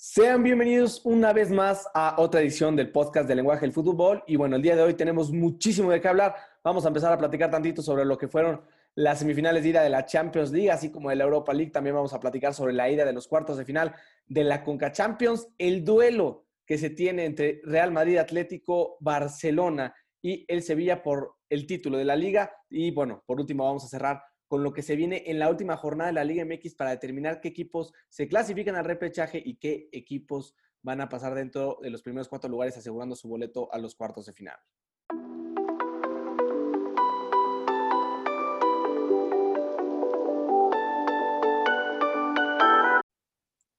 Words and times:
Sean 0.00 0.44
bienvenidos 0.44 1.00
una 1.02 1.32
vez 1.32 1.50
más 1.50 1.88
a 1.92 2.14
otra 2.18 2.40
edición 2.40 2.76
del 2.76 2.92
podcast 2.92 3.28
de 3.28 3.34
lenguaje 3.34 3.62
del 3.62 3.72
fútbol. 3.72 4.22
Y 4.28 4.36
bueno, 4.36 4.54
el 4.54 4.62
día 4.62 4.76
de 4.76 4.82
hoy 4.82 4.94
tenemos 4.94 5.32
muchísimo 5.32 5.90
de 5.90 6.00
qué 6.00 6.06
hablar. 6.06 6.36
Vamos 6.62 6.84
a 6.84 6.88
empezar 6.88 7.12
a 7.12 7.18
platicar 7.18 7.50
tantito 7.50 7.82
sobre 7.82 8.04
lo 8.04 8.16
que 8.16 8.28
fueron 8.28 8.62
las 8.94 9.18
semifinales 9.18 9.64
de 9.64 9.70
ida 9.70 9.82
de 9.82 9.90
la 9.90 10.06
Champions 10.06 10.52
League, 10.52 10.70
así 10.70 10.92
como 10.92 11.10
de 11.10 11.16
la 11.16 11.24
Europa 11.24 11.52
League. 11.52 11.72
También 11.72 11.96
vamos 11.96 12.14
a 12.14 12.20
platicar 12.20 12.54
sobre 12.54 12.74
la 12.74 12.88
ida 12.88 13.04
de 13.04 13.12
los 13.12 13.26
cuartos 13.26 13.56
de 13.56 13.64
final 13.64 13.92
de 14.28 14.44
la 14.44 14.62
Conca 14.62 14.92
Champions, 14.92 15.48
el 15.58 15.84
duelo 15.84 16.46
que 16.64 16.78
se 16.78 16.90
tiene 16.90 17.24
entre 17.24 17.60
Real 17.64 17.90
Madrid 17.90 18.18
Atlético 18.18 18.98
Barcelona 19.00 19.92
y 20.22 20.44
el 20.46 20.62
Sevilla 20.62 21.02
por 21.02 21.38
el 21.50 21.66
título 21.66 21.98
de 21.98 22.04
la 22.04 22.14
liga. 22.14 22.52
Y 22.70 22.92
bueno, 22.92 23.24
por 23.26 23.40
último 23.40 23.64
vamos 23.64 23.84
a 23.84 23.88
cerrar 23.88 24.22
con 24.48 24.64
lo 24.64 24.72
que 24.72 24.82
se 24.82 24.96
viene 24.96 25.24
en 25.26 25.38
la 25.38 25.50
última 25.50 25.76
jornada 25.76 26.08
de 26.08 26.14
la 26.14 26.24
Liga 26.24 26.44
MX 26.44 26.74
para 26.74 26.90
determinar 26.90 27.40
qué 27.40 27.48
equipos 27.48 27.92
se 28.08 28.26
clasifican 28.26 28.74
al 28.74 28.86
repechaje 28.86 29.40
y 29.44 29.56
qué 29.56 29.88
equipos 29.92 30.54
van 30.82 31.00
a 31.00 31.08
pasar 31.08 31.34
dentro 31.34 31.78
de 31.82 31.90
los 31.90 32.02
primeros 32.02 32.28
cuatro 32.28 32.50
lugares 32.50 32.76
asegurando 32.76 33.14
su 33.14 33.28
boleto 33.28 33.72
a 33.72 33.78
los 33.78 33.94
cuartos 33.94 34.26
de 34.26 34.32
final. 34.32 34.56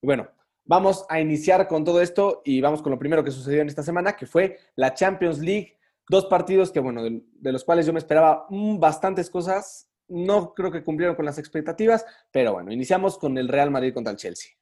Bueno, 0.02 0.30
vamos 0.66 1.06
a 1.10 1.20
iniciar 1.20 1.68
con 1.68 1.84
todo 1.84 2.02
esto 2.02 2.42
y 2.46 2.62
vamos 2.62 2.82
con 2.82 2.92
lo 2.92 3.00
primero 3.00 3.24
que 3.24 3.32
sucedió 3.32 3.62
en 3.62 3.68
esta 3.68 3.84
semana, 3.84 4.16
que 4.16 4.26
fue 4.26 4.58
la 4.76 4.94
Champions 4.94 5.40
League. 5.40 5.78
Dos 6.08 6.26
partidos 6.26 6.72
que, 6.72 6.80
bueno, 6.80 7.04
de, 7.04 7.52
los 7.52 7.64
cuales 7.64 7.86
yo 7.86 7.94
me 7.94 8.00
esperaba 8.00 8.48
bastantes 8.50 9.30
cosas 9.30 9.89
no 10.10 10.54
creo 10.54 10.72
que 10.72 10.84
cumplieron 10.84 11.16
con 11.16 11.26
las 11.26 11.38
expectativas, 11.38 12.06
pero 12.32 12.54
bueno, 12.54 12.72
iniciamos 12.72 13.18
con 13.18 13.38
el 13.38 13.48
Real 13.48 13.72
Madrid 13.72 13.94
contra 13.94 14.12
el 14.12 14.18
Chelsea. 14.18 14.54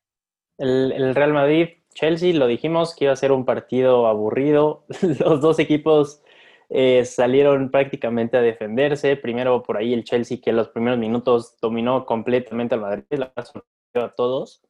El, 0.58 1.14
Real 1.14 1.34
Madrid-Chelsea, 1.34 2.34
lo 2.34 2.48
dijimos 2.48 2.96
que 2.96 3.06
iba 3.06 3.14
a 3.14 3.18
ser 3.18 3.32
un 3.32 3.46
partido 3.46 4.08
aburrido. 4.08 4.86
Los 5.20 5.42
dos 5.42 5.60
equipos 5.60 6.22
eh, 6.70 7.06
salieron 7.06 7.70
prácticamente 7.70 8.38
a 8.38 8.42
defenderse. 8.42 9.16
Primero 9.18 9.64
por 9.64 9.78
ahí 9.78 9.94
el 9.94 10.04
Chelsea, 10.04 10.40
que 10.42 10.50
en 10.50 10.58
los 10.58 10.70
primeros 10.70 11.00
minutos 11.00 11.58
dominó 11.62 12.06
completamente 12.06 12.76
al 12.76 12.82
Madrid, 12.82 13.06
la 13.12 13.34
a 13.94 14.14
todos. 14.16 14.64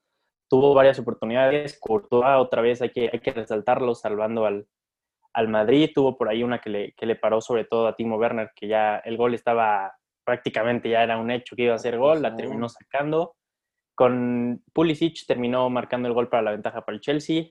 Tuvo 0.50 0.74
varias 0.74 1.00
oportunidades. 1.00 1.78
Courtois, 1.80 2.38
otra 2.38 2.62
vez 2.62 2.82
hay 2.82 2.92
que, 2.92 3.10
hay 3.12 3.20
que 3.20 3.32
resaltarlo, 3.32 3.96
salvando 3.96 4.46
al, 4.46 4.68
al 5.34 5.48
Madrid. 5.48 5.92
Tuvo 5.94 6.18
por 6.18 6.30
ahí 6.30 6.44
una 6.44 6.60
que 6.60 6.70
le, 6.70 6.92
que 6.94 7.06
le 7.06 7.16
paró 7.16 7.42
sobre 7.42 7.66
todo 7.66 7.88
a 7.88 7.96
Timo 7.96 8.18
Werner, 8.18 8.52
que 8.56 8.68
ya 8.68 8.98
el 8.98 9.18
gol 9.18 9.34
estaba 9.34 9.97
prácticamente 10.28 10.90
ya 10.90 11.04
era 11.04 11.18
un 11.18 11.32
hecho 11.32 11.56
que 11.56 11.64
iba 11.64 11.74
a 11.74 11.80
ser 11.80 11.98
gol, 11.98 12.22
la 12.22 12.36
terminó 12.36 12.68
sacando. 12.68 13.38
Con 13.96 14.62
Pulisic 14.74 15.26
terminó 15.26 15.70
marcando 15.70 16.10
el 16.10 16.14
gol 16.14 16.28
para 16.28 16.44
la 16.44 16.52
ventaja 16.52 16.82
para 16.84 16.98
el 16.98 17.02
Chelsea. 17.02 17.46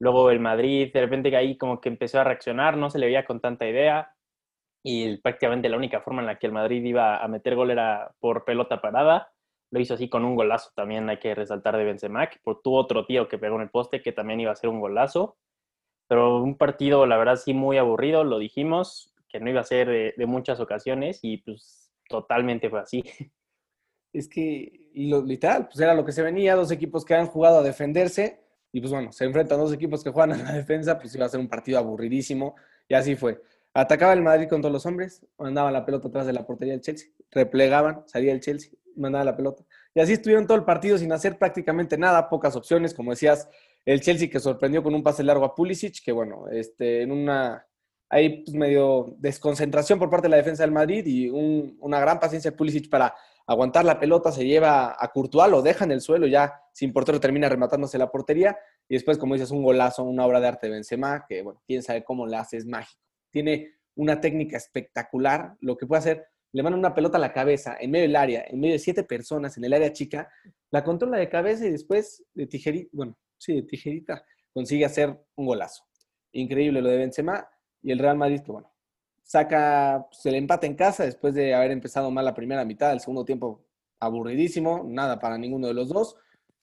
Luego 0.00 0.32
el 0.32 0.40
Madrid, 0.40 0.92
de 0.92 1.02
repente 1.02 1.34
ahí 1.36 1.56
como 1.56 1.80
que 1.80 1.88
empezó 1.88 2.18
a 2.18 2.24
reaccionar, 2.24 2.76
no 2.76 2.90
se 2.90 2.98
le 2.98 3.06
veía 3.06 3.24
con 3.24 3.40
tanta 3.40 3.64
idea. 3.64 4.12
Y 4.84 5.18
prácticamente 5.18 5.68
la 5.68 5.76
única 5.76 6.00
forma 6.00 6.20
en 6.20 6.26
la 6.26 6.36
que 6.36 6.48
el 6.48 6.52
Madrid 6.52 6.84
iba 6.84 7.22
a 7.22 7.28
meter 7.28 7.54
gol 7.54 7.70
era 7.70 8.12
por 8.18 8.44
pelota 8.44 8.80
parada. 8.80 9.30
Lo 9.70 9.78
hizo 9.78 9.94
así 9.94 10.08
con 10.08 10.24
un 10.24 10.34
golazo 10.34 10.70
también, 10.74 11.08
hay 11.08 11.20
que 11.20 11.36
resaltar 11.36 11.76
de 11.76 11.84
Benzema, 11.84 12.26
que 12.26 12.40
tuvo 12.42 12.76
otro 12.76 13.06
tío 13.06 13.28
que 13.28 13.38
pegó 13.38 13.54
en 13.54 13.62
el 13.62 13.70
poste 13.70 14.02
que 14.02 14.10
también 14.10 14.40
iba 14.40 14.50
a 14.50 14.56
ser 14.56 14.68
un 14.68 14.80
golazo. 14.80 15.36
Pero 16.08 16.42
un 16.42 16.58
partido, 16.58 17.06
la 17.06 17.18
verdad, 17.18 17.36
sí 17.36 17.54
muy 17.54 17.78
aburrido, 17.78 18.24
lo 18.24 18.40
dijimos, 18.40 19.14
que 19.28 19.38
no 19.38 19.48
iba 19.48 19.60
a 19.60 19.64
ser 19.64 19.86
de, 19.86 20.14
de 20.16 20.26
muchas 20.26 20.58
ocasiones 20.58 21.20
y 21.22 21.36
pues 21.36 21.89
totalmente 22.10 22.68
fue 22.68 22.80
así. 22.80 23.02
Es 24.12 24.26
que, 24.26 24.90
lo, 24.92 25.22
literal, 25.22 25.68
pues 25.68 25.78
era 25.78 25.94
lo 25.94 26.04
que 26.04 26.10
se 26.10 26.20
venía, 26.20 26.56
dos 26.56 26.72
equipos 26.72 27.04
que 27.04 27.14
han 27.14 27.28
jugado 27.28 27.60
a 27.60 27.62
defenderse, 27.62 28.40
y 28.72 28.80
pues 28.80 28.92
bueno, 28.92 29.12
se 29.12 29.24
enfrentan 29.24 29.60
dos 29.60 29.72
equipos 29.72 30.02
que 30.02 30.10
juegan 30.10 30.32
a 30.32 30.42
la 30.42 30.52
defensa, 30.52 30.98
pues 30.98 31.14
iba 31.14 31.26
a 31.26 31.28
ser 31.28 31.38
un 31.38 31.48
partido 31.48 31.78
aburridísimo, 31.78 32.56
y 32.88 32.94
así 32.94 33.14
fue. 33.14 33.40
Atacaba 33.72 34.12
el 34.12 34.20
Madrid 34.20 34.48
con 34.48 34.62
todos 34.62 34.72
los 34.72 34.84
hombres, 34.84 35.24
mandaban 35.38 35.72
la 35.72 35.86
pelota 35.86 36.08
atrás 36.08 36.26
de 36.26 36.32
la 36.32 36.44
portería 36.44 36.72
del 36.72 36.80
Chelsea, 36.80 37.08
replegaban, 37.30 38.02
salía 38.08 38.32
el 38.32 38.40
Chelsea, 38.40 38.72
mandaba 38.96 39.24
la 39.24 39.36
pelota. 39.36 39.62
Y 39.94 40.00
así 40.00 40.14
estuvieron 40.14 40.44
todo 40.44 40.58
el 40.58 40.64
partido 40.64 40.98
sin 40.98 41.12
hacer 41.12 41.38
prácticamente 41.38 41.96
nada, 41.96 42.28
pocas 42.28 42.56
opciones, 42.56 42.94
como 42.94 43.12
decías, 43.12 43.48
el 43.84 44.00
Chelsea 44.00 44.28
que 44.28 44.40
sorprendió 44.40 44.82
con 44.82 44.92
un 44.92 45.04
pase 45.04 45.22
largo 45.22 45.44
a 45.44 45.54
Pulisic, 45.54 46.02
que 46.04 46.10
bueno, 46.10 46.48
este, 46.50 47.02
en 47.02 47.12
una 47.12 47.64
hay 48.10 48.42
pues, 48.42 48.54
medio 48.54 49.14
desconcentración 49.18 49.98
por 49.98 50.10
parte 50.10 50.26
de 50.26 50.30
la 50.30 50.36
defensa 50.36 50.64
del 50.64 50.72
Madrid 50.72 51.06
y 51.06 51.30
una 51.30 52.00
gran 52.00 52.18
paciencia 52.18 52.50
de 52.50 52.56
Pulisic 52.56 52.90
para 52.90 53.14
aguantar 53.46 53.84
la 53.84 53.98
pelota, 53.98 54.32
se 54.32 54.44
lleva 54.44 54.96
a 54.98 55.08
Courtois, 55.08 55.50
lo 55.50 55.62
deja 55.62 55.84
en 55.84 55.92
el 55.92 56.00
suelo, 56.00 56.26
ya 56.26 56.60
sin 56.72 56.92
portero 56.92 57.20
termina 57.20 57.48
rematándose 57.48 57.98
la 57.98 58.10
portería 58.10 58.58
y 58.88 58.94
después, 58.94 59.16
como 59.16 59.34
dices, 59.34 59.52
un 59.52 59.62
golazo, 59.62 60.02
una 60.02 60.26
obra 60.26 60.40
de 60.40 60.48
arte 60.48 60.66
de 60.66 60.74
Benzema, 60.74 61.24
que 61.28 61.42
bueno, 61.42 61.62
quién 61.66 61.82
sabe 61.82 62.04
cómo 62.04 62.26
le 62.26 62.36
hace, 62.36 62.56
es 62.56 62.66
mágico. 62.66 63.00
Tiene 63.30 63.74
una 63.94 64.20
técnica 64.20 64.56
espectacular, 64.56 65.56
lo 65.60 65.76
que 65.76 65.86
puede 65.86 66.00
hacer, 66.00 66.26
le 66.52 66.62
manda 66.64 66.78
una 66.78 66.94
pelota 66.94 67.16
a 67.16 67.20
la 67.20 67.32
cabeza, 67.32 67.76
en 67.78 67.92
medio 67.92 68.06
del 68.06 68.16
área, 68.16 68.44
en 68.48 68.58
medio 68.58 68.74
de 68.74 68.80
siete 68.80 69.04
personas, 69.04 69.56
en 69.56 69.64
el 69.64 69.72
área 69.72 69.92
chica, 69.92 70.28
la 70.72 70.82
controla 70.82 71.18
de 71.18 71.28
cabeza 71.28 71.64
y 71.64 71.70
después 71.70 72.24
de 72.34 72.46
tijerita, 72.46 72.90
bueno, 72.92 73.16
sí, 73.38 73.54
de 73.54 73.62
tijerita, 73.62 74.24
consigue 74.52 74.84
hacer 74.84 75.16
un 75.36 75.46
golazo. 75.46 75.84
Increíble 76.32 76.82
lo 76.82 76.88
de 76.88 76.98
Benzema 76.98 77.48
y 77.82 77.92
el 77.92 77.98
Real 77.98 78.16
Madrid, 78.16 78.40
que 78.40 78.52
bueno, 78.52 78.70
saca 79.22 80.06
pues, 80.10 80.26
el 80.26 80.34
empate 80.34 80.66
en 80.66 80.74
casa 80.74 81.04
después 81.04 81.34
de 81.34 81.54
haber 81.54 81.70
empezado 81.70 82.10
mal 82.10 82.24
la 82.24 82.34
primera 82.34 82.64
mitad, 82.64 82.92
el 82.92 83.00
segundo 83.00 83.24
tiempo 83.24 83.64
aburridísimo, 84.00 84.82
nada 84.86 85.18
para 85.18 85.38
ninguno 85.38 85.68
de 85.68 85.74
los 85.74 85.88
dos. 85.88 86.16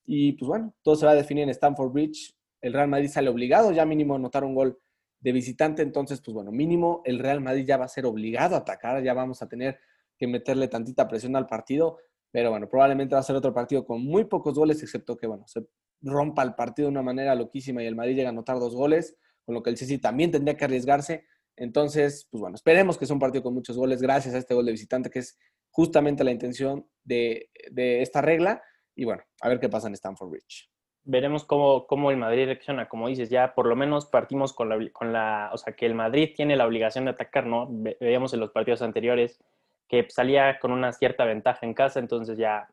Y 0.06 0.33
pues 0.33 0.47
bueno, 0.47 0.73
todo 0.81 0.95
se 0.95 1.06
va 1.06 1.13
a 1.13 1.16
definir 1.16 1.44
en 1.44 1.50
Stamford 1.50 1.91
Bridge. 1.91 2.35
El 2.61 2.73
Real 2.73 2.88
Madrid 2.88 3.09
sale 3.09 3.29
obligado, 3.29 3.72
ya 3.72 3.85
mínimo 3.85 4.16
anotar 4.16 4.44
un 4.44 4.56
gol 4.56 4.79
de 5.19 5.31
visitante, 5.31 5.81
entonces 5.81 6.22
pues 6.22 6.33
bueno, 6.33 6.51
mínimo 6.51 7.01
el 7.06 7.19
Real 7.19 7.41
Madrid 7.41 7.66
ya 7.66 7.77
va 7.77 7.85
a 7.85 7.89
ser 7.89 8.06
obligado 8.06 8.56
a 8.56 8.59
atacar, 8.59 9.03
ya 9.03 9.13
vamos 9.13 9.41
a 9.41 9.47
tener 9.47 9.79
que 10.17 10.27
meterle 10.27 10.67
tantita 10.67 11.07
presión 11.07 11.35
al 11.35 11.47
partido, 11.47 11.97
pero 12.31 12.51
bueno, 12.51 12.69
probablemente 12.69 13.16
va 13.16 13.22
a 13.22 13.23
ser 13.23 13.35
otro 13.35 13.53
partido 13.53 13.85
con 13.85 14.03
muy 14.03 14.25
pocos 14.25 14.56
goles, 14.56 14.81
excepto 14.83 15.17
que 15.17 15.27
bueno, 15.27 15.47
se 15.47 15.67
rompa 16.01 16.44
el 16.44 16.53
partido 16.53 16.88
de 16.88 16.91
una 16.91 17.01
manera 17.01 17.33
loquísima 17.33 17.81
y 17.81 17.88
el 17.88 17.95
Madrid 17.95 18.16
llega 18.16 18.29
a 18.29 18.31
anotar 18.31 18.59
dos 18.59 18.75
goles 18.75 19.17
con 19.47 19.56
lo 19.56 19.63
que 19.63 19.69
el 19.69 19.78
Chelsea 19.78 19.97
también 19.97 20.30
tendría 20.30 20.58
que 20.58 20.66
arriesgarse. 20.66 21.25
Entonces, 21.56 22.28
pues 22.30 22.41
bueno, 22.41 22.56
esperemos 22.56 22.97
que 22.97 23.06
sea 23.06 23.13
un 23.13 23.22
partido 23.22 23.44
con 23.44 23.53
muchos 23.53 23.78
goles 23.78 24.02
gracias 24.02 24.35
a 24.35 24.40
este 24.40 24.53
gol 24.53 24.66
de 24.66 24.74
visitante, 24.74 25.09
que 25.09 25.19
es 25.19 25.40
justamente 25.69 26.25
la 26.25 26.31
intención 26.31 26.85
de, 27.06 27.50
esta 27.74 28.22
regla. 28.22 28.62
Y 28.94 29.06
bueno, 29.06 29.24
a 29.40 29.47
ver 29.47 29.62
qué 29.62 29.69
pasa 29.69 29.88
en 29.88 29.94
Stamford 29.94 30.31
Bridge. 30.31 30.69
Veremos 31.06 31.46
cómo, 31.46 31.88
cómo 31.88 32.12
el 32.12 32.18
Madrid 32.18 32.44
reacciona. 32.44 32.90
Como 32.90 33.07
dices, 33.07 33.30
ya 33.30 33.56
por 33.56 33.68
lo 33.68 33.78
menos 33.78 34.07
partimos 34.07 34.52
con 34.52 34.68
la, 34.68 34.91
con 34.91 35.13
la, 35.13 35.50
o 35.53 35.57
sea, 35.57 35.74
que 35.74 35.86
el 35.86 35.96
Madrid 35.96 36.34
tiene 36.36 36.57
la 36.57 36.68
obligación 36.68 37.06
de 37.06 37.12
atacar, 37.12 37.46
¿no? 37.46 37.69
Veíamos 37.69 38.34
en 38.34 38.41
los 38.41 38.52
partidos 38.52 38.81
anteriores 38.81 39.40
que 39.88 40.06
salía 40.09 40.59
con 40.59 40.74
una 40.74 40.91
cierta 40.91 41.24
ventaja 41.24 41.66
en 41.66 41.74
casa, 41.74 42.02
entonces 42.02 42.38
ya 42.38 42.68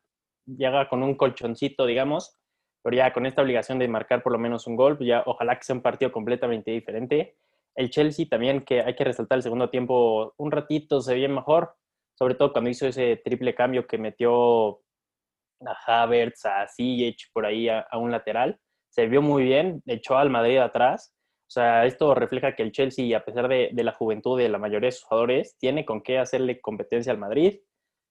llega 0.45 0.89
con 0.89 1.03
un 1.03 1.15
colchoncito, 1.15 1.85
digamos, 1.85 2.37
pero 2.85 2.97
ya 2.97 3.11
con 3.11 3.25
esta 3.25 3.41
obligación 3.41 3.79
de 3.79 3.87
marcar 3.87 4.21
por 4.21 4.31
lo 4.31 4.37
menos 4.37 4.67
un 4.67 4.75
gol, 4.75 4.95
pues 4.95 5.07
ya 5.07 5.23
ojalá 5.25 5.57
que 5.57 5.63
sea 5.63 5.75
un 5.75 5.81
partido 5.81 6.11
completamente 6.11 6.69
diferente. 6.69 7.35
El 7.73 7.89
Chelsea 7.89 8.27
también, 8.29 8.61
que 8.61 8.81
hay 8.81 8.93
que 8.93 9.03
resaltar 9.03 9.37
el 9.37 9.41
segundo 9.41 9.71
tiempo, 9.71 10.35
un 10.37 10.51
ratito 10.51 11.01
se 11.01 11.15
veía 11.15 11.27
mejor, 11.27 11.75
sobre 12.13 12.35
todo 12.35 12.53
cuando 12.53 12.69
hizo 12.69 12.85
ese 12.85 13.15
triple 13.25 13.55
cambio 13.55 13.87
que 13.87 13.97
metió 13.97 14.81
a 15.65 16.03
Havertz, 16.03 16.45
a 16.45 16.67
Ziyech 16.67 17.31
por 17.33 17.47
ahí 17.47 17.69
a, 17.69 17.87
un 17.93 18.11
lateral. 18.11 18.59
Se 18.89 19.07
vio 19.07 19.23
muy 19.23 19.45
bien, 19.45 19.81
echó 19.87 20.17
al 20.19 20.29
Madrid 20.29 20.59
atrás. 20.59 21.11
O 21.47 21.49
sea, 21.49 21.87
esto 21.87 22.13
refleja 22.13 22.53
que 22.53 22.61
el 22.61 22.71
Chelsea, 22.71 23.17
a 23.17 23.25
pesar 23.25 23.47
de, 23.47 23.71
de 23.73 23.83
la 23.83 23.93
juventud 23.93 24.37
de 24.37 24.47
la 24.47 24.59
mayoría 24.59 24.89
de 24.89 24.91
sus 24.91 25.05
jugadores, 25.05 25.57
tiene 25.57 25.85
con 25.85 26.03
qué 26.03 26.19
hacerle 26.19 26.61
competencia 26.61 27.11
al 27.11 27.17
Madrid 27.17 27.61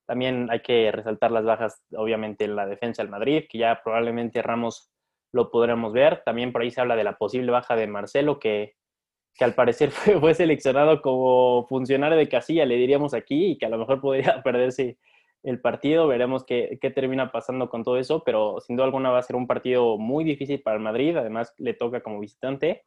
también 0.05 0.47
hay 0.51 0.61
que 0.61 0.91
resaltar 0.91 1.31
las 1.31 1.45
bajas, 1.45 1.83
obviamente, 1.95 2.45
en 2.45 2.55
la 2.55 2.65
defensa 2.65 3.01
del 3.01 3.11
Madrid, 3.11 3.45
que 3.49 3.57
ya 3.57 3.81
probablemente 3.83 4.41
Ramos 4.41 4.91
lo 5.31 5.49
podremos 5.51 5.93
ver. 5.93 6.21
También 6.25 6.51
por 6.51 6.61
ahí 6.61 6.71
se 6.71 6.81
habla 6.81 6.95
de 6.95 7.03
la 7.03 7.17
posible 7.17 7.51
baja 7.51 7.75
de 7.75 7.87
Marcelo, 7.87 8.39
que, 8.39 8.75
que 9.33 9.43
al 9.45 9.55
parecer 9.55 9.91
fue, 10.21 10.33
seleccionado 10.33 11.01
como 11.01 11.65
funcionario 11.67 12.17
de 12.17 12.29
casilla, 12.29 12.65
le 12.65 12.75
diríamos 12.75 13.13
aquí, 13.13 13.51
y 13.51 13.57
que 13.57 13.65
a 13.65 13.69
lo 13.69 13.77
mejor 13.77 13.99
podría 13.99 14.41
perderse 14.43 14.97
el 15.43 15.59
partido. 15.59 16.07
Veremos 16.07 16.45
qué, 16.45 16.77
qué, 16.79 16.91
termina 16.91 17.31
pasando 17.31 17.69
con 17.69 17.83
todo 17.83 17.97
eso, 17.97 18.23
pero 18.23 18.59
sin 18.61 18.75
duda 18.75 18.85
alguna 18.85 19.09
va 19.09 19.19
a 19.19 19.23
ser 19.23 19.35
un 19.35 19.47
partido 19.47 19.97
muy 19.97 20.23
difícil 20.23 20.61
para 20.61 20.77
el 20.77 20.83
Madrid. 20.83 21.17
Además, 21.17 21.53
le 21.57 21.73
toca 21.73 22.01
como 22.01 22.19
visitante. 22.19 22.85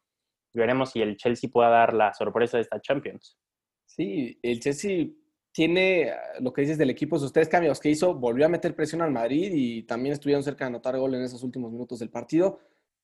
Veremos 0.53 0.91
si 0.91 1.01
el 1.01 1.17
Chelsea 1.17 1.49
pueda 1.51 1.69
dar 1.69 1.93
la 1.93 2.13
sorpresa 2.13 2.57
de 2.57 2.63
esta 2.63 2.81
Champions. 2.81 3.37
Sí, 3.85 4.39
el 4.41 4.59
Chelsea 4.59 5.07
tiene 5.51 6.11
ah, 6.11 6.39
lo 6.39 6.53
que 6.53 6.61
dices 6.61 6.77
del 6.77 6.89
equipo, 6.89 7.19
sus 7.19 7.33
tres 7.33 7.49
cambios 7.49 7.79
que 7.79 7.89
hizo, 7.89 8.13
volvió 8.13 8.45
a 8.45 8.49
meter 8.49 8.75
presión 8.75 9.01
al 9.01 9.11
Madrid 9.11 9.51
y 9.53 9.83
también 9.83 10.13
estuvieron 10.13 10.43
cerca 10.43 10.65
de 10.65 10.69
anotar 10.69 10.97
gol 10.97 11.15
en 11.15 11.21
esos 11.21 11.43
últimos 11.43 11.71
minutos 11.71 11.99
del 11.99 12.09
partido 12.09 12.59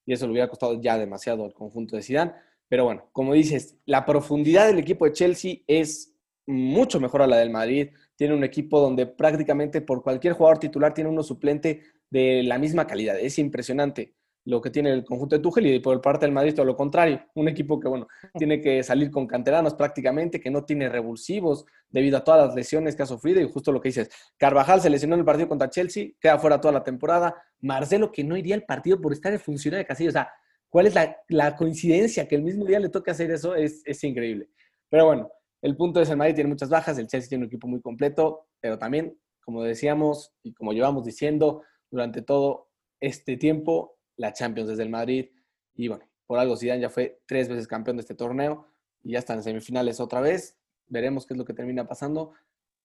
y 0.05 0.13
eso 0.13 0.25
le 0.25 0.33
hubiera 0.33 0.47
costado 0.47 0.79
ya 0.79 0.97
demasiado 0.97 1.45
al 1.45 1.53
conjunto 1.53 1.95
de 1.95 2.03
Zidane. 2.03 2.33
Pero 2.67 2.85
bueno, 2.85 3.09
como 3.11 3.33
dices, 3.33 3.77
la 3.85 4.05
profundidad 4.05 4.67
del 4.67 4.79
equipo 4.79 5.05
de 5.05 5.13
Chelsea 5.13 5.57
es 5.67 6.13
mucho 6.47 6.99
mejor 6.99 7.21
a 7.21 7.27
la 7.27 7.37
del 7.37 7.49
Madrid. 7.49 7.89
Tiene 8.15 8.33
un 8.33 8.43
equipo 8.43 8.79
donde 8.79 9.07
prácticamente 9.07 9.81
por 9.81 10.03
cualquier 10.03 10.33
jugador 10.33 10.59
titular 10.59 10.93
tiene 10.93 11.09
uno 11.09 11.23
suplente 11.23 11.81
de 12.09 12.43
la 12.43 12.57
misma 12.57 12.87
calidad. 12.87 13.19
Es 13.19 13.39
impresionante. 13.39 14.13
Lo 14.45 14.61
que 14.61 14.69
tiene 14.69 14.91
el 14.91 15.03
conjunto 15.03 15.35
de 15.35 15.41
Tuchel 15.41 15.65
y 15.65 15.79
por 15.79 15.99
parte 16.01 16.25
del 16.25 16.33
Madrid 16.33 16.53
todo 16.53 16.65
lo 16.65 16.75
contrario. 16.75 17.21
Un 17.33 17.47
equipo 17.47 17.79
que, 17.79 17.87
bueno, 17.87 18.07
tiene 18.37 18.61
que 18.61 18.83
salir 18.83 19.09
con 19.09 19.25
canteranos 19.25 19.73
prácticamente, 19.73 20.39
que 20.39 20.51
no 20.51 20.63
tiene 20.63 20.87
revulsivos 20.87 21.65
debido 21.89 22.17
a 22.17 22.23
todas 22.23 22.47
las 22.47 22.55
lesiones 22.55 22.95
que 22.95 23.03
ha 23.03 23.07
sufrido 23.07 23.41
y 23.41 23.49
justo 23.51 23.71
lo 23.71 23.81
que 23.81 23.89
dices, 23.89 24.09
Carvajal 24.37 24.81
se 24.81 24.89
lesionó 24.89 25.15
en 25.15 25.21
el 25.21 25.25
partido 25.25 25.49
contra 25.49 25.69
Chelsea, 25.69 26.09
queda 26.19 26.37
fuera 26.37 26.61
toda 26.61 26.73
la 26.73 26.83
temporada, 26.83 27.35
Marcelo 27.61 28.11
que 28.11 28.23
no 28.23 28.37
iría 28.37 28.55
al 28.55 28.63
partido 28.63 29.01
por 29.01 29.13
estar 29.13 29.33
en 29.33 29.39
funcionario 29.39 29.79
de 29.79 29.87
Casillo, 29.87 30.09
o 30.09 30.13
sea, 30.13 30.29
¿cuál 30.69 30.87
es 30.87 30.95
la, 31.29 31.55
coincidencia 31.55 32.27
que 32.27 32.35
el 32.35 32.43
mismo 32.43 32.65
día 32.65 32.79
le 32.79 32.89
toque 32.89 33.11
hacer 33.11 33.31
eso? 33.31 33.55
Es, 33.55 33.81
es 33.85 34.03
increíble. 34.03 34.49
Pero 34.89 35.05
bueno, 35.05 35.31
el 35.61 35.75
punto 35.75 35.99
es 36.01 36.09
el 36.11 36.17
Madrid 36.17 36.35
tiene 36.35 36.49
muchas 36.49 36.69
bajas, 36.69 36.99
el 36.99 37.07
Chelsea 37.07 37.29
tiene 37.29 37.45
un 37.45 37.47
equipo 37.47 37.67
muy 37.67 37.81
completo, 37.81 38.47
pero 38.59 38.77
también, 38.77 39.17
como 39.43 39.63
decíamos 39.63 40.33
y 40.43 40.53
como 40.53 40.73
llevamos 40.73 41.03
diciendo 41.03 41.63
durante 41.89 42.21
todo 42.21 42.69
este 42.99 43.37
tiempo, 43.37 43.94
la 44.17 44.33
Champions 44.33 44.69
desde 44.69 44.83
el 44.83 44.89
Madrid. 44.89 45.29
Y 45.75 45.87
bueno, 45.87 46.05
por 46.25 46.39
algo 46.39 46.57
Zidane 46.57 46.81
ya 46.81 46.89
fue 46.89 47.21
tres 47.25 47.47
veces 47.47 47.67
campeón 47.67 47.97
de 47.97 48.01
este 48.01 48.15
torneo 48.15 48.67
y 49.03 49.11
ya 49.11 49.19
están 49.19 49.37
en 49.37 49.43
semifinales 49.43 49.99
otra 49.99 50.21
vez. 50.21 50.57
Veremos 50.87 51.25
qué 51.25 51.33
es 51.33 51.37
lo 51.37 51.45
que 51.45 51.53
termina 51.53 51.87
pasando. 51.87 52.33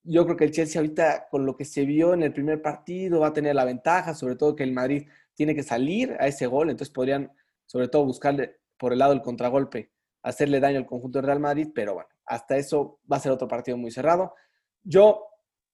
Yo 0.03 0.25
creo 0.25 0.37
que 0.37 0.45
el 0.45 0.51
Chelsea 0.51 0.81
ahorita, 0.81 1.29
con 1.31 1.45
lo 1.45 1.57
que 1.57 1.65
se 1.65 1.85
vio 1.85 2.15
en 2.15 2.23
el 2.23 2.33
primer 2.33 2.63
partido, 2.63 3.21
va 3.21 3.29
a 3.29 3.33
tener 3.33 3.55
la 3.55 3.65
ventaja, 3.65 4.15
sobre 4.15 4.37
todo 4.37 4.57
que 4.57 4.63
el 4.63 4.73
Madrid 4.73 5.07
tiene 5.35 5.55
que 5.55 5.63
salir 5.63 6.17
a 6.19 6.27
ese 6.27 6.47
gol, 6.47 6.71
entonces 6.71 6.93
podrían, 6.93 7.33
sobre 7.67 7.89
todo, 7.89 8.05
buscarle 8.05 8.61
por 8.79 8.93
el 8.93 8.99
lado 8.99 9.13
del 9.13 9.23
contragolpe, 9.23 9.91
hacerle 10.23 10.59
daño 10.59 10.79
al 10.79 10.87
conjunto 10.87 11.19
del 11.19 11.27
Real 11.27 11.41
Madrid, 11.41 11.69
pero 11.75 11.95
bueno, 11.95 12.09
hasta 12.25 12.57
eso 12.57 13.01
va 13.11 13.19
a 13.19 13.21
ser 13.21 13.33
otro 13.33 13.47
partido 13.47 13.77
muy 13.77 13.91
cerrado. 13.91 14.35
Yo, 14.83 15.30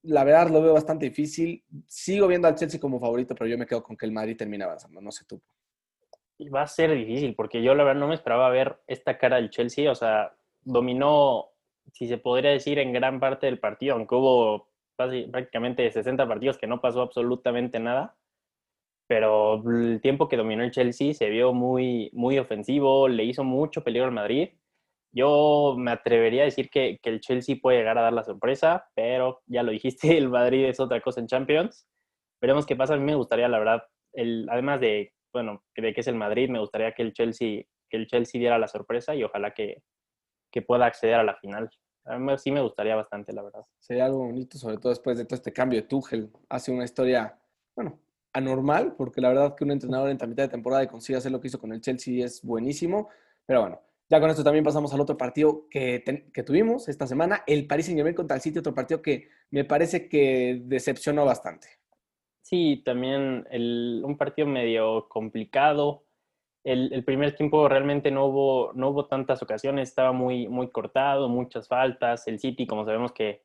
la 0.06 0.24
verdad, 0.24 0.50
lo 0.50 0.62
veo 0.62 0.74
bastante 0.74 1.06
difícil. 1.06 1.64
Sigo 1.86 2.26
viendo 2.26 2.48
al 2.48 2.54
Chelsea 2.54 2.80
como 2.80 3.00
favorito, 3.00 3.34
pero 3.34 3.48
yo 3.48 3.58
me 3.58 3.66
quedo 3.66 3.82
con 3.82 3.96
que 3.96 4.06
el 4.06 4.12
Madrid 4.12 4.36
termina 4.36 4.64
avanzando. 4.64 5.00
No 5.00 5.10
sé 5.10 5.24
tú. 5.26 5.40
Va 6.54 6.62
a 6.62 6.66
ser 6.66 6.92
difícil, 6.94 7.34
porque 7.34 7.62
yo 7.62 7.74
la 7.74 7.84
verdad 7.84 8.00
no 8.00 8.08
me 8.08 8.14
esperaba 8.14 8.48
ver 8.50 8.78
esta 8.86 9.18
cara 9.18 9.36
del 9.36 9.50
Chelsea. 9.50 9.90
O 9.90 9.94
sea, 9.94 10.32
dominó, 10.62 11.46
si 11.92 12.06
se 12.06 12.18
podría 12.18 12.50
decir, 12.50 12.78
en 12.78 12.92
gran 12.92 13.20
parte 13.20 13.46
del 13.46 13.58
partido, 13.58 13.94
aunque 13.94 14.14
hubo 14.14 14.68
prácticamente 14.96 15.90
60 15.90 16.26
partidos 16.26 16.58
que 16.58 16.66
no 16.66 16.80
pasó 16.80 17.02
absolutamente 17.02 17.80
nada. 17.80 18.16
Pero 19.08 19.62
el 19.70 20.00
tiempo 20.00 20.28
que 20.28 20.36
dominó 20.36 20.64
el 20.64 20.72
Chelsea 20.72 21.14
se 21.14 21.28
vio 21.30 21.52
muy, 21.52 22.10
muy 22.12 22.38
ofensivo, 22.38 23.08
le 23.08 23.24
hizo 23.24 23.44
mucho 23.44 23.84
peligro 23.84 24.08
al 24.08 24.14
Madrid 24.14 24.50
yo 25.16 25.76
me 25.78 25.92
atrevería 25.92 26.42
a 26.42 26.44
decir 26.44 26.68
que, 26.68 27.00
el 27.02 27.20
Chelsea 27.20 27.56
puede 27.60 27.78
llegar 27.78 27.96
a 27.96 28.02
dar 28.02 28.12
la 28.12 28.22
sorpresa, 28.22 28.86
pero 28.94 29.40
ya 29.46 29.62
lo 29.62 29.72
dijiste, 29.72 30.08
el 30.18 30.28
Madrid 30.28 30.66
es 30.66 30.78
otra 30.78 31.00
cosa 31.00 31.20
en 31.20 31.26
Champions. 31.26 31.88
Veremos 32.40 32.66
qué 32.66 32.76
pasa. 32.76 32.94
A 32.94 32.98
mí 32.98 33.04
me 33.04 33.14
gustaría, 33.14 33.48
la 33.48 33.58
verdad, 33.58 33.82
el, 34.12 34.46
además 34.50 34.80
de, 34.80 35.14
bueno, 35.32 35.64
de 35.74 35.94
que 35.94 36.02
es 36.02 36.06
el 36.06 36.16
Madrid, 36.16 36.50
me 36.50 36.58
gustaría 36.58 36.92
que 36.92 37.02
el 37.02 37.14
Chelsea, 37.14 37.62
que 37.88 37.96
el 37.96 38.06
Chelsea 38.06 38.38
diera 38.38 38.58
la 38.58 38.68
sorpresa 38.68 39.14
y 39.14 39.24
ojalá 39.24 39.52
que, 39.52 39.82
pueda 40.66 40.86
acceder 40.86 41.16
a 41.16 41.22
la 41.22 41.36
final. 41.36 41.68
A 42.06 42.18
mí 42.18 42.32
sí 42.38 42.50
me 42.50 42.62
gustaría 42.62 42.96
bastante, 42.96 43.30
la 43.34 43.42
verdad. 43.42 43.60
Sería 43.78 44.06
algo 44.06 44.24
bonito, 44.24 44.56
sobre 44.56 44.78
todo 44.78 44.88
después 44.88 45.18
de 45.18 45.26
todo 45.26 45.34
este 45.34 45.52
cambio 45.52 45.82
de 45.82 45.86
Tuchel. 45.86 46.30
Hace 46.48 46.72
una 46.72 46.84
historia, 46.84 47.38
bueno, 47.74 48.00
anormal, 48.32 48.94
porque 48.96 49.20
la 49.20 49.28
verdad 49.28 49.54
que 49.54 49.64
un 49.64 49.72
entrenador 49.72 50.08
en 50.08 50.16
mitad 50.30 50.44
de 50.44 50.48
temporada 50.48 50.82
y 50.82 50.86
consiga 50.86 51.18
hacer 51.18 51.30
lo 51.30 51.42
que 51.42 51.48
hizo 51.48 51.60
con 51.60 51.74
el 51.74 51.82
Chelsea 51.82 52.24
es 52.24 52.42
buenísimo. 52.42 53.10
Pero 53.44 53.60
bueno, 53.60 53.80
ya 54.08 54.20
con 54.20 54.30
esto 54.30 54.44
también 54.44 54.64
pasamos 54.64 54.94
al 54.94 55.00
otro 55.00 55.16
partido 55.16 55.66
que, 55.68 56.02
tuvimos 56.46 56.88
esta 56.88 57.06
semana, 57.06 57.42
el 57.46 57.66
Paris 57.66 57.86
Saint-Germain 57.86 58.14
contra 58.14 58.36
el 58.36 58.42
City, 58.42 58.58
otro 58.58 58.74
partido 58.74 59.02
que 59.02 59.28
me 59.50 59.64
parece 59.64 60.08
que 60.08 60.60
decepcionó 60.64 61.24
bastante. 61.24 61.68
Sí, 62.42 62.82
también 62.84 63.46
un 64.04 64.16
partido 64.16 64.46
medio 64.46 65.08
complicado. 65.08 66.04
El, 66.62 67.04
primer 67.04 67.34
tiempo 67.34 67.68
realmente 67.68 68.12
no 68.12 68.26
hubo, 68.26 68.72
no 68.74 68.90
hubo 68.90 69.06
tantas 69.06 69.42
ocasiones, 69.42 69.88
estaba 69.88 70.12
muy, 70.12 70.46
muy 70.46 70.70
cortado, 70.70 71.28
muchas 71.28 71.66
faltas. 71.66 72.28
El 72.28 72.38
City, 72.38 72.66
como 72.66 72.84
sabemos 72.84 73.10
que, 73.10 73.42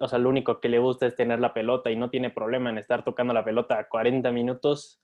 o 0.00 0.08
sea, 0.08 0.18
lo 0.18 0.28
único 0.28 0.60
que 0.60 0.68
le 0.68 0.80
gusta 0.80 1.06
es 1.06 1.14
tener 1.14 1.38
la 1.38 1.54
pelota 1.54 1.92
y 1.92 1.96
no 1.96 2.10
tiene 2.10 2.30
problema 2.30 2.70
en 2.70 2.78
estar 2.78 3.04
tocando 3.04 3.32
la 3.32 3.44
pelota 3.44 3.88
40 3.88 4.32
minutos 4.32 5.03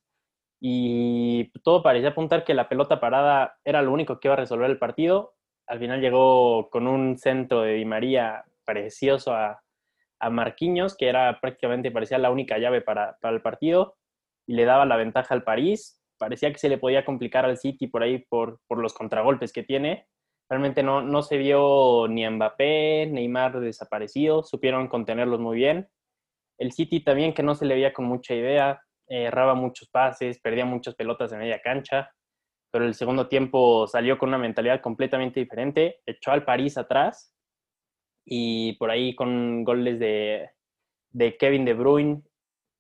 y 0.61 1.51
todo 1.63 1.83
parecía 1.83 2.11
apuntar 2.11 2.45
que 2.45 2.55
la 2.55 2.69
pelota 2.69 3.01
parada 3.01 3.59
era 3.65 3.81
lo 3.81 3.93
único 3.93 4.21
que 4.21 4.29
iba 4.29 4.35
a 4.35 4.39
resolver 4.39 4.71
el 4.71 4.79
partido. 4.79 5.35
Al 5.67 5.79
final 5.79 6.01
llegó 6.01 6.69
con 6.69 6.87
un 6.87 7.17
centro 7.17 7.63
de 7.63 7.75
Di 7.75 7.85
María 7.87 8.45
precioso 8.65 9.33
a, 9.33 9.63
a 10.21 10.31
Marquinhos, 10.31 10.97
que 10.97 11.09
era 11.09 11.41
prácticamente 11.41 11.91
parecía 11.91 12.19
la 12.19 12.31
única 12.31 12.59
llave 12.59 12.83
para, 12.83 13.17
el 13.23 13.43
partido, 13.43 13.97
y 14.47 14.55
le 14.55 14.65
daba 14.65 14.85
la 14.85 14.97
ventaja 14.97 15.35
al 15.35 15.43
París. 15.43 16.01
Parecía 16.19 16.53
que 16.53 16.59
se 16.59 16.69
le 16.69 16.79
podía 16.79 17.05
complicar 17.05 17.47
al 17.47 17.57
City 17.57 17.87
por 17.87 18.03
ahí 18.03 18.19
por, 18.29 18.61
por 18.69 18.79
los 18.79 18.93
contragolpes 18.93 19.53
que 19.53 19.63
tiene. 19.63 20.07
Realmente 20.49 20.83
no, 20.83 21.01
no 21.01 21.23
se 21.23 21.39
vio 21.39 22.07
ni 22.09 22.29
Mbappé, 22.29 23.07
Neymar 23.11 23.61
desaparecido, 23.61 24.43
supieron 24.43 24.89
contenerlos 24.89 25.41
muy 25.41 25.57
bien. 25.57 25.89
El 26.59 26.73
City 26.73 27.01
también 27.01 27.33
que 27.33 27.43
no 27.43 27.55
se 27.55 27.65
le 27.65 27.75
veía 27.75 27.95
con 27.95 28.05
mucha 28.05 28.35
idea, 28.35 28.83
erraba 29.11 29.55
muchos 29.55 29.89
pases, 29.89 30.41
perdía 30.41 30.65
muchas 30.65 30.95
pelotas 30.95 31.31
de 31.31 31.37
media 31.37 31.61
cancha, 31.61 32.11
pero 32.71 32.87
el 32.87 32.95
segundo 32.95 33.29
tiempo 33.29 33.87
salió 33.89 34.17
con 34.17 34.29
una 34.29 34.39
mentalidad 34.39 34.81
completamente 34.81 35.41
diferente, 35.41 36.01
echó 36.07 36.31
al 36.31 36.45
París 36.45 36.79
atrás 36.79 37.35
y 38.25 38.75
por 38.75 38.91
ahí 38.91 39.15
con 39.17 39.65
goles 39.65 39.99
de, 39.99 40.51
Kevin 41.39 41.65
De 41.65 41.75
Bruyne 41.75 42.23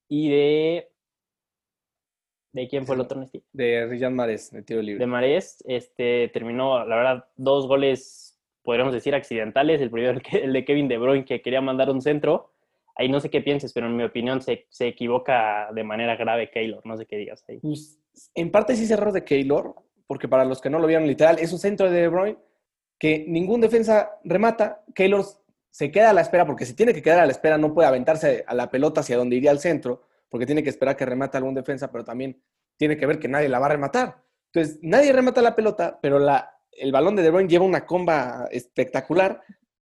y 0.08 0.30
de... 0.30 0.86
¿De 2.52 2.68
quién 2.68 2.84
fue 2.84 2.96
el 2.96 3.02
otro, 3.02 3.24
De 3.52 3.86
Riyad 3.86 4.10
Mahrez, 4.10 4.50
de 4.50 4.62
tiro 4.62 4.82
libre. 4.82 4.98
De 4.98 5.06
Mahrez, 5.06 5.62
este, 5.66 6.28
terminó, 6.32 6.84
la 6.84 6.96
verdad, 6.96 7.28
dos 7.36 7.68
goles, 7.68 8.40
podríamos 8.62 8.92
decir, 8.92 9.14
accidentales. 9.14 9.80
El 9.80 9.90
primero, 9.90 10.20
el 10.32 10.52
de 10.52 10.64
Kevin 10.64 10.88
De 10.88 10.98
Bruyne, 10.98 11.24
que 11.24 11.42
quería 11.42 11.60
mandar 11.60 11.90
un 11.90 12.00
centro, 12.00 12.52
ahí 13.00 13.08
no 13.08 13.18
sé 13.18 13.30
qué 13.30 13.40
pienses, 13.40 13.72
pero 13.72 13.86
en 13.86 13.96
mi 13.96 14.04
opinión 14.04 14.42
se, 14.42 14.66
equivoca 14.80 15.70
de 15.74 15.84
manera 15.84 16.16
grave 16.16 16.50
Keylor, 16.50 16.84
no 16.84 16.98
sé 16.98 17.06
qué 17.06 17.16
digas 17.16 17.42
ahí. 17.48 17.58
Pues, 17.60 17.98
en 18.34 18.50
parte 18.50 18.76
sí 18.76 18.84
es 18.84 18.90
error 18.90 19.12
de 19.12 19.24
Keylor, 19.24 19.74
porque 20.06 20.28
para 20.28 20.44
los 20.44 20.60
que 20.60 20.68
no 20.68 20.78
lo 20.78 20.86
vieron 20.86 21.06
literal, 21.06 21.38
es 21.38 21.50
un 21.52 21.58
centro 21.58 21.90
de 21.90 21.98
De 21.98 22.08
Bruyne 22.08 22.38
que 22.98 23.24
ningún 23.26 23.62
defensa 23.62 24.18
remata, 24.22 24.84
Keylor 24.94 25.24
se 25.70 25.90
queda 25.90 26.10
a 26.10 26.12
la 26.12 26.20
espera, 26.20 26.44
porque 26.44 26.66
si 26.66 26.74
tiene 26.74 26.92
que 26.92 27.00
quedar 27.00 27.20
a 27.20 27.26
la 27.26 27.32
espera 27.32 27.56
no 27.56 27.72
puede 27.72 27.88
aventarse 27.88 28.44
a 28.46 28.54
la 28.54 28.70
pelota 28.70 29.00
hacia 29.00 29.16
donde 29.16 29.36
iría 29.36 29.50
al 29.50 29.60
centro, 29.60 30.02
porque 30.28 30.44
tiene 30.44 30.62
que 30.62 30.68
esperar 30.68 30.94
que 30.94 31.06
remate 31.06 31.38
algún 31.38 31.54
defensa, 31.54 31.90
pero 31.90 32.04
también 32.04 32.42
tiene 32.76 32.98
que 32.98 33.06
ver 33.06 33.18
que 33.18 33.28
nadie 33.28 33.48
la 33.48 33.58
va 33.58 33.66
a 33.66 33.70
rematar. 33.70 34.22
Entonces, 34.52 34.78
nadie 34.82 35.12
remata 35.12 35.40
la 35.40 35.56
pelota, 35.56 35.98
pero 36.02 36.18
la, 36.18 36.54
el 36.72 36.92
balón 36.92 37.16
de 37.16 37.22
De 37.22 37.30
Bruyne 37.30 37.48
lleva 37.48 37.64
una 37.64 37.86
comba 37.86 38.46
espectacular, 38.50 39.40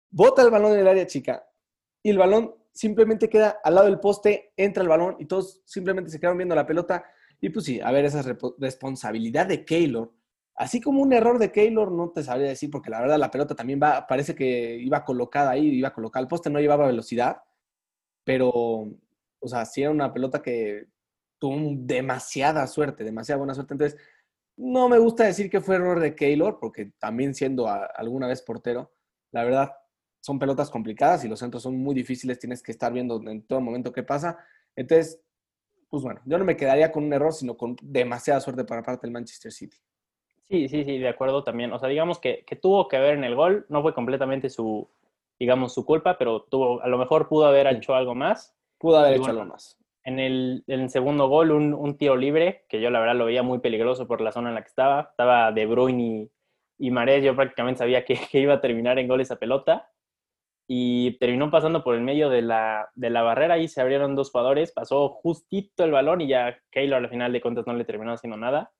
bota 0.08 0.42
el 0.42 0.50
balón 0.50 0.74
en 0.74 0.80
el 0.80 0.88
área 0.88 1.06
chica 1.06 1.44
y 2.04 2.10
el 2.10 2.18
balón 2.18 2.54
simplemente 2.72 3.28
queda 3.28 3.60
al 3.62 3.74
lado 3.74 3.86
del 3.86 4.00
poste, 4.00 4.52
entra 4.56 4.82
el 4.82 4.88
balón 4.88 5.16
y 5.18 5.26
todos 5.26 5.62
simplemente 5.64 6.10
se 6.10 6.18
quedan 6.18 6.36
viendo 6.36 6.54
la 6.54 6.66
pelota. 6.66 7.04
Y 7.40 7.50
pues 7.50 7.64
sí, 7.66 7.80
a 7.80 7.90
ver, 7.90 8.04
esa 8.04 8.22
responsabilidad 8.58 9.46
de 9.46 9.64
Keylor. 9.64 10.12
Así 10.54 10.80
como 10.80 11.02
un 11.02 11.12
error 11.12 11.38
de 11.38 11.50
Keylor, 11.50 11.90
no 11.90 12.10
te 12.10 12.22
sabría 12.22 12.48
decir, 12.48 12.70
porque 12.70 12.90
la 12.90 13.00
verdad 13.00 13.18
la 13.18 13.30
pelota 13.30 13.54
también 13.54 13.80
va, 13.82 14.06
parece 14.06 14.34
que 14.34 14.76
iba 14.76 15.04
colocada 15.04 15.50
ahí, 15.50 15.66
iba 15.66 15.92
colocada 15.92 16.22
al 16.22 16.28
poste, 16.28 16.50
no 16.50 16.60
llevaba 16.60 16.86
velocidad, 16.86 17.42
pero, 18.24 18.50
o 18.50 19.48
sea, 19.48 19.64
sí 19.64 19.82
era 19.82 19.90
una 19.90 20.12
pelota 20.12 20.42
que 20.42 20.88
tuvo 21.38 21.56
demasiada 21.74 22.66
suerte, 22.66 23.02
demasiada 23.02 23.38
buena 23.38 23.54
suerte. 23.54 23.74
Entonces, 23.74 23.98
no 24.56 24.88
me 24.88 24.98
gusta 24.98 25.24
decir 25.24 25.50
que 25.50 25.60
fue 25.60 25.76
error 25.76 25.98
de 26.00 26.14
Keylor, 26.14 26.58
porque 26.60 26.92
también 26.98 27.34
siendo 27.34 27.66
alguna 27.68 28.28
vez 28.28 28.42
portero, 28.42 28.92
la 29.32 29.44
verdad, 29.44 29.72
son 30.22 30.38
pelotas 30.38 30.70
complicadas 30.70 31.24
y 31.24 31.28
los 31.28 31.40
centros 31.40 31.64
son 31.64 31.76
muy 31.76 31.94
difíciles, 31.94 32.38
tienes 32.38 32.62
que 32.62 32.70
estar 32.70 32.92
viendo 32.92 33.20
en 33.28 33.42
todo 33.42 33.60
momento 33.60 33.92
qué 33.92 34.04
pasa. 34.04 34.38
Entonces, 34.76 35.20
pues 35.90 36.04
bueno, 36.04 36.20
yo 36.24 36.38
no 36.38 36.44
me 36.44 36.56
quedaría 36.56 36.92
con 36.92 37.04
un 37.04 37.12
error, 37.12 37.32
sino 37.32 37.56
con 37.56 37.76
demasiada 37.82 38.40
suerte 38.40 38.64
para 38.64 38.84
parte 38.84 39.06
del 39.06 39.12
Manchester 39.12 39.50
City. 39.50 39.76
Sí, 40.48 40.68
sí, 40.68 40.84
sí, 40.84 40.98
de 40.98 41.08
acuerdo 41.08 41.42
también. 41.42 41.72
O 41.72 41.78
sea, 41.78 41.88
digamos 41.88 42.20
que, 42.20 42.44
tuvo 42.62 42.86
que 42.86 42.98
ver 42.98 43.14
en 43.14 43.24
el 43.24 43.34
gol, 43.34 43.66
no 43.68 43.82
fue 43.82 43.94
completamente 43.94 44.48
su, 44.48 44.88
digamos, 45.40 45.74
su 45.74 45.84
culpa, 45.84 46.16
pero 46.16 46.42
tuvo, 46.42 46.80
a 46.82 46.88
lo 46.88 46.98
mejor 46.98 47.28
pudo 47.28 47.46
haber 47.46 47.66
hecho 47.66 47.96
algo 47.96 48.14
más. 48.14 48.54
Pudo 48.78 48.98
haber 48.98 49.14
hecho 49.14 49.30
algo 49.30 49.44
más. 49.44 49.76
En 50.04 50.20
el, 50.20 50.64
segundo 50.88 51.28
gol, 51.28 51.50
un, 51.50 51.96
tiro 51.98 52.16
libre, 52.16 52.64
que 52.68 52.80
yo 52.80 52.90
la 52.90 53.00
verdad 53.00 53.16
lo 53.16 53.24
veía 53.24 53.42
muy 53.42 53.58
peligroso 53.58 54.06
por 54.06 54.20
la 54.20 54.30
zona 54.30 54.50
en 54.50 54.54
la 54.54 54.62
que 54.62 54.68
estaba. 54.68 55.08
Estaba 55.10 55.50
De 55.50 55.66
Bruyne 55.66 56.30
y, 56.78 56.88
y 56.88 57.22
yo 57.22 57.34
prácticamente 57.34 57.78
sabía 57.78 58.04
que, 58.04 58.16
que, 58.30 58.38
iba 58.38 58.54
a 58.54 58.60
terminar 58.60 59.00
en 59.00 59.08
gol 59.08 59.20
esa 59.20 59.36
pelota 59.36 59.88
y 60.66 61.18
terminó 61.18 61.50
pasando 61.50 61.82
por 61.82 61.94
el 61.94 62.02
medio 62.02 62.30
de 62.30 62.42
la, 62.42 62.88
de 62.94 63.10
la 63.10 63.22
barrera 63.22 63.58
y 63.58 63.68
se 63.68 63.80
abrieron 63.80 64.14
dos 64.14 64.30
jugadores, 64.30 64.72
pasó 64.72 65.08
justito 65.08 65.84
el 65.84 65.90
balón 65.90 66.20
y 66.20 66.28
ya 66.28 66.58
Keylor 66.70 67.02
al 67.02 67.10
final 67.10 67.32
de 67.32 67.40
cuentas 67.40 67.66
no 67.66 67.74
le 67.74 67.84
terminó 67.84 68.12
haciendo 68.12 68.36
nada. 68.36 68.72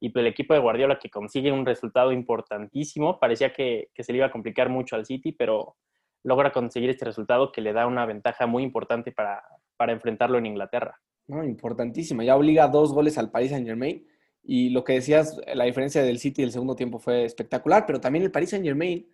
Y 0.00 0.10
pues 0.10 0.22
el 0.22 0.26
equipo 0.28 0.52
de 0.52 0.60
Guardiola 0.60 0.98
que 0.98 1.10
consigue 1.10 1.52
un 1.52 1.64
resultado 1.64 2.12
importantísimo, 2.12 3.20
parecía 3.20 3.52
que, 3.52 3.88
que 3.94 4.02
se 4.02 4.12
le 4.12 4.18
iba 4.18 4.26
a 4.26 4.32
complicar 4.32 4.68
mucho 4.68 4.96
al 4.96 5.06
City, 5.06 5.32
pero 5.32 5.76
logra 6.24 6.52
conseguir 6.52 6.90
este 6.90 7.04
resultado 7.04 7.52
que 7.52 7.60
le 7.60 7.72
da 7.72 7.86
una 7.86 8.06
ventaja 8.06 8.46
muy 8.46 8.62
importante 8.62 9.12
para, 9.12 9.42
para 9.76 9.92
enfrentarlo 9.92 10.38
en 10.38 10.46
Inglaterra. 10.46 11.00
No, 11.26 11.44
importantísima. 11.44 12.24
Ya 12.24 12.36
obliga 12.36 12.68
dos 12.68 12.92
goles 12.92 13.16
al 13.18 13.30
Paris 13.30 13.50
Saint 13.50 13.66
Germain. 13.66 14.06
Y 14.44 14.70
lo 14.70 14.82
que 14.82 14.94
decías, 14.94 15.40
la 15.54 15.64
diferencia 15.64 16.02
del 16.02 16.18
City 16.18 16.42
del 16.42 16.50
segundo 16.50 16.74
tiempo 16.74 16.98
fue 16.98 17.24
espectacular, 17.24 17.86
pero 17.86 18.00
también 18.00 18.24
el 18.24 18.32
Paris 18.32 18.50
Saint 18.50 18.64
Germain 18.64 19.06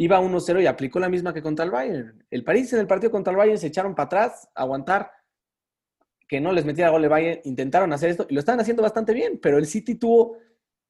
iba 0.00 0.18
1-0 0.18 0.62
y 0.62 0.66
aplicó 0.66 0.98
la 0.98 1.10
misma 1.10 1.34
que 1.34 1.42
contra 1.42 1.62
el 1.62 1.70
Bayern. 1.70 2.24
El 2.30 2.42
París 2.42 2.72
en 2.72 2.80
el 2.80 2.86
partido 2.86 3.10
contra 3.10 3.32
el 3.32 3.36
Bayern 3.36 3.58
se 3.58 3.66
echaron 3.66 3.94
para 3.94 4.06
atrás, 4.06 4.48
aguantar 4.54 5.10
que 6.26 6.40
no 6.40 6.52
les 6.52 6.64
metiera 6.64 6.88
gol 6.88 7.04
el 7.04 7.10
Bayern, 7.10 7.40
intentaron 7.44 7.92
hacer 7.92 8.08
esto 8.08 8.26
y 8.30 8.32
lo 8.32 8.40
estaban 8.40 8.60
haciendo 8.60 8.82
bastante 8.82 9.12
bien, 9.12 9.38
pero 9.42 9.58
el 9.58 9.66
City 9.66 9.96
tuvo 9.96 10.38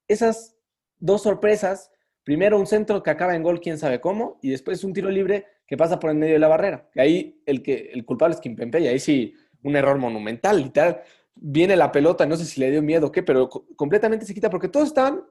esas 0.07 0.57
dos 0.99 1.23
sorpresas. 1.23 1.91
Primero 2.23 2.57
un 2.57 2.69
centro 2.69 3.03
que 3.03 3.11
acaba 3.11 3.35
en 3.35 3.43
gol, 3.43 3.61
quién 3.61 3.79
sabe 3.79 4.01
cómo, 4.01 4.39
y 4.43 4.51
después 4.51 4.85
un 4.85 4.93
tiro 4.93 5.11
libre 5.11 5.45
que 5.67 5.77
pasa 5.77 5.99
por 5.99 6.11
en 6.11 6.21
medio 6.21 6.35
de 6.35 6.39
la 6.39 6.47
barrera. 6.47 6.89
Y 6.95 7.01
ahí 7.01 7.43
el, 7.47 7.65
que, 7.65 7.91
el 7.93 8.05
culpable 8.05 8.37
es 8.37 8.41
Kimpempe, 8.41 8.79
y 8.79 8.87
ahí 8.87 9.01
sí 9.01 9.35
un 9.65 9.75
error 9.75 9.99
monumental, 9.99 10.63
literal. 10.63 11.03
Viene 11.35 11.75
la 11.75 11.91
pelota, 11.91 12.27
no 12.27 12.37
sé 12.37 12.45
si 12.45 12.61
le 12.61 12.71
dio 12.71 12.81
miedo 12.81 13.09
o 13.09 13.13
qué, 13.13 13.25
pero 13.25 13.49
completamente 13.49 14.25
se 14.25 14.35
quita 14.35 14.51
porque 14.51 14.69
todos 14.69 14.87
estaban, 14.87 15.25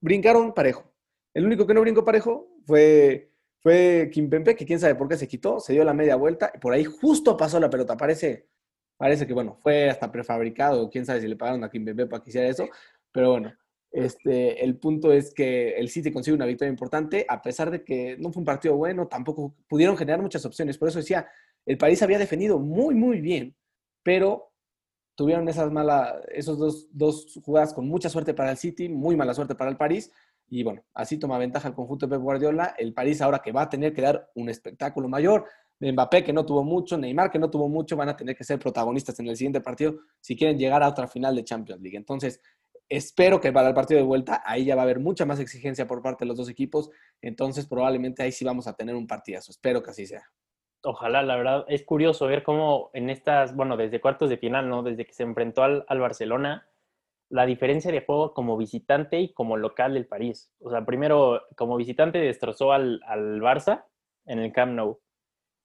brincaron 0.00 0.54
parejo. 0.54 0.90
El 1.34 1.46
único 1.46 1.66
que 1.66 1.74
no 1.74 1.80
brincó 1.80 2.04
parejo 2.04 2.48
fue, 2.64 3.32
fue 3.60 4.10
que 4.12 4.66
quién 4.66 4.80
sabe 4.80 4.94
por 4.94 5.08
qué 5.08 5.16
se 5.16 5.28
quitó, 5.28 5.60
se 5.60 5.72
dio 5.72 5.84
la 5.84 5.94
media 5.94 6.16
vuelta 6.16 6.52
y 6.54 6.58
por 6.58 6.72
ahí 6.72 6.84
justo 6.84 7.36
pasó 7.36 7.60
la 7.60 7.70
pelota. 7.70 7.96
Parece, 7.96 8.48
parece 8.96 9.26
que, 9.26 9.32
bueno, 9.32 9.56
fue 9.62 9.88
hasta 9.88 10.10
prefabricado, 10.10 10.90
quién 10.90 11.06
sabe 11.06 11.20
si 11.20 11.28
le 11.28 11.36
pagaron 11.36 11.64
a 11.64 11.70
Kimpempe 11.70 12.06
para 12.06 12.22
que 12.22 12.30
hiciera 12.30 12.48
eso, 12.48 12.68
pero 13.12 13.30
bueno, 13.30 13.52
este, 13.92 14.64
el 14.64 14.76
punto 14.78 15.12
es 15.12 15.34
que 15.34 15.70
el 15.70 15.88
City 15.88 16.12
consigue 16.12 16.36
una 16.36 16.46
victoria 16.46 16.70
importante, 16.70 17.26
a 17.28 17.42
pesar 17.42 17.70
de 17.70 17.82
que 17.84 18.16
no 18.18 18.32
fue 18.32 18.40
un 18.40 18.46
partido 18.46 18.76
bueno, 18.76 19.08
tampoco 19.08 19.56
pudieron 19.68 19.96
generar 19.96 20.22
muchas 20.22 20.44
opciones. 20.44 20.78
Por 20.78 20.88
eso 20.88 20.98
decía, 20.98 21.28
el 21.66 21.76
París 21.76 22.02
había 22.02 22.18
defendido 22.18 22.58
muy, 22.58 22.94
muy 22.94 23.20
bien, 23.20 23.56
pero 24.02 24.52
tuvieron 25.16 25.48
esas 25.48 25.70
malas, 25.72 26.14
esos 26.32 26.58
dos, 26.58 26.88
dos 26.92 27.38
jugadas 27.44 27.74
con 27.74 27.88
mucha 27.88 28.08
suerte 28.08 28.32
para 28.32 28.52
el 28.52 28.56
City, 28.56 28.88
muy 28.88 29.16
mala 29.16 29.34
suerte 29.34 29.54
para 29.54 29.70
el 29.70 29.76
París. 29.76 30.12
Y 30.50 30.62
bueno, 30.62 30.84
así 30.92 31.18
toma 31.18 31.38
ventaja 31.38 31.68
el 31.68 31.74
conjunto 31.74 32.06
de 32.06 32.10
Pep 32.10 32.22
Guardiola. 32.22 32.74
El 32.76 32.92
París 32.92 33.22
ahora 33.22 33.38
que 33.38 33.52
va 33.52 33.62
a 33.62 33.68
tener 33.70 33.94
que 33.94 34.02
dar 34.02 34.30
un 34.34 34.50
espectáculo 34.50 35.08
mayor. 35.08 35.46
Mbappé 35.80 36.22
que 36.22 36.32
no 36.34 36.44
tuvo 36.44 36.62
mucho, 36.62 36.98
Neymar 36.98 37.30
que 37.30 37.38
no 37.38 37.48
tuvo 37.48 37.68
mucho, 37.68 37.96
van 37.96 38.10
a 38.10 38.16
tener 38.16 38.36
que 38.36 38.44
ser 38.44 38.58
protagonistas 38.58 39.18
en 39.20 39.28
el 39.28 39.36
siguiente 39.36 39.62
partido 39.62 39.96
si 40.20 40.36
quieren 40.36 40.58
llegar 40.58 40.82
a 40.82 40.88
otra 40.88 41.08
final 41.08 41.34
de 41.34 41.44
Champions 41.44 41.80
League. 41.80 41.96
Entonces, 41.96 42.40
Espero 42.90 43.40
que 43.40 43.52
para 43.52 43.68
el 43.68 43.74
partido 43.74 44.00
de 44.00 44.06
vuelta 44.06 44.42
ahí 44.44 44.64
ya 44.64 44.74
va 44.74 44.82
a 44.82 44.84
haber 44.84 44.98
mucha 44.98 45.24
más 45.24 45.38
exigencia 45.38 45.86
por 45.86 46.02
parte 46.02 46.24
de 46.24 46.28
los 46.28 46.36
dos 46.36 46.48
equipos, 46.48 46.90
entonces 47.22 47.68
probablemente 47.68 48.24
ahí 48.24 48.32
sí 48.32 48.44
vamos 48.44 48.66
a 48.66 48.72
tener 48.72 48.96
un 48.96 49.06
partidazo. 49.06 49.52
Espero 49.52 49.80
que 49.80 49.92
así 49.92 50.06
sea. 50.06 50.24
Ojalá, 50.82 51.22
la 51.22 51.36
verdad, 51.36 51.64
es 51.68 51.84
curioso 51.84 52.26
ver 52.26 52.42
cómo 52.42 52.90
en 52.92 53.08
estas, 53.08 53.54
bueno, 53.54 53.76
desde 53.76 54.00
cuartos 54.00 54.28
de 54.28 54.38
final, 54.38 54.68
¿no? 54.68 54.82
Desde 54.82 55.06
que 55.06 55.12
se 55.12 55.22
enfrentó 55.22 55.62
al, 55.62 55.84
Barcelona, 56.00 56.66
la 57.30 57.46
diferencia 57.46 57.92
de 57.92 58.04
juego 58.04 58.34
como 58.34 58.56
visitante 58.56 59.20
y 59.20 59.32
como 59.32 59.56
local 59.56 59.94
del 59.94 60.06
París. 60.06 60.52
O 60.60 60.70
sea, 60.70 60.84
primero, 60.84 61.40
como 61.56 61.76
visitante 61.76 62.18
destrozó 62.18 62.72
al, 62.72 63.00
al 63.06 63.40
Barça 63.40 63.84
en 64.26 64.40
el 64.40 64.52
Camp 64.52 64.72
Nou. 64.72 65.00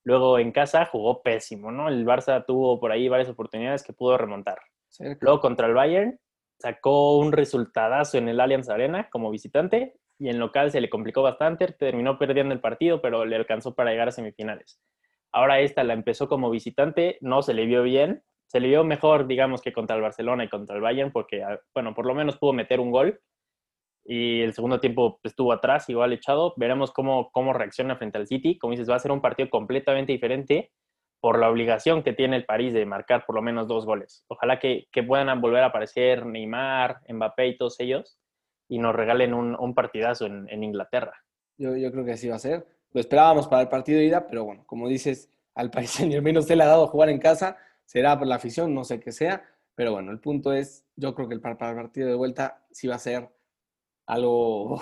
Luego 0.04 0.38
en 0.38 0.52
casa 0.52 0.86
jugó 0.86 1.24
pésimo, 1.24 1.72
¿no? 1.72 1.90
El 1.90 2.06
Barça 2.06 2.46
tuvo 2.46 2.80
por 2.80 2.92
ahí 2.92 3.10
varias 3.10 3.30
oportunidades 3.30 3.84
que 3.84 3.94
pudo 3.94 4.18
remontar. 4.18 4.60
Luego 5.20 5.40
contra 5.40 5.68
el 5.68 5.74
Bayern 5.74 6.20
sacó 6.60 7.18
un 7.18 7.32
resultadazo 7.32 8.20
en 8.20 8.30
el 8.30 8.40
Allianz 8.40 8.70
Arena 8.70 9.10
como 9.10 9.32
visitante 9.32 9.96
y 10.20 10.30
en 10.30 10.40
local 10.40 10.72
se 10.72 10.80
le 10.80 10.90
complicó 10.90 11.24
bastante, 11.24 11.68
terminó 11.68 12.18
perdiendo 12.18 12.54
el 12.54 12.62
partido, 12.62 13.02
pero 13.02 13.26
le 13.26 13.36
alcanzó 13.36 13.74
para 13.74 13.92
llegar 13.92 14.08
a 14.08 14.12
semifinales. 14.12 14.80
Ahora 15.32 15.60
esta 15.60 15.84
la 15.84 15.94
empezó 15.94 16.30
como 16.30 16.50
visitante, 16.50 17.18
no 17.20 17.42
se 17.42 17.54
le 17.54 17.66
vio 17.66 17.84
bien, 17.84 18.24
se 18.48 18.60
le 18.60 18.68
vio 18.68 18.84
mejor, 18.84 19.28
digamos, 19.28 19.62
que 19.62 19.74
contra 19.74 19.96
el 19.96 20.02
Barcelona 20.02 20.44
y 20.44 20.50
contra 20.50 20.76
el 20.76 20.82
Bayern, 20.82 21.12
porque, 21.12 21.44
ah, 21.44 21.60
bueno, 21.74 21.94
por 21.94 22.06
lo 22.06 22.14
menos 22.14 22.38
pudo 22.38 22.54
meter 22.54 22.80
un 22.80 22.92
gol 22.92 23.20
y 24.06 24.42
el 24.42 24.54
segundo 24.54 24.80
tiempo 24.80 25.20
estuvo 25.24 25.52
atrás, 25.52 25.90
igual 25.90 26.14
echado. 26.14 26.54
Veremos 26.58 26.92
cómo, 26.92 27.32
cómo 27.32 27.54
reacciona 27.54 27.96
frente 27.96 28.20
al 28.20 28.28
City. 28.28 28.58
Como 28.60 28.72
dices, 28.72 28.90
va 28.90 28.96
a 28.96 29.00
ser 29.00 29.12
un 29.12 29.22
partido 29.22 29.50
completamente 29.50 30.12
diferente 30.12 30.72
por 31.20 31.40
la 31.40 31.50
obligación 31.50 32.04
que 32.04 32.14
tiene 32.14 32.36
el 32.36 32.46
París 32.46 32.72
de 32.72 32.86
marcar 32.86 33.26
por 33.26 33.36
lo 33.36 33.42
menos 33.42 33.68
dos 33.68 33.84
goles. 33.84 34.24
Ojalá 34.28 34.60
que, 34.60 34.88
puedan 35.08 35.42
volver 35.42 35.64
a 35.64 35.68
aparecer 35.68 36.24
Neymar, 36.24 37.02
Mbappé 37.10 37.48
y 37.48 37.58
todos 37.58 37.80
ellos 37.80 38.20
y 38.70 38.78
nos 38.78 38.96
regalen 38.96 39.34
un, 39.34 39.74
partidazo 39.74 40.28
en, 40.28 40.64
Inglaterra. 40.64 41.14
Yo, 41.58 41.72
creo 41.72 42.06
que 42.06 42.12
así 42.12 42.30
va 42.30 42.36
a 42.36 42.40
ser. 42.40 42.68
Lo 42.92 43.02
esperábamos 43.02 43.48
para 43.48 43.64
el 43.64 43.70
partido 43.70 43.98
de 43.98 44.06
ida, 44.06 44.28
pero 44.28 44.46
bueno, 44.46 44.64
como 44.68 44.88
dices, 44.88 45.32
al 45.56 45.72
Paris 45.72 46.00
al 46.02 46.22
menos 46.22 46.46
se 46.46 46.56
le 46.56 46.64
ha 46.64 46.68
dado 46.68 46.86
jugar 46.88 47.10
en 47.10 47.18
casa, 47.18 47.58
será 47.86 48.18
por 48.18 48.28
la 48.28 48.36
afición, 48.36 48.74
no 48.74 48.84
sé 48.84 49.00
qué 49.00 49.12
sea, 49.12 49.44
pero 49.76 49.92
bueno, 49.92 50.12
el 50.12 50.20
punto 50.20 50.54
es, 50.54 50.86
yo 50.96 51.14
creo 51.14 51.28
que 51.28 51.36
el 51.36 51.42
partido 51.42 52.08
de 52.08 52.16
vuelta 52.16 52.66
sí 52.72 52.88
va 52.88 52.96
a 52.96 53.00
ser 53.00 53.30
algo 54.06 54.82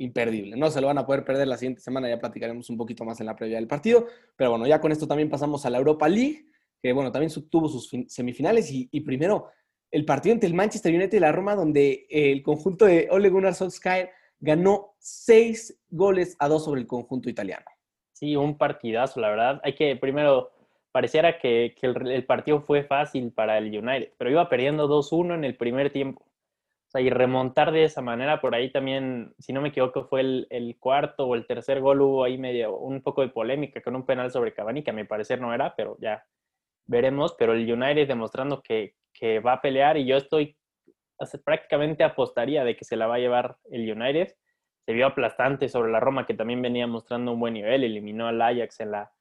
imperdible. 0.00 0.56
No 0.56 0.70
se 0.70 0.80
lo 0.80 0.86
van 0.86 0.98
a 0.98 1.06
poder 1.06 1.24
perder 1.24 1.46
la 1.46 1.58
siguiente 1.58 1.82
semana, 1.82 2.08
ya 2.08 2.18
platicaremos 2.18 2.70
un 2.70 2.78
poquito 2.78 3.04
más 3.04 3.20
en 3.20 3.26
la 3.26 3.36
previa 3.36 3.56
del 3.56 3.68
partido. 3.68 4.06
Pero 4.34 4.50
bueno, 4.50 4.66
ya 4.66 4.80
con 4.80 4.92
esto 4.92 5.06
también 5.06 5.28
pasamos 5.28 5.64
a 5.66 5.70
la 5.70 5.78
Europa 5.78 6.08
League, 6.08 6.46
que 6.82 6.92
bueno, 6.92 7.12
también 7.12 7.30
tuvo 7.50 7.68
sus 7.68 7.90
semifinales 8.08 8.70
y, 8.72 9.00
primero 9.00 9.48
el 9.90 10.04
partido 10.04 10.32
entre 10.32 10.48
el 10.48 10.54
Manchester 10.54 10.94
United 10.94 11.18
y 11.18 11.20
la 11.20 11.32
Roma, 11.32 11.56
donde 11.56 12.06
el 12.08 12.42
conjunto 12.42 12.84
de 12.84 13.08
Ole 13.10 13.28
Gunnar 13.28 13.54
Solskjaer 13.54 14.10
ganó 14.38 14.94
seis 15.00 15.78
goles 15.90 16.36
a 16.38 16.48
dos 16.48 16.64
sobre 16.64 16.80
el 16.80 16.86
conjunto 16.86 17.28
italiano. 17.28 17.66
Sí, 18.12 18.36
un 18.36 18.56
partidazo, 18.56 19.18
la 19.20 19.30
verdad. 19.30 19.60
Hay 19.64 19.74
que 19.74 19.96
primero, 19.96 20.52
pareciera 20.92 21.38
que, 21.38 21.74
que 21.80 21.86
el, 21.86 22.24
partido 22.26 22.60
fue 22.60 22.82
fácil 22.82 23.32
para 23.32 23.58
el 23.58 23.66
United, 23.66 24.12
pero 24.18 24.30
iba 24.30 24.48
perdiendo 24.48 24.88
2-1 24.88 25.34
en 25.34 25.44
el 25.44 25.56
primer 25.56 25.90
tiempo. 25.90 26.22
O 26.22 26.90
sea, 26.90 27.00
y 27.00 27.10
remontar 27.10 27.70
de 27.70 27.84
esa 27.84 28.02
manera, 28.02 28.40
por 28.40 28.54
ahí 28.54 28.72
también, 28.72 29.32
si 29.38 29.52
no 29.52 29.60
me 29.60 29.68
equivoco, 29.68 30.06
fue 30.06 30.22
el, 30.22 30.76
cuarto 30.80 31.26
o 31.26 31.36
el 31.36 31.46
tercer 31.46 31.80
gol, 31.80 32.00
hubo 32.00 32.24
ahí 32.24 32.36
medio 32.36 32.76
un 32.76 33.00
poco 33.00 33.22
de 33.22 33.28
polémica 33.28 33.80
con 33.80 33.94
un 33.94 34.04
penal 34.04 34.32
sobre 34.32 34.52
Cavani, 34.52 34.82
que 34.82 34.90
a 34.90 34.94
mi 34.94 35.04
parecer 35.04 35.40
no 35.40 35.54
era, 35.54 35.76
pero 35.76 35.96
ya 36.00 36.24
veremos. 36.86 37.36
Pero 37.38 37.52
el 37.52 37.72
United 37.72 38.08
demostrando 38.08 38.60
que, 38.60 38.94
va 39.46 39.52
a 39.52 39.60
pelear 39.60 39.98
y 39.98 40.06
yo 40.06 40.16
estoy, 40.16 40.56
prácticamente 41.44 42.02
apostaría 42.02 42.64
de 42.64 42.74
que 42.76 42.84
se 42.84 42.96
la 42.96 43.06
va 43.06 43.16
a 43.16 43.20
llevar 43.20 43.56
el 43.70 43.88
United. 43.88 44.34
Se 44.84 44.92
vio 44.92 45.06
aplastante 45.06 45.68
sobre 45.68 45.92
la 45.92 46.00
Roma, 46.00 46.26
que 46.26 46.34
también 46.34 46.60
venía 46.60 46.88
mostrando 46.88 47.32
un 47.32 47.38
buen 47.38 47.54
nivel, 47.54 47.84
eliminó 47.84 48.26
al 48.26 48.42
Ajax 48.42 48.80
en 48.80 48.90
la, 48.92 49.12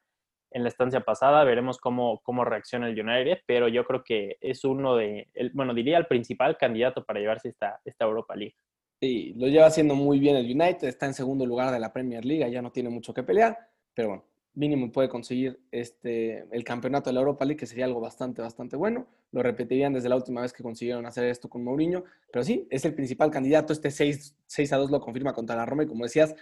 en 0.51 0.63
la 0.63 0.70
estancia 0.70 1.01
pasada. 1.01 1.44
Veremos 1.44 1.77
cómo, 1.77 2.22
cómo 2.24 2.46
reacciona 2.46 2.88
el 2.88 3.00
United, 3.00 3.39
pero 3.46 3.68
yo 3.68 3.86
creo 3.86 4.03
que 4.03 4.38
es 4.41 4.63
uno 4.63 4.96
de, 4.96 5.27
el, 5.34 5.51
bueno, 5.53 5.74
diría 5.74 5.98
el 5.98 6.08
principal 6.08 6.58
candidato 6.58 7.06
para 7.06 7.20
llevarse 7.20 7.50
esta, 7.50 7.79
esta 7.86 8.06
Europa 8.06 8.36
League. 8.36 8.56
Sí, 9.01 9.34
lo 9.38 9.48
lleva 9.48 9.68
haciendo 9.68 9.96
muy 9.96 10.20
bien 10.20 10.36
el 10.36 10.46
United, 10.46 10.88
está 10.88 11.06
en 11.06 11.13
segundo 11.13 11.46
lugar 11.46 11.72
de 11.72 11.79
la 11.79 11.94
Premier 11.94 12.25
League, 12.25 12.51
ya 12.51 12.62
no 12.62 12.72
tiene 12.72 12.89
mucho 12.89 13.13
que 13.13 13.24
pelear, 13.24 13.58
pero 13.94 14.10
bueno, 14.10 14.25
mínimo 14.56 14.91
puede 14.91 15.08
conseguir 15.08 15.58
este, 15.72 16.46
el 16.51 16.63
campeonato 16.65 17.10
de 17.10 17.13
la 17.13 17.22
Europa 17.22 17.46
League, 17.46 17.58
que 17.58 17.65
sería 17.65 17.86
algo 17.86 18.01
bastante, 18.01 18.41
bastante 18.41 18.75
bueno. 18.75 19.08
Lo 19.32 19.41
repetirían 19.41 19.94
desde 19.94 20.10
la 20.10 20.18
última 20.18 20.41
vez 20.41 20.51
que 20.51 20.63
consiguieron 20.63 21.06
hacer 21.06 21.24
esto 21.25 21.50
con 21.50 21.63
Mourinho, 21.63 22.03
pero 22.32 22.44
sí, 22.44 22.68
es 22.70 22.84
el 22.84 22.94
principal 22.94 23.32
candidato. 23.32 23.72
Este 23.72 23.89
6, 23.89 24.36
6 24.48 24.74
a 24.74 24.77
2 24.77 24.91
lo 24.91 25.00
confirma 25.00 25.34
contra 25.34 25.56
la 25.56 25.65
Roma 25.65 25.84
y 25.84 25.88
como 25.88 26.03
decías, 26.03 26.36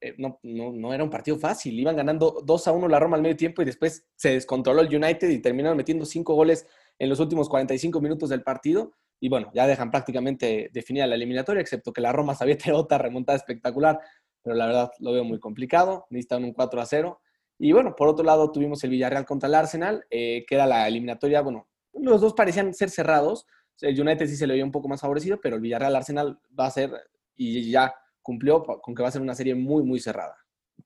eh, 0.00 0.14
no, 0.18 0.38
no, 0.42 0.94
era 0.94 1.04
un 1.04 1.10
partido 1.10 1.38
fácil. 1.38 1.78
Iban 1.78 1.96
ganando 1.96 2.42
2 2.44 2.68
a 2.68 2.72
1 2.72 2.88
la 2.88 2.98
Roma 2.98 3.16
al 3.16 3.22
medio 3.22 3.36
tiempo 3.36 3.62
y 3.62 3.64
después 3.64 4.08
se 4.16 4.30
descontroló 4.30 4.80
el 4.80 4.94
United 4.94 5.28
y 5.28 5.40
terminaron 5.40 5.76
metiendo 5.76 6.06
5 6.06 6.34
goles 6.34 6.66
en 6.98 7.08
los 7.08 7.20
últimos 7.20 7.48
45 7.48 8.00
minutos 8.00 8.30
del 8.30 8.42
partido. 8.42 8.92
Y 9.20 9.28
bueno, 9.28 9.50
ya 9.54 9.66
dejan 9.66 9.90
prácticamente 9.90 10.70
definida 10.72 11.06
la 11.06 11.14
eliminatoria, 11.14 11.60
excepto 11.60 11.92
que 11.92 12.00
la 12.00 12.12
Roma 12.12 12.34
sabía 12.34 12.56
tener 12.58 12.74
otra 12.74 12.98
remontada 12.98 13.36
espectacular, 13.36 14.00
pero 14.42 14.56
la 14.56 14.66
verdad 14.66 14.90
lo 14.98 15.12
veo 15.12 15.24
muy 15.24 15.38
complicado. 15.38 16.06
Necesitan 16.10 16.44
un 16.44 16.52
4 16.52 16.80
a 16.80 16.86
0. 16.86 17.20
Y 17.58 17.72
bueno, 17.72 17.94
por 17.94 18.08
otro 18.08 18.24
lado 18.24 18.50
tuvimos 18.50 18.82
el 18.84 18.90
Villarreal 18.90 19.26
contra 19.26 19.48
el 19.48 19.54
Arsenal, 19.54 20.06
eh, 20.08 20.44
que 20.48 20.54
era 20.54 20.66
la 20.66 20.88
eliminatoria. 20.88 21.42
Bueno, 21.42 21.68
los 21.92 22.22
dos 22.22 22.32
parecían 22.32 22.72
ser 22.72 22.88
cerrados. 22.88 23.46
El 23.82 24.00
United 24.00 24.26
sí 24.26 24.36
se 24.36 24.46
le 24.46 24.54
veía 24.54 24.64
un 24.64 24.72
poco 24.72 24.88
más 24.88 25.02
favorecido, 25.02 25.38
pero 25.42 25.56
el 25.56 25.62
Villarreal-Arsenal 25.62 26.38
va 26.58 26.66
a 26.66 26.70
ser, 26.70 26.90
y 27.36 27.70
ya 27.70 27.94
cumplió 28.22 28.62
con 28.62 28.94
que 28.94 29.02
va 29.02 29.08
a 29.08 29.12
ser 29.12 29.22
una 29.22 29.34
serie 29.34 29.54
muy, 29.54 29.82
muy 29.82 30.00
cerrada. 30.00 30.36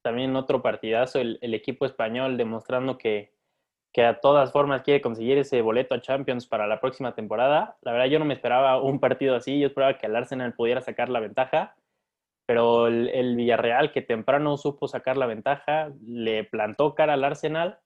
También 0.02 0.36
otro 0.36 0.62
partidazo, 0.62 1.18
el, 1.20 1.38
equipo 1.54 1.86
español 1.86 2.36
demostrando 2.36 2.98
que, 2.98 3.32
que, 3.92 4.04
a 4.04 4.20
todas 4.20 4.52
formas 4.52 4.82
quiere 4.82 5.00
conseguir 5.00 5.38
ese 5.38 5.62
boleto 5.62 5.94
a 5.94 6.00
Champions 6.00 6.46
para 6.46 6.66
la 6.66 6.80
próxima 6.80 7.14
temporada. 7.14 7.76
La 7.82 7.92
verdad 7.92 8.06
yo 8.06 8.18
no 8.18 8.24
me 8.24 8.34
esperaba 8.34 8.82
un 8.82 9.00
partido 9.00 9.36
así, 9.36 9.58
yo 9.58 9.68
esperaba 9.68 9.98
que 9.98 10.06
el 10.06 10.16
Arsenal 10.16 10.54
pudiera 10.54 10.80
sacar 10.80 11.08
la 11.08 11.20
ventaja, 11.20 11.76
pero 12.46 12.88
el, 12.88 13.36
Villarreal 13.36 13.92
que 13.92 14.02
temprano 14.02 14.56
supo 14.56 14.88
sacar 14.88 15.16
la 15.16 15.26
ventaja, 15.26 15.92
le 16.06 16.44
plantó 16.44 16.94
cara 16.94 17.14
al 17.14 17.24
Arsenal. 17.24 17.78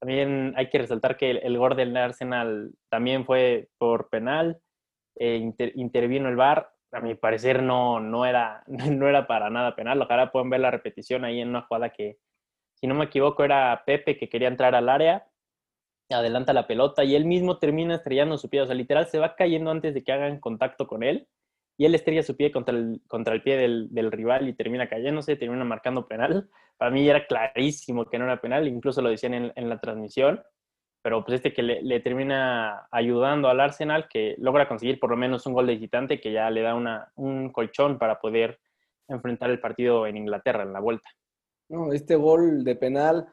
También 0.00 0.54
hay 0.56 0.68
que 0.68 0.78
resaltar 0.78 1.16
que 1.16 1.30
el, 1.30 1.58
gol 1.58 1.76
del 1.76 1.96
Arsenal 1.96 2.72
también 2.90 3.24
fue 3.24 3.68
por 3.78 4.08
penal, 4.08 4.60
eh, 5.18 5.52
intervino 5.74 6.28
el 6.28 6.36
VAR, 6.36 6.75
a 6.96 7.00
mi 7.00 7.14
parecer 7.14 7.62
no, 7.62 8.00
no, 8.00 8.24
era, 8.24 8.64
no 8.66 9.08
era 9.08 9.26
para 9.26 9.50
nada 9.50 9.76
penal. 9.76 10.00
Ojalá 10.00 10.32
pueden 10.32 10.50
ver 10.50 10.60
la 10.60 10.70
repetición 10.70 11.24
ahí 11.24 11.40
en 11.40 11.50
una 11.50 11.62
jugada 11.62 11.90
que, 11.90 12.18
si 12.74 12.86
no 12.86 12.94
me 12.94 13.06
equivoco, 13.06 13.44
era 13.44 13.82
Pepe 13.84 14.16
que 14.16 14.28
quería 14.28 14.48
entrar 14.48 14.74
al 14.74 14.88
área, 14.88 15.26
adelanta 16.10 16.52
la 16.52 16.66
pelota 16.66 17.04
y 17.04 17.16
él 17.16 17.24
mismo 17.24 17.58
termina 17.58 17.96
estrellando 17.96 18.38
su 18.38 18.48
pie. 18.48 18.62
O 18.62 18.66
sea, 18.66 18.74
literal 18.74 19.06
se 19.08 19.18
va 19.18 19.34
cayendo 19.34 19.70
antes 19.70 19.94
de 19.94 20.04
que 20.04 20.12
hagan 20.12 20.40
contacto 20.40 20.86
con 20.86 21.02
él 21.02 21.28
y 21.78 21.84
él 21.84 21.94
estrella 21.94 22.22
su 22.22 22.36
pie 22.36 22.52
contra 22.52 22.74
el, 22.74 23.02
contra 23.06 23.34
el 23.34 23.42
pie 23.42 23.56
del, 23.56 23.88
del 23.92 24.10
rival 24.10 24.48
y 24.48 24.54
termina 24.54 24.88
cayéndose, 24.88 25.36
termina 25.36 25.64
marcando 25.64 26.08
penal. 26.08 26.48
Para 26.78 26.90
mí 26.90 27.08
era 27.08 27.26
clarísimo 27.26 28.06
que 28.06 28.18
no 28.18 28.24
era 28.24 28.40
penal, 28.40 28.68
incluso 28.68 29.02
lo 29.02 29.10
decían 29.10 29.34
en, 29.34 29.52
en 29.54 29.68
la 29.68 29.78
transmisión, 29.78 30.42
pero 31.06 31.24
pues 31.24 31.36
este 31.36 31.52
que 31.52 31.62
le, 31.62 32.00
termina 32.00 32.88
ayudando 32.90 33.48
al 33.48 33.60
Arsenal, 33.60 34.08
que 34.08 34.34
logra 34.38 34.66
conseguir 34.66 34.98
por 34.98 35.10
lo 35.10 35.16
menos 35.16 35.46
un 35.46 35.52
gol 35.52 35.68
de 35.68 35.74
visitante 35.74 36.20
que 36.20 36.32
ya 36.32 36.50
le 36.50 36.62
da 36.62 36.74
una, 36.74 37.12
un 37.14 37.52
colchón 37.52 37.96
para 37.96 38.18
poder 38.18 38.58
enfrentar 39.06 39.50
el 39.50 39.60
partido 39.60 40.08
en 40.08 40.16
Inglaterra 40.16 40.64
en 40.64 40.72
la 40.72 40.80
vuelta. 40.80 41.08
No, 41.68 41.92
este 41.92 42.16
gol 42.16 42.64
de 42.64 42.74
penal 42.74 43.28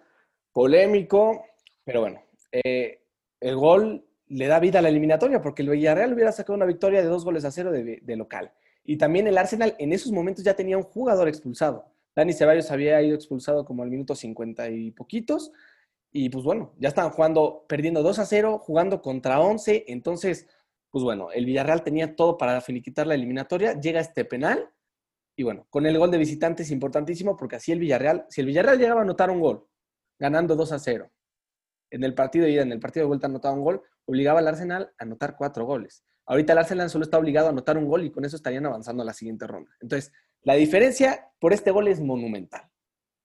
polémico, 0.51 1.47
pero 1.83 2.01
bueno, 2.01 2.21
eh, 2.51 3.01
el 3.39 3.55
gol 3.55 4.05
le 4.27 4.45
da 4.45 4.59
vida 4.59 4.77
a 4.77 4.83
la 4.83 4.89
eliminatoria 4.89 5.41
porque 5.41 5.63
el 5.63 5.69
Villarreal 5.69 6.13
hubiera 6.13 6.31
sacado 6.31 6.55
una 6.55 6.67
victoria 6.67 7.01
de 7.01 7.07
dos 7.07 7.25
goles 7.25 7.43
a 7.43 7.49
cero 7.49 7.71
de, 7.71 8.01
de, 8.03 8.15
local. 8.15 8.51
Y 8.83 8.97
también 8.97 9.25
el 9.25 9.35
Arsenal 9.39 9.75
en 9.79 9.93
esos 9.93 10.11
momentos 10.11 10.43
ya 10.45 10.55
tenía 10.55 10.77
un 10.77 10.83
jugador 10.83 11.27
expulsado. 11.27 11.87
Dani 12.15 12.33
Ceballos 12.33 12.69
había 12.69 13.01
ido 13.01 13.15
expulsado 13.15 13.65
como 13.65 13.81
al 13.81 13.89
minuto 13.89 14.13
50 14.13 14.69
y 14.69 14.91
poquitos. 14.91 15.51
Y 16.15 16.29
pues 16.29 16.45
bueno, 16.45 16.73
ya 16.77 16.89
estaban 16.89 17.11
jugando, 17.11 17.65
perdiendo 17.67 18.03
2 18.03 18.19
a 18.19 18.25
0, 18.25 18.59
jugando 18.59 19.01
contra 19.01 19.39
11. 19.39 19.85
Entonces, 19.87 20.47
pues 20.91 21.03
bueno, 21.03 21.31
el 21.31 21.45
Villarreal 21.45 21.83
tenía 21.83 22.15
todo 22.15 22.37
para 22.37 22.61
finiquitar 22.61 23.07
la 23.07 23.15
eliminatoria. 23.15 23.79
Llega 23.79 23.99
este 23.99 24.23
penal. 24.23 24.69
Y 25.35 25.41
bueno, 25.41 25.65
con 25.71 25.87
el 25.87 25.97
gol 25.97 26.11
de 26.11 26.19
visitante 26.19 26.61
es 26.61 26.69
importantísimo 26.69 27.35
porque 27.35 27.55
así 27.55 27.71
el 27.71 27.79
Villarreal, 27.79 28.27
si 28.29 28.41
el 28.41 28.47
Villarreal 28.47 28.77
llegaba 28.77 29.01
a 29.01 29.03
anotar 29.03 29.31
un 29.31 29.39
gol, 29.39 29.67
ganando 30.19 30.55
2 30.55 30.71
a 30.73 30.79
0, 30.79 31.11
en 31.89 32.03
el 32.03 32.13
partido 32.13 32.45
de 32.45 32.59
en 32.59 32.71
el 32.71 32.79
partido 32.79 33.05
de 33.05 33.07
vuelta 33.07 33.25
anotaba 33.25 33.55
un 33.55 33.63
gol, 33.63 33.81
obligaba 34.05 34.39
al 34.39 34.47
Arsenal 34.47 34.93
a 34.99 35.03
anotar 35.03 35.35
cuatro 35.35 35.65
goles. 35.65 36.03
Ahorita 36.25 36.53
el 36.53 36.59
Arsenal 36.59 36.89
solo 36.91 37.03
está 37.03 37.17
obligado 37.17 37.47
a 37.47 37.49
anotar 37.49 37.77
un 37.77 37.87
gol 37.87 38.03
y 38.03 38.11
con 38.11 38.23
eso 38.23 38.35
estarían 38.35 38.65
avanzando 38.67 39.01
a 39.01 39.05
la 39.05 39.13
siguiente 39.13 39.47
ronda. 39.47 39.71
Entonces, 39.81 40.11
la 40.43 40.53
diferencia 40.53 41.31
por 41.39 41.53
este 41.53 41.71
gol 41.71 41.87
es 41.87 41.99
monumental. 41.99 42.69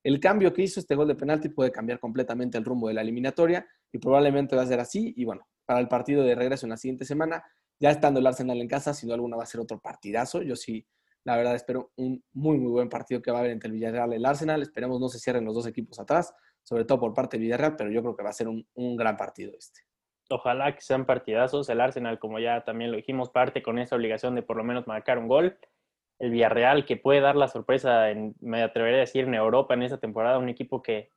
El 0.02 0.20
cambio 0.20 0.52
que 0.52 0.62
hizo 0.62 0.80
este 0.80 0.94
gol 0.94 1.08
de 1.08 1.14
penalti 1.14 1.48
puede 1.48 1.72
cambiar 1.72 1.98
completamente 1.98 2.56
el 2.58 2.64
rumbo 2.64 2.88
de 2.88 2.94
la 2.94 3.02
eliminatoria 3.02 3.66
y 3.92 3.98
probablemente 3.98 4.56
va 4.56 4.62
a 4.62 4.66
ser 4.66 4.80
así. 4.80 5.12
Y 5.16 5.24
bueno, 5.24 5.46
para 5.66 5.80
el 5.80 5.88
partido 5.88 6.22
de 6.22 6.34
regreso 6.34 6.66
en 6.66 6.70
la 6.70 6.76
siguiente 6.76 7.04
semana, 7.04 7.44
ya 7.80 7.90
estando 7.90 8.20
el 8.20 8.26
Arsenal 8.26 8.60
en 8.60 8.68
casa, 8.68 8.94
sin 8.94 9.08
duda 9.08 9.16
alguna 9.16 9.36
va 9.36 9.42
a 9.42 9.46
ser 9.46 9.60
otro 9.60 9.78
partidazo. 9.80 10.42
Yo 10.42 10.56
sí, 10.56 10.86
la 11.24 11.36
verdad, 11.36 11.54
espero 11.54 11.92
un 11.96 12.22
muy, 12.32 12.58
muy 12.58 12.70
buen 12.70 12.88
partido 12.88 13.20
que 13.20 13.30
va 13.30 13.38
a 13.38 13.40
haber 13.40 13.52
entre 13.52 13.68
el 13.68 13.74
Villarreal 13.74 14.12
y 14.12 14.16
el 14.16 14.24
Arsenal. 14.24 14.62
Esperemos 14.62 15.00
no 15.00 15.08
se 15.08 15.18
cierren 15.18 15.44
los 15.44 15.54
dos 15.54 15.66
equipos 15.66 15.98
atrás 15.98 16.32
sobre 16.68 16.84
todo 16.84 17.00
por 17.00 17.14
parte 17.14 17.38
de 17.38 17.44
Villarreal, 17.44 17.76
pero 17.76 17.90
yo 17.90 18.02
creo 18.02 18.14
que 18.14 18.22
va 18.22 18.28
a 18.28 18.34
ser 18.34 18.46
un, 18.46 18.68
un 18.74 18.94
gran 18.94 19.16
partido 19.16 19.52
este. 19.56 19.80
Ojalá 20.28 20.74
que 20.74 20.82
sean 20.82 21.06
partidazos. 21.06 21.70
El 21.70 21.80
Arsenal, 21.80 22.18
como 22.18 22.38
ya 22.38 22.62
también 22.62 22.90
lo 22.90 22.98
dijimos, 22.98 23.30
parte 23.30 23.62
con 23.62 23.78
esa 23.78 23.96
obligación 23.96 24.34
de 24.34 24.42
por 24.42 24.58
lo 24.58 24.64
menos 24.64 24.86
marcar 24.86 25.16
un 25.16 25.28
gol. 25.28 25.56
El 26.18 26.30
Villarreal, 26.30 26.84
que 26.84 26.96
puede 26.96 27.20
dar 27.20 27.36
la 27.36 27.48
sorpresa, 27.48 28.10
en, 28.10 28.34
me 28.40 28.62
atrevería 28.62 28.98
a 28.98 29.00
decir, 29.00 29.24
en 29.24 29.34
Europa 29.34 29.74
en 29.74 29.82
esta 29.82 29.98
temporada, 29.98 30.38
un 30.38 30.48
equipo 30.48 30.82
que, 30.82 31.10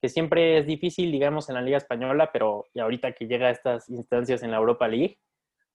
que 0.00 0.08
siempre 0.08 0.58
es 0.58 0.66
difícil, 0.66 1.12
digamos, 1.12 1.48
en 1.48 1.54
la 1.54 1.62
Liga 1.62 1.76
Española, 1.76 2.30
pero 2.32 2.66
ahorita 2.78 3.12
que 3.12 3.26
llega 3.26 3.48
a 3.48 3.50
estas 3.50 3.88
instancias 3.88 4.42
en 4.42 4.50
la 4.50 4.56
Europa 4.56 4.88
League, 4.88 5.18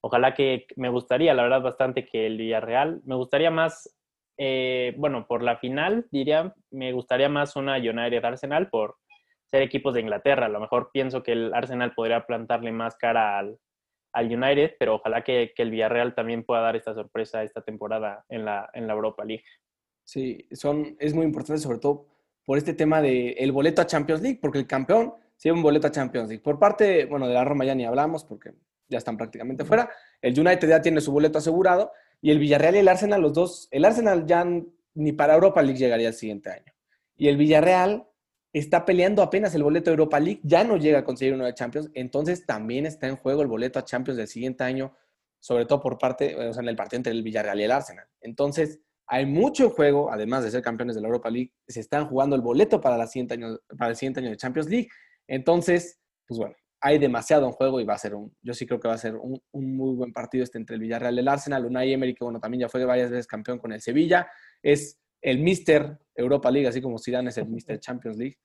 ojalá 0.01 0.33
que 0.33 0.67
me 0.75 0.89
gustaría, 0.89 1.33
la 1.33 1.43
verdad, 1.43 1.61
bastante 1.61 2.05
que 2.05 2.25
el 2.25 2.37
Villarreal, 2.37 3.01
me 3.05 3.15
gustaría 3.15 3.51
más, 3.51 3.95
eh, 4.37 4.93
bueno, 4.97 5.25
por 5.27 5.43
la 5.43 5.57
final, 5.57 6.07
diría, 6.11 6.53
me 6.71 6.91
gustaría 6.91 7.29
más 7.29 7.55
una 7.55 7.77
United 7.77 8.23
Arsenal 8.25 8.69
por 8.69 8.97
ser 9.45 9.61
equipos 9.61 9.93
de 9.93 10.01
Inglaterra. 10.01 10.47
A 10.47 10.49
lo 10.49 10.59
mejor 10.59 10.89
pienso 10.91 11.23
que 11.23 11.31
el 11.31 11.53
Arsenal 11.53 11.93
podría 11.93 12.25
plantarle 12.25 12.71
más 12.71 12.97
cara 12.97 13.39
al, 13.39 13.57
al 14.15 14.27
United, 14.27 14.75
pero 14.79 14.95
ojalá 14.95 15.23
que, 15.23 15.51
que, 15.53 15.61
el 15.61 15.71
Villarreal 15.71 16.15
también 16.15 16.45
pueda 16.45 16.61
dar 16.61 16.77
esta 16.77 16.93
sorpresa 16.93 17.43
esta 17.43 17.61
temporada 17.61 18.25
en 18.29 18.45
la, 18.45 18.69
en 18.73 18.87
la 18.87 18.93
Europa 18.93 19.25
League. 19.25 19.43
Sí, 20.05 20.47
son, 20.51 20.95
es 20.99 21.13
muy 21.13 21.25
importante 21.25 21.61
sobre 21.61 21.79
todo 21.79 22.07
por 22.45 22.57
este 22.57 22.73
tema 22.73 23.01
del 23.01 23.35
el 23.37 23.51
boleto 23.51 23.81
a 23.81 23.87
Champions 23.87 24.21
League, 24.21 24.39
porque 24.41 24.59
el 24.59 24.67
campeón 24.67 25.13
sí 25.35 25.51
un 25.51 25.61
boleto 25.61 25.87
a 25.87 25.91
Champions 25.91 26.29
League. 26.29 26.41
Por 26.41 26.57
parte, 26.59 27.05
bueno, 27.05 27.27
de 27.27 27.33
la 27.33 27.43
Roma 27.43 27.65
ya 27.65 27.75
ni 27.75 27.85
hablamos 27.85 28.23
porque 28.23 28.53
ya 28.87 28.99
están 28.99 29.17
prácticamente 29.17 29.65
fuera. 29.65 29.89
El 30.21 30.39
United 30.39 30.69
ya 30.69 30.81
tiene 30.81 31.01
su 31.01 31.11
boleto 31.11 31.39
asegurado 31.39 31.91
y 32.21 32.31
el 32.31 32.39
Villarreal 32.39 32.75
y 32.75 32.79
el 32.79 32.87
Arsenal, 32.87 33.21
los 33.21 33.33
dos, 33.33 33.67
el 33.71 33.83
Arsenal 33.83 34.25
ya 34.25 34.45
ni 34.93 35.11
para 35.11 35.33
Europa 35.33 35.61
League 35.61 35.77
llegaría 35.77 36.07
el 36.07 36.13
siguiente 36.13 36.51
año. 36.51 36.73
Y 37.17 37.27
el 37.27 37.35
Villarreal 37.35 38.07
está 38.59 38.85
peleando 38.85 39.21
apenas 39.21 39.53
el 39.53 39.63
boleto 39.63 39.89
de 39.89 39.95
Europa 39.95 40.17
League, 40.17 40.39
ya 40.43 40.63
no 40.63 40.77
llega 40.77 40.99
a 40.99 41.03
conseguir 41.03 41.33
uno 41.33 41.43
de 41.43 41.53
Champions, 41.53 41.89
entonces 41.93 42.45
también 42.45 42.85
está 42.85 43.07
en 43.07 43.17
juego 43.17 43.41
el 43.41 43.49
boleto 43.49 43.79
a 43.79 43.83
Champions 43.83 44.17
del 44.17 44.29
siguiente 44.29 44.63
año, 44.63 44.95
sobre 45.41 45.65
todo 45.65 45.81
por 45.81 45.97
parte, 45.97 46.35
o 46.37 46.53
sea, 46.53 46.63
en 46.63 46.69
el 46.69 46.75
partido 46.77 46.99
entre 46.99 47.11
el 47.11 47.21
Villarreal 47.21 47.59
y 47.59 47.63
el 47.63 47.71
Arsenal. 47.71 48.07
Entonces, 48.21 48.79
hay 49.07 49.25
mucho 49.25 49.71
juego, 49.71 50.09
además 50.09 50.45
de 50.45 50.51
ser 50.51 50.61
campeones 50.61 50.95
de 50.95 51.01
la 51.01 51.07
Europa 51.07 51.29
League, 51.29 51.51
se 51.67 51.81
están 51.81 52.07
jugando 52.07 52.33
el 52.35 52.41
boleto 52.41 52.79
para, 52.79 53.05
siguiente 53.07 53.33
año, 53.33 53.59
para 53.77 53.91
el 53.91 53.97
siguiente 53.97 54.21
año 54.21 54.29
de 54.29 54.37
Champions 54.37 54.69
League. 54.69 54.87
Entonces, 55.27 55.99
pues 56.25 56.39
bueno, 56.39 56.55
hay 56.79 56.97
demasiado 56.97 57.45
en 57.47 57.51
juego 57.51 57.81
y 57.81 57.83
va 57.83 57.95
a 57.95 57.97
ser 57.97 58.15
un, 58.15 58.33
yo 58.41 58.53
sí 58.53 58.65
creo 58.65 58.79
que 58.79 58.87
va 58.87 58.93
a 58.93 58.97
ser 58.97 59.17
un, 59.17 59.37
un 59.51 59.75
muy 59.75 59.95
buen 59.95 60.13
partido 60.13 60.45
este 60.45 60.57
entre 60.57 60.75
el 60.75 60.81
Villarreal 60.81 61.15
y 61.15 61.19
el 61.19 61.27
Arsenal. 61.27 61.65
Unai 61.65 61.91
Emery, 61.91 62.15
que 62.15 62.23
bueno, 62.23 62.39
también 62.39 62.61
ya 62.61 62.69
fue 62.69 62.85
varias 62.85 63.11
veces 63.11 63.27
campeón 63.27 63.59
con 63.59 63.73
el 63.73 63.81
Sevilla, 63.81 64.27
es 64.63 64.97
el 65.25 65.39
Mister 65.39 65.97
Europa 66.13 66.51
League, 66.51 66.67
así 66.67 66.81
como 66.81 66.99
Zidane 66.99 67.29
es 67.29 67.37
el 67.39 67.47
Mister 67.47 67.79
Champions 67.79 68.17
League. 68.17 68.37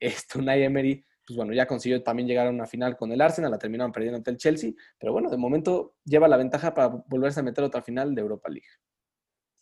Esto, 0.00 0.38
Unai 0.38 0.62
Emery, 0.62 1.04
pues 1.26 1.36
bueno, 1.36 1.52
ya 1.52 1.66
consiguió 1.66 2.02
también 2.02 2.26
llegar 2.26 2.46
a 2.46 2.50
una 2.50 2.66
final 2.66 2.96
con 2.96 3.12
el 3.12 3.20
Arsenal, 3.20 3.50
la 3.50 3.58
terminaron 3.58 3.92
perdiendo 3.92 4.16
ante 4.16 4.30
el 4.30 4.38
Chelsea, 4.38 4.72
pero 4.98 5.12
bueno, 5.12 5.28
de 5.28 5.36
momento 5.36 5.96
lleva 6.04 6.28
la 6.28 6.38
ventaja 6.38 6.72
para 6.72 6.88
volverse 7.06 7.40
a 7.40 7.42
meter 7.42 7.62
otra 7.62 7.82
final 7.82 8.14
de 8.14 8.22
Europa 8.22 8.48
League. 8.48 8.66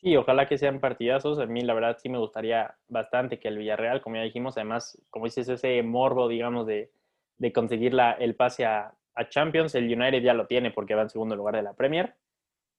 Sí, 0.00 0.16
ojalá 0.16 0.46
que 0.46 0.56
sean 0.56 0.80
partidazos. 0.80 1.40
A 1.40 1.46
mí, 1.46 1.60
la 1.60 1.74
verdad, 1.74 1.98
sí 2.00 2.08
me 2.08 2.18
gustaría 2.18 2.74
bastante 2.88 3.38
que 3.38 3.48
el 3.48 3.58
Villarreal, 3.58 4.00
como 4.00 4.16
ya 4.16 4.22
dijimos, 4.22 4.56
además, 4.56 4.96
como 5.10 5.26
dices, 5.26 5.48
ese 5.48 5.82
morbo, 5.82 6.28
digamos, 6.28 6.66
de, 6.66 6.90
de 7.36 7.52
conseguir 7.52 7.92
la, 7.92 8.12
el 8.12 8.34
pase 8.34 8.64
a, 8.64 8.94
a 9.14 9.28
Champions. 9.28 9.74
El 9.74 9.92
United 9.92 10.22
ya 10.22 10.32
lo 10.32 10.46
tiene 10.46 10.70
porque 10.70 10.94
va 10.94 11.02
en 11.02 11.10
segundo 11.10 11.36
lugar 11.36 11.56
de 11.56 11.62
la 11.62 11.74
Premier 11.74 12.14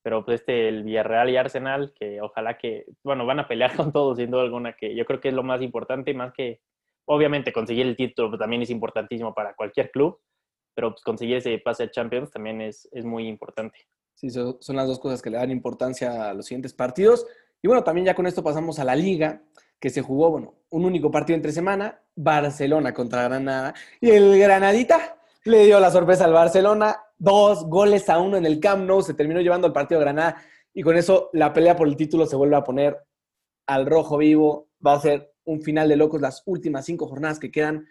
pero 0.01 0.25
pues 0.25 0.41
este, 0.41 0.67
el 0.67 0.83
Villarreal 0.83 1.29
y 1.29 1.37
Arsenal, 1.37 1.93
que 1.97 2.21
ojalá 2.21 2.57
que, 2.57 2.85
bueno, 3.03 3.25
van 3.25 3.39
a 3.39 3.47
pelear 3.47 3.75
con 3.75 3.91
todos, 3.91 4.17
sin 4.17 4.31
duda 4.31 4.43
alguna, 4.43 4.73
que 4.73 4.95
yo 4.95 5.05
creo 5.05 5.19
que 5.19 5.29
es 5.29 5.33
lo 5.33 5.43
más 5.43 5.61
importante, 5.61 6.13
más 6.13 6.33
que, 6.33 6.61
obviamente, 7.05 7.53
conseguir 7.53 7.87
el 7.87 7.95
título 7.95 8.29
pues, 8.29 8.39
también 8.39 8.61
es 8.61 8.69
importantísimo 8.69 9.33
para 9.33 9.53
cualquier 9.53 9.91
club, 9.91 10.19
pero 10.73 10.91
pues, 10.91 11.03
conseguir 11.03 11.37
ese 11.37 11.57
pase 11.59 11.83
a 11.83 11.91
Champions 11.91 12.31
también 12.31 12.61
es, 12.61 12.87
es 12.91 13.05
muy 13.05 13.27
importante. 13.27 13.77
Sí, 14.15 14.29
son, 14.29 14.57
son 14.59 14.75
las 14.75 14.87
dos 14.87 14.99
cosas 14.99 15.21
que 15.21 15.29
le 15.29 15.37
dan 15.37 15.51
importancia 15.51 16.29
a 16.29 16.33
los 16.33 16.45
siguientes 16.45 16.73
partidos. 16.73 17.25
Y 17.61 17.67
bueno, 17.67 17.83
también 17.83 18.05
ya 18.05 18.15
con 18.15 18.27
esto 18.27 18.43
pasamos 18.43 18.79
a 18.79 18.83
la 18.83 18.95
liga, 18.95 19.41
que 19.79 19.89
se 19.89 20.01
jugó, 20.01 20.29
bueno, 20.29 20.55
un 20.69 20.85
único 20.85 21.09
partido 21.09 21.35
entre 21.35 21.51
semana, 21.51 22.01
Barcelona 22.15 22.93
contra 22.93 23.23
Granada, 23.23 23.73
y 23.99 24.11
el 24.11 24.37
Granadita 24.37 25.17
le 25.43 25.65
dio 25.65 25.79
la 25.79 25.89
sorpresa 25.89 26.25
al 26.25 26.33
Barcelona, 26.33 27.03
dos 27.21 27.65
goles 27.65 28.09
a 28.09 28.17
uno 28.17 28.35
en 28.35 28.47
el 28.47 28.59
Camp 28.59 28.83
Nou, 28.87 29.03
se 29.03 29.13
terminó 29.13 29.41
llevando 29.41 29.67
el 29.67 29.73
partido 29.73 29.99
de 29.99 30.05
Granada 30.05 30.41
y 30.73 30.81
con 30.81 30.97
eso 30.97 31.29
la 31.33 31.53
pelea 31.53 31.75
por 31.75 31.87
el 31.87 31.95
título 31.95 32.25
se 32.25 32.35
vuelve 32.35 32.55
a 32.55 32.63
poner 32.63 32.97
al 33.67 33.85
rojo 33.85 34.17
vivo. 34.17 34.69
Va 34.85 34.93
a 34.93 35.01
ser 35.01 35.31
un 35.43 35.61
final 35.61 35.87
de 35.87 35.97
locos 35.97 36.19
las 36.19 36.41
últimas 36.47 36.85
cinco 36.85 37.07
jornadas 37.07 37.37
que 37.37 37.51
quedan. 37.51 37.85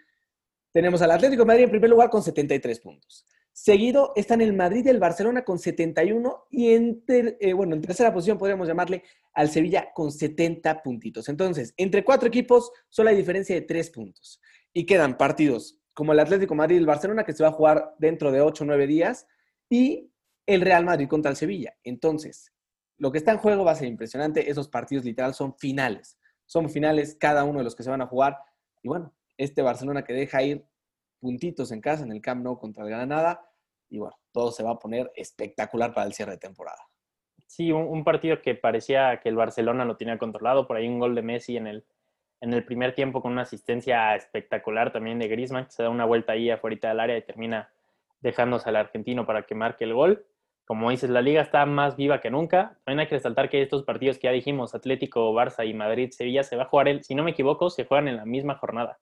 Tenemos 0.73 1.01
al 1.01 1.11
Atlético 1.11 1.43
de 1.43 1.47
Madrid 1.47 1.63
en 1.63 1.69
primer 1.69 1.89
lugar 1.89 2.09
con 2.09 2.21
73 2.21 2.79
puntos. 2.81 3.25
Seguido 3.53 4.11
están 4.17 4.41
el 4.41 4.53
Madrid 4.53 4.85
y 4.85 4.89
el 4.89 4.99
Barcelona 4.99 5.45
con 5.45 5.59
71 5.59 6.47
y 6.49 6.73
en, 6.73 7.05
ter, 7.05 7.37
eh, 7.39 7.53
bueno, 7.53 7.75
en 7.75 7.81
tercera 7.81 8.13
posición 8.13 8.37
podríamos 8.37 8.67
llamarle 8.67 9.03
al 9.33 9.49
Sevilla 9.49 9.93
con 9.93 10.11
70 10.11 10.83
puntitos. 10.83 11.29
Entonces, 11.29 11.73
entre 11.77 12.03
cuatro 12.03 12.27
equipos 12.27 12.71
solo 12.89 13.09
hay 13.09 13.15
diferencia 13.15 13.55
de 13.55 13.61
tres 13.61 13.89
puntos. 13.91 14.41
Y 14.73 14.85
quedan 14.85 15.17
partidos 15.17 15.80
como 15.93 16.13
el 16.13 16.19
Atlético 16.19 16.55
Madrid 16.55 16.77
el 16.77 16.85
Barcelona, 16.85 17.23
que 17.23 17.33
se 17.33 17.43
va 17.43 17.49
a 17.49 17.53
jugar 17.53 17.95
dentro 17.97 18.31
de 18.31 18.41
8 18.41 18.63
o 18.63 18.67
9 18.67 18.87
días, 18.87 19.27
y 19.69 20.11
el 20.45 20.61
Real 20.61 20.85
Madrid 20.85 21.07
contra 21.07 21.31
el 21.31 21.37
Sevilla. 21.37 21.75
Entonces, 21.83 22.53
lo 22.97 23.11
que 23.11 23.17
está 23.17 23.31
en 23.31 23.37
juego 23.37 23.63
va 23.63 23.71
a 23.71 23.75
ser 23.75 23.87
impresionante. 23.87 24.49
Esos 24.49 24.67
partidos 24.67 25.05
literal 25.05 25.33
son 25.33 25.55
finales. 25.57 26.19
Son 26.45 26.69
finales 26.69 27.15
cada 27.19 27.43
uno 27.43 27.59
de 27.59 27.63
los 27.63 27.75
que 27.75 27.83
se 27.83 27.89
van 27.89 28.01
a 28.01 28.07
jugar. 28.07 28.37
Y 28.83 28.89
bueno, 28.89 29.13
este 29.37 29.61
Barcelona 29.61 30.03
que 30.03 30.13
deja 30.13 30.43
ir 30.43 30.65
puntitos 31.19 31.71
en 31.71 31.81
casa 31.81 32.03
en 32.03 32.11
el 32.11 32.21
Camp 32.21 32.43
Nou 32.43 32.59
contra 32.59 32.83
el 32.83 32.89
Granada. 32.89 33.41
Y 33.89 33.99
bueno, 33.99 34.17
todo 34.31 34.51
se 34.51 34.63
va 34.63 34.71
a 34.71 34.79
poner 34.79 35.11
espectacular 35.15 35.93
para 35.93 36.07
el 36.07 36.13
cierre 36.13 36.33
de 36.33 36.37
temporada. 36.37 36.79
Sí, 37.47 37.71
un, 37.71 37.83
un 37.83 38.03
partido 38.03 38.41
que 38.41 38.55
parecía 38.55 39.19
que 39.19 39.29
el 39.29 39.35
Barcelona 39.35 39.83
lo 39.83 39.97
tenía 39.97 40.17
controlado. 40.17 40.67
Por 40.67 40.77
ahí 40.77 40.87
un 40.87 40.99
gol 40.99 41.15
de 41.15 41.21
Messi 41.21 41.57
en 41.57 41.67
el, 41.67 41.85
en 42.41 42.53
el 42.53 42.65
primer 42.65 42.93
tiempo 42.93 43.21
con 43.21 43.31
una 43.31 43.43
asistencia 43.43 44.15
espectacular 44.15 44.91
también 44.91 45.19
de 45.19 45.27
Griezmann, 45.27 45.65
que 45.65 45.71
se 45.71 45.83
da 45.83 45.89
una 45.89 46.05
vuelta 46.05 46.33
ahí 46.33 46.49
afuera 46.49 46.89
del 46.89 46.99
área 46.99 47.17
y 47.17 47.21
termina 47.21 47.69
dejándose 48.19 48.69
al 48.69 48.75
argentino 48.75 49.25
para 49.25 49.43
que 49.43 49.55
marque 49.55 49.83
el 49.83 49.93
gol. 49.93 50.25
Como 50.65 50.89
dices, 50.89 51.09
la 51.09 51.21
liga 51.21 51.41
está 51.41 51.65
más 51.65 51.95
viva 51.95 52.21
que 52.21 52.29
nunca. 52.29 52.77
También 52.83 53.01
hay 53.01 53.07
que 53.07 53.15
resaltar 53.15 53.49
que 53.49 53.61
estos 53.61 53.83
partidos 53.83 54.17
que 54.17 54.27
ya 54.27 54.31
dijimos, 54.31 54.75
Atlético, 54.75 55.33
Barça 55.33 55.67
y 55.67 55.73
Madrid, 55.73 56.11
Sevilla, 56.11 56.43
se 56.43 56.55
va 56.55 56.63
a 56.63 56.67
jugar, 56.67 56.87
el, 56.87 57.03
si 57.03 57.15
no 57.15 57.23
me 57.23 57.31
equivoco, 57.31 57.69
se 57.69 57.85
juegan 57.85 58.07
en 58.07 58.17
la 58.17 58.25
misma 58.25 58.55
jornada. 58.55 58.99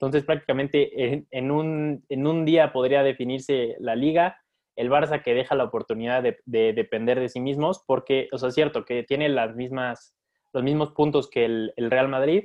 Entonces 0.00 0.24
prácticamente 0.24 1.12
en, 1.12 1.26
en, 1.30 1.50
un, 1.50 2.04
en 2.08 2.26
un 2.26 2.46
día 2.46 2.72
podría 2.72 3.02
definirse 3.02 3.76
la 3.80 3.94
liga. 3.94 4.40
el 4.74 4.90
Barça 4.90 5.22
que 5.22 5.34
deja 5.34 5.54
la 5.54 5.64
oportunidad 5.64 6.22
de, 6.22 6.72
depender 6.72 7.20
de 7.20 7.28
sí 7.28 7.38
mismos, 7.38 7.84
porque, 7.86 8.28
o 8.32 8.38
sea, 8.38 8.48
es 8.48 8.54
cierto 8.54 8.86
que 8.86 9.02
tiene 9.02 9.28
las 9.28 9.54
mismas, 9.54 10.16
los 10.54 10.62
mismos 10.62 10.92
puntos 10.92 11.28
que 11.28 11.44
el, 11.44 11.72
Real 11.76 12.08
Madrid, 12.08 12.44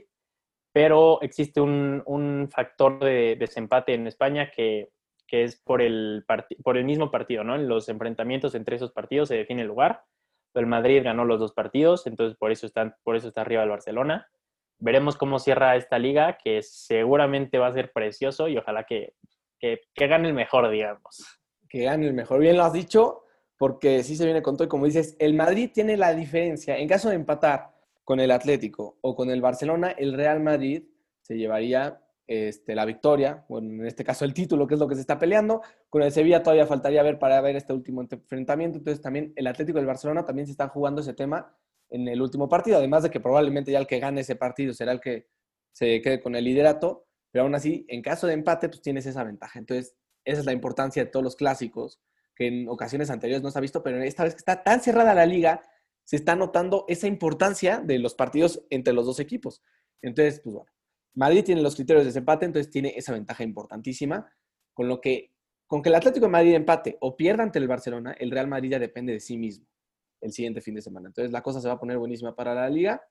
pero 0.75 1.21
existe 1.21 1.61
un, 1.61 2.49
factor 2.51 2.99
de 2.99 3.37
desempate 3.39 3.93
en 3.93 4.07
España 4.07 4.51
que, 4.53 4.91
es 5.31 5.55
por 5.55 5.81
el, 5.81 6.25
por 6.65 6.77
el 6.77 6.83
mismo 6.83 7.11
partido, 7.11 7.45
¿no? 7.45 7.55
En 7.55 7.69
los 7.69 7.87
enfrentamientos 7.87 8.55
entre 8.55 8.75
esos 8.75 8.91
partidos 8.91 9.29
se 9.29 9.37
define 9.37 9.61
el 9.61 9.69
lugar. 9.69 10.03
El 10.53 10.65
Madrid 10.65 11.01
ganó 11.01 11.23
los 11.23 11.39
dos 11.39 11.53
partidos, 11.53 12.07
entonces 12.07 12.37
por 12.37 12.51
eso, 12.51 12.65
están, 12.65 12.93
por 13.03 13.15
eso 13.15 13.29
está 13.29 13.39
arriba 13.39 13.63
el 13.63 13.69
Barcelona. 13.69 14.27
Veremos 14.77 15.15
cómo 15.15 15.39
cierra 15.39 15.77
esta 15.77 15.97
liga, 15.97 16.37
que 16.43 16.61
seguramente 16.61 17.57
va 17.57 17.67
a 17.67 17.73
ser 17.73 17.93
precioso 17.93 18.49
y 18.49 18.57
ojalá 18.57 18.83
que, 18.83 19.13
que, 19.57 19.79
que 19.93 20.07
gane 20.07 20.27
el 20.27 20.33
mejor, 20.33 20.69
digamos 20.69 21.39
que 21.69 21.83
gane 21.83 22.05
el 22.05 22.13
mejor. 22.13 22.41
Bien 22.41 22.57
lo 22.57 22.63
has 22.63 22.73
dicho, 22.73 23.23
porque 23.57 24.03
sí 24.03 24.17
se 24.17 24.25
viene 24.25 24.41
con 24.41 24.57
todo 24.57 24.65
y 24.65 24.69
como 24.69 24.85
dices, 24.85 25.15
el 25.19 25.35
Madrid 25.35 25.71
tiene 25.73 25.95
la 25.95 26.13
diferencia. 26.13 26.77
En 26.77 26.89
caso 26.89 27.07
de 27.07 27.15
empatar 27.15 27.74
con 28.05 28.21
el 28.21 28.31
Atlético 28.31 28.97
o 29.01 29.15
con 29.15 29.29
el 29.29 29.41
Barcelona, 29.41 29.89
el 29.89 30.13
Real 30.13 30.39
Madrid 30.39 30.83
se 31.21 31.37
llevaría 31.37 32.01
este, 32.27 32.73
la 32.73 32.85
victoria, 32.85 33.45
bueno, 33.49 33.69
en 33.69 33.85
este 33.85 34.03
caso 34.03 34.25
el 34.25 34.33
título, 34.33 34.67
que 34.67 34.75
es 34.75 34.79
lo 34.79 34.87
que 34.87 34.95
se 34.95 35.01
está 35.01 35.19
peleando. 35.19 35.61
Con 35.89 36.01
el 36.03 36.11
Sevilla 36.11 36.41
todavía 36.41 36.65
faltaría 36.65 37.03
ver 37.03 37.19
para 37.19 37.41
ver 37.41 37.55
este 37.55 37.73
último 37.73 38.01
enfrentamiento. 38.01 38.77
Entonces 38.77 39.01
también 39.01 39.33
el 39.35 39.47
Atlético 39.47 39.79
y 39.79 39.81
el 39.81 39.87
Barcelona 39.87 40.25
también 40.25 40.45
se 40.45 40.51
están 40.51 40.69
jugando 40.69 41.01
ese 41.01 41.13
tema 41.13 41.55
en 41.89 42.07
el 42.07 42.21
último 42.21 42.47
partido. 42.47 42.77
Además 42.77 43.03
de 43.03 43.09
que 43.09 43.19
probablemente 43.19 43.71
ya 43.71 43.79
el 43.79 43.87
que 43.87 43.99
gane 43.99 44.21
ese 44.21 44.35
partido 44.35 44.73
será 44.73 44.91
el 44.91 45.01
que 45.01 45.27
se 45.71 46.01
quede 46.01 46.21
con 46.21 46.35
el 46.35 46.45
liderato. 46.45 47.07
Pero 47.31 47.43
aún 47.43 47.55
así, 47.55 47.85
en 47.89 48.01
caso 48.01 48.27
de 48.27 48.33
empate, 48.33 48.69
pues 48.69 48.81
tienes 48.81 49.05
esa 49.05 49.23
ventaja. 49.23 49.59
Entonces, 49.59 49.95
esa 50.23 50.39
es 50.39 50.45
la 50.45 50.53
importancia 50.53 51.03
de 51.03 51.11
todos 51.11 51.23
los 51.23 51.35
clásicos, 51.35 51.99
que 52.35 52.47
en 52.47 52.69
ocasiones 52.69 53.09
anteriores 53.09 53.43
no 53.43 53.51
se 53.51 53.57
ha 53.57 53.61
visto, 53.61 53.83
pero 53.83 54.01
esta 54.01 54.23
vez 54.23 54.33
que 54.33 54.39
está 54.39 54.63
tan 54.63 54.81
cerrada 54.81 55.13
la 55.13 55.25
liga, 55.25 55.61
se 56.05 56.15
está 56.15 56.35
notando 56.35 56.85
esa 56.87 57.07
importancia 57.07 57.79
de 57.79 57.99
los 57.99 58.15
partidos 58.15 58.63
entre 58.69 58.93
los 58.93 59.05
dos 59.05 59.19
equipos. 59.19 59.61
Entonces, 60.01 60.39
pues 60.39 60.55
bueno, 60.55 60.71
Madrid 61.15 61.43
tiene 61.43 61.61
los 61.61 61.75
criterios 61.75 62.03
de 62.03 62.09
desempate, 62.09 62.45
entonces 62.45 62.71
tiene 62.71 62.93
esa 62.95 63.11
ventaja 63.11 63.43
importantísima, 63.43 64.31
con 64.73 64.87
lo 64.87 65.01
que, 65.01 65.33
con 65.67 65.81
que 65.81 65.89
el 65.89 65.95
Atlético 65.95 66.27
de 66.27 66.31
Madrid 66.31 66.53
empate 66.53 66.97
o 67.01 67.17
pierda 67.17 67.43
ante 67.43 67.59
el 67.59 67.67
Barcelona, 67.67 68.15
el 68.19 68.31
Real 68.31 68.47
Madrid 68.47 68.71
ya 68.71 68.79
depende 68.79 69.13
de 69.13 69.19
sí 69.19 69.37
mismo 69.37 69.67
el 70.21 70.31
siguiente 70.31 70.61
fin 70.61 70.75
de 70.75 70.81
semana. 70.81 71.07
Entonces 71.07 71.31
la 71.31 71.41
cosa 71.41 71.61
se 71.61 71.67
va 71.67 71.75
a 71.75 71.79
poner 71.79 71.97
buenísima 71.97 72.35
para 72.35 72.53
la 72.53 72.69
liga. 72.69 73.01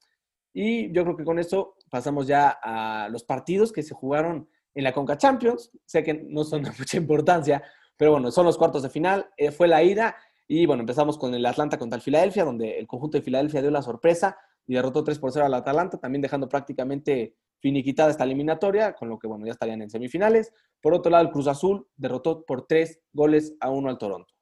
Y 0.53 0.93
yo 0.93 1.03
creo 1.05 1.17
que 1.17 1.25
con 1.25 1.39
esto 1.39 1.77
pasamos 1.91 2.27
ya 2.27 2.59
a 2.63 3.09
los 3.09 3.25
partidos 3.25 3.73
que 3.73 3.83
se 3.83 3.95
jugaron 3.95 4.49
en 4.75 4.85
la 4.85 4.93
Conca 4.93 5.17
Champions. 5.17 5.71
Sé 5.85 6.03
que 6.03 6.15
no 6.15 6.45
son 6.45 6.63
de 6.63 6.71
mucha 6.79 6.97
importancia, 6.97 7.63
pero 7.97 8.13
bueno, 8.13 8.31
son 8.31 8.47
los 8.47 8.59
cuartos 8.59 8.83
de 8.83 8.91
final. 8.91 9.31
Eh, 9.37 9.51
fue 9.51 9.69
la 9.69 9.83
ida 9.83 10.17
y 10.47 10.67
bueno, 10.67 10.83
empezamos 10.83 11.17
con 11.17 11.35
el 11.35 11.47
Atlanta 11.47 11.79
contra 11.79 11.97
el 11.97 12.03
Filadelfia, 12.03 12.45
donde 12.45 12.79
el 12.79 12.87
conjunto 12.87 13.17
de 13.17 13.23
Filadelfia 13.23 13.63
dio 13.63 13.71
la 13.71 13.83
sorpresa 13.83 14.37
y 14.67 14.75
derrotó 14.75 15.03
3 15.03 15.19
por 15.19 15.33
0 15.33 15.47
al 15.47 15.55
Atalanta, 15.55 15.99
también 15.99 16.23
dejando 16.23 16.49
prácticamente 16.49 17.35
finiquitada 17.61 18.11
esta 18.11 18.25
eliminatoria, 18.25 18.95
con 18.95 19.09
lo 19.09 19.19
que 19.19 19.27
bueno, 19.27 19.47
ya 19.47 19.53
estarían 19.53 19.81
en 19.81 19.91
semifinales. 19.91 20.53
Por 20.83 20.93
otro 20.93 21.11
lado, 21.11 21.25
el 21.25 21.31
Cruz 21.31 21.47
Azul 21.47 21.89
derrotó 21.97 22.45
por 22.45 22.67
3 22.67 23.01
goles 23.13 23.57
a 23.61 23.71
1 23.71 23.89
al 23.89 23.99
Toronto. 23.99 24.35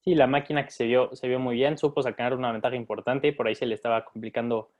Sí, 0.00 0.14
la 0.14 0.26
máquina 0.26 0.64
que 0.64 0.70
se 0.70 0.84
vio, 0.84 1.14
se 1.14 1.28
vio 1.28 1.38
muy 1.38 1.56
bien, 1.56 1.76
supo 1.76 2.02
sacar 2.02 2.34
una 2.34 2.52
ventaja 2.52 2.76
importante, 2.76 3.32
por 3.32 3.48
ahí 3.48 3.54
se 3.54 3.66
le 3.66 3.74
estaba 3.74 4.04
complicando 4.04 4.70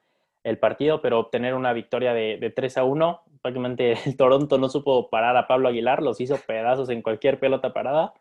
el 0.42 0.58
partido, 0.58 1.02
pero 1.02 1.18
obtener 1.18 1.54
una 1.54 1.72
victoria 1.72 2.14
de, 2.14 2.38
de 2.38 2.50
3 2.50 2.78
a 2.78 2.84
1, 2.84 3.22
prácticamente 3.42 3.92
el 4.06 4.16
Toronto 4.16 4.56
no 4.56 4.68
supo 4.68 5.10
parar 5.10 5.36
a 5.36 5.46
Pablo 5.46 5.68
Aguilar, 5.68 6.02
los 6.02 6.20
hizo 6.20 6.36
pedazos 6.46 6.88
en 6.88 7.02
cualquier 7.02 7.40
pelota 7.40 7.74
parada 7.74 8.14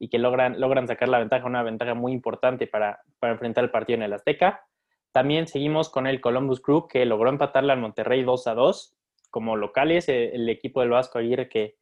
y 0.00 0.08
que 0.08 0.18
logran, 0.18 0.58
logran 0.58 0.88
sacar 0.88 1.08
la 1.08 1.18
ventaja, 1.18 1.46
una 1.46 1.62
ventaja 1.62 1.94
muy 1.94 2.12
importante 2.12 2.66
para, 2.66 3.02
para 3.20 3.34
enfrentar 3.34 3.62
el 3.62 3.70
partido 3.70 3.98
en 3.98 4.02
el 4.02 4.14
Azteca. 4.14 4.66
También 5.12 5.46
seguimos 5.46 5.90
con 5.90 6.06
el 6.06 6.20
Columbus 6.20 6.60
Crew, 6.60 6.88
que 6.88 7.04
logró 7.04 7.28
empatarle 7.28 7.72
al 7.72 7.80
Monterrey 7.80 8.22
2 8.22 8.46
a 8.46 8.54
2 8.54 8.96
como 9.30 9.56
locales. 9.56 10.08
Eh, 10.08 10.34
el, 10.34 10.48
equipo 10.48 10.80
del 10.80 10.90
Vasco 10.90 11.18
Aguirre 11.18 11.50
que 11.50 11.76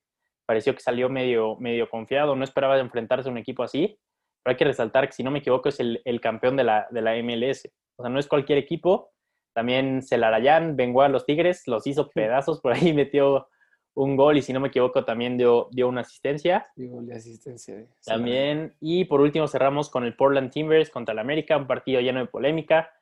pareció 0.45 0.75
que 0.75 0.81
salió 0.81 1.09
medio, 1.09 1.57
medio 1.61 1.89
confiado, 1.89 2.35
no 2.35 2.43
esperaba 2.43 2.79
enfrentarse 2.81 3.29
a 3.29 3.33
un 3.33 3.39
equipo 3.39 3.63
así, 3.63 3.99
pero 4.43 4.53
hay 4.53 4.57
que 4.57 4.65
resaltar 4.65 5.07
que 5.07 5.13
si 5.13 5.23
no 5.23 5.31
me 5.31 5.39
equivoco 5.39 5.69
es 5.69 5.79
el, 5.79 6.03
el 6.05 6.21
campeón 6.21 6.57
de 6.57 6.65
la, 6.65 6.89
de 6.91 7.03
la 7.03 7.15
MLS. 7.23 7.71
O 7.97 8.03
sea, 8.03 8.11
no 8.11 8.19
es 8.19 8.27
cualquier 8.27 8.59
equipo, 8.59 9.13
también 9.53 10.03
Celarayán 10.03 10.77
vengó 10.77 11.03
a 11.03 11.09
los 11.09 11.25
Tigres, 11.25 11.69
los 11.69 11.87
hizo 11.87 12.09
pedazos, 12.11 12.61
por 12.61 12.73
ahí 12.73 12.93
metió 12.93 13.49
un 13.99 14.17
gol 14.17 14.37
y 14.37 14.43
si 14.43 14.53
no 14.53 14.61
me 14.61 14.69
equivoco 14.69 15.05
también 15.05 15.37
dio, 15.37 15.69
dio 15.73 15.89
una 15.89 16.03
asistencia. 16.03 16.69
de 16.77 17.15
asistencia. 17.15 17.85
También, 18.05 18.77
y 18.81 19.05
por 19.07 19.21
último 19.21 19.49
cerramos 19.49 19.91
con 19.91 20.05
el 20.05 20.15
Portland 20.15 20.53
Timbers 20.53 20.89
contra 20.91 21.13
el 21.13 21.19
América, 21.19 21.57
un 21.57 21.67
partido 21.67 22.01
lleno 22.01 22.21
de 22.21 22.27
polémica. 22.27 22.93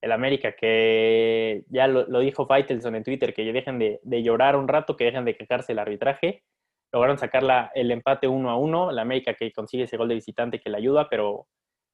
El 0.00 0.12
América 0.12 0.52
que 0.52 1.64
ya 1.68 1.86
lo, 1.86 2.20
dijo 2.20 2.46
Faitelson 2.46 2.94
en 2.94 3.04
Twitter, 3.04 3.34
que 3.34 3.52
dejen 3.52 3.78
de, 3.78 4.00
de, 4.02 4.22
llorar 4.22 4.56
un 4.56 4.66
rato, 4.66 4.96
que 4.96 5.04
dejen 5.04 5.26
de 5.26 5.36
quejarse 5.36 5.72
el 5.72 5.78
arbitraje. 5.78 6.42
Lograron 6.90 7.18
sacar 7.18 7.42
la, 7.42 7.70
el 7.74 7.90
empate 7.90 8.26
uno 8.26 8.48
a 8.48 8.56
uno. 8.56 8.90
El 8.90 8.98
América 8.98 9.34
que 9.34 9.52
consigue 9.52 9.84
ese 9.84 9.98
gol 9.98 10.08
de 10.08 10.14
visitante 10.14 10.58
que 10.58 10.70
le 10.70 10.78
ayuda, 10.78 11.10
pero 11.10 11.48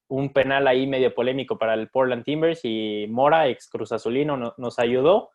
un 0.08 0.32
penal 0.32 0.66
ahí 0.68 0.86
medio 0.86 1.14
polémico 1.14 1.58
para 1.58 1.74
el 1.74 1.88
Portland 1.88 2.24
Timbers 2.24 2.60
y 2.62 3.06
Mora, 3.08 3.48
ex 3.48 3.68
Cruz 3.68 3.92
Azulino, 3.92 4.54
nos 4.56 4.78
ayudó 4.78 5.30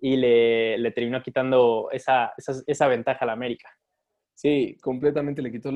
y 0.00 0.16
le, 0.16 0.90
terminó 0.92 1.22
quitando 1.22 1.88
esa, 1.90 2.34
esa, 2.66 2.88
ventaja 2.88 3.20
a 3.22 3.26
la 3.26 3.32
América. 3.32 3.70
Sí, 4.34 4.76
completamente 4.82 5.40
le 5.40 5.50
quitó 5.50 5.72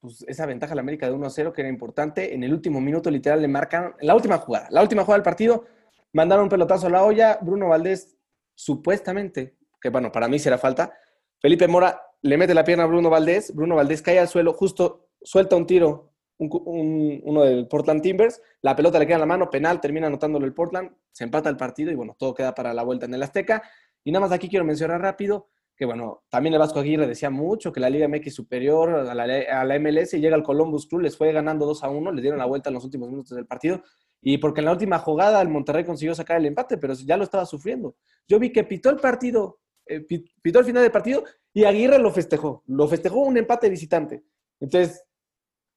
pues, 0.00 0.24
esa 0.26 0.46
ventaja 0.46 0.72
a 0.72 0.76
la 0.76 0.82
América 0.82 1.06
de 1.06 1.12
1 1.12 1.26
a 1.26 1.30
0, 1.30 1.52
que 1.52 1.60
era 1.60 1.70
importante. 1.70 2.34
En 2.34 2.42
el 2.42 2.52
último 2.52 2.80
minuto, 2.80 3.10
literal, 3.10 3.40
le 3.40 3.48
marcan 3.48 3.94
la 4.00 4.14
última 4.14 4.38
jugada. 4.38 4.66
La 4.70 4.82
última 4.82 5.02
jugada 5.02 5.18
del 5.18 5.24
partido, 5.24 5.66
mandaron 6.12 6.44
un 6.44 6.48
pelotazo 6.48 6.88
a 6.88 6.90
la 6.90 7.04
olla. 7.04 7.38
Bruno 7.40 7.68
Valdés, 7.68 8.16
supuestamente, 8.54 9.56
que 9.80 9.90
bueno, 9.90 10.10
para 10.10 10.26
mí 10.26 10.38
será 10.38 10.58
falta. 10.58 10.92
Felipe 11.40 11.68
Mora 11.68 12.00
le 12.22 12.36
mete 12.36 12.54
la 12.54 12.64
pierna 12.64 12.84
a 12.84 12.88
Bruno 12.88 13.10
Valdés. 13.10 13.54
Bruno 13.54 13.76
Valdés 13.76 14.02
cae 14.02 14.18
al 14.18 14.28
suelo, 14.28 14.52
justo 14.54 15.10
suelta 15.22 15.54
un 15.54 15.66
tiro 15.66 16.11
uno 16.38 17.42
del 17.44 17.68
Portland 17.68 18.02
Timbers, 18.02 18.40
la 18.62 18.74
pelota 18.74 18.98
le 18.98 19.06
queda 19.06 19.16
en 19.16 19.20
la 19.20 19.26
mano, 19.26 19.50
penal, 19.50 19.80
termina 19.80 20.08
anotándolo 20.08 20.44
el 20.46 20.54
Portland, 20.54 20.90
se 21.12 21.24
empata 21.24 21.48
el 21.48 21.56
partido 21.56 21.90
y 21.92 21.94
bueno, 21.94 22.16
todo 22.18 22.34
queda 22.34 22.54
para 22.54 22.74
la 22.74 22.82
vuelta 22.82 23.06
en 23.06 23.14
el 23.14 23.22
Azteca. 23.22 23.62
Y 24.04 24.10
nada 24.10 24.26
más 24.26 24.32
aquí 24.32 24.48
quiero 24.48 24.64
mencionar 24.64 25.00
rápido 25.00 25.48
que 25.76 25.86
bueno, 25.86 26.22
también 26.28 26.52
el 26.52 26.60
Vasco 26.60 26.80
Aguirre 26.80 27.06
decía 27.06 27.30
mucho 27.30 27.72
que 27.72 27.80
la 27.80 27.90
Liga 27.90 28.06
MX 28.06 28.34
superior 28.34 28.90
a 28.90 29.14
la, 29.14 29.24
a 29.24 29.64
la 29.64 29.78
MLS 29.78 30.12
llega 30.12 30.36
al 30.36 30.42
Columbus 30.42 30.86
Club, 30.86 31.00
les 31.00 31.16
fue 31.16 31.32
ganando 31.32 31.66
2 31.66 31.82
a 31.82 31.88
1, 31.88 32.12
les 32.12 32.22
dieron 32.22 32.38
la 32.38 32.44
vuelta 32.44 32.70
en 32.70 32.74
los 32.74 32.84
últimos 32.84 33.08
minutos 33.08 33.34
del 33.34 33.46
partido 33.46 33.82
y 34.20 34.38
porque 34.38 34.60
en 34.60 34.66
la 34.66 34.72
última 34.72 34.98
jugada 34.98 35.40
el 35.40 35.48
Monterrey 35.48 35.84
consiguió 35.84 36.14
sacar 36.14 36.36
el 36.36 36.46
empate, 36.46 36.78
pero 36.78 36.94
ya 36.94 37.16
lo 37.16 37.24
estaba 37.24 37.44
sufriendo. 37.46 37.96
Yo 38.28 38.38
vi 38.38 38.52
que 38.52 38.62
pitó 38.64 38.90
el 38.90 38.96
partido, 38.96 39.58
eh, 39.86 40.06
pitó 40.40 40.60
el 40.60 40.64
final 40.64 40.82
del 40.82 40.92
partido 40.92 41.24
y 41.52 41.64
Aguirre 41.64 41.98
lo 41.98 42.12
festejó, 42.12 42.62
lo 42.66 42.86
festejó 42.86 43.20
un 43.20 43.36
empate 43.36 43.68
visitante. 43.68 44.22
Entonces, 44.60 45.02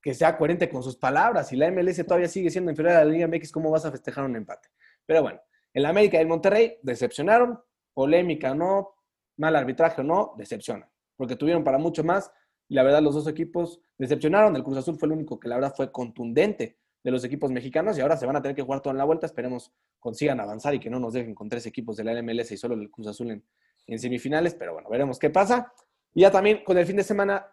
que 0.06 0.14
sea 0.14 0.38
coherente 0.38 0.70
con 0.70 0.84
sus 0.84 0.98
palabras. 0.98 1.48
Si 1.48 1.56
la 1.56 1.72
MLS 1.72 2.06
todavía 2.06 2.28
sigue 2.28 2.52
siendo 2.52 2.70
inferior 2.70 2.94
a 2.94 3.04
la 3.04 3.12
Liga 3.12 3.28
MX, 3.28 3.52
¿cómo 3.52 3.72
vas 3.72 3.86
a 3.86 3.92
festejar 3.92 4.24
un 4.24 4.36
empate? 4.36 4.70
Pero 5.04 5.24
bueno, 5.24 5.42
el 5.74 5.84
América 5.84 6.20
y 6.20 6.22
el 6.22 6.28
Monterrey 6.28 6.78
decepcionaron, 6.84 7.60
polémica 7.92 8.52
o 8.52 8.54
no, 8.54 8.94
mal 9.38 9.56
arbitraje 9.56 10.02
o 10.02 10.04
no, 10.04 10.36
decepcionan, 10.38 10.88
porque 11.18 11.36
tuvieron 11.36 11.64
para 11.64 11.80
mucho 11.80 12.04
más 12.04 12.32
y 12.70 12.76
la 12.76 12.84
verdad 12.84 13.02
los 13.02 13.16
dos 13.16 13.28
equipos 13.28 13.82
decepcionaron. 13.98 14.56
El 14.56 14.62
Cruz 14.64 14.78
Azul 14.78 14.96
fue 15.00 15.08
el 15.08 15.14
único 15.14 15.40
que 15.40 15.48
la 15.48 15.56
verdad 15.56 15.74
fue 15.76 15.92
contundente 15.92 16.78
de 17.04 17.10
los 17.10 17.24
equipos 17.24 17.50
mexicanos 17.50 17.98
y 17.98 18.02
ahora 18.02 18.16
se 18.16 18.28
van 18.28 18.36
a 18.36 18.44
tener 18.44 18.56
que 18.56 18.62
jugar 18.62 18.82
toda 18.82 18.94
la 18.94 19.06
vuelta. 19.06 19.26
Esperemos 19.26 19.74
consigan 20.00 20.40
avanzar 20.40 20.76
y 20.76 20.80
que 20.80 20.92
no 20.92 21.00
nos 21.00 21.14
dejen 21.14 21.34
con 21.34 21.50
tres 21.50 21.66
equipos 21.66 21.98
de 21.98 22.04
la 22.04 22.22
MLS 22.22 22.52
y 22.52 22.58
solo 22.58 22.76
el 22.76 22.92
Cruz 22.92 23.08
Azul 23.08 23.32
en, 23.32 23.44
en 23.88 23.98
semifinales, 23.98 24.54
pero 24.54 24.74
bueno, 24.74 24.88
veremos 24.88 25.18
qué 25.18 25.32
pasa. 25.32 25.74
Y 26.14 26.22
ya 26.22 26.30
también 26.30 26.64
con 26.64 26.78
el 26.78 26.86
fin 26.86 26.96
de 26.96 27.04
semana 27.04 27.48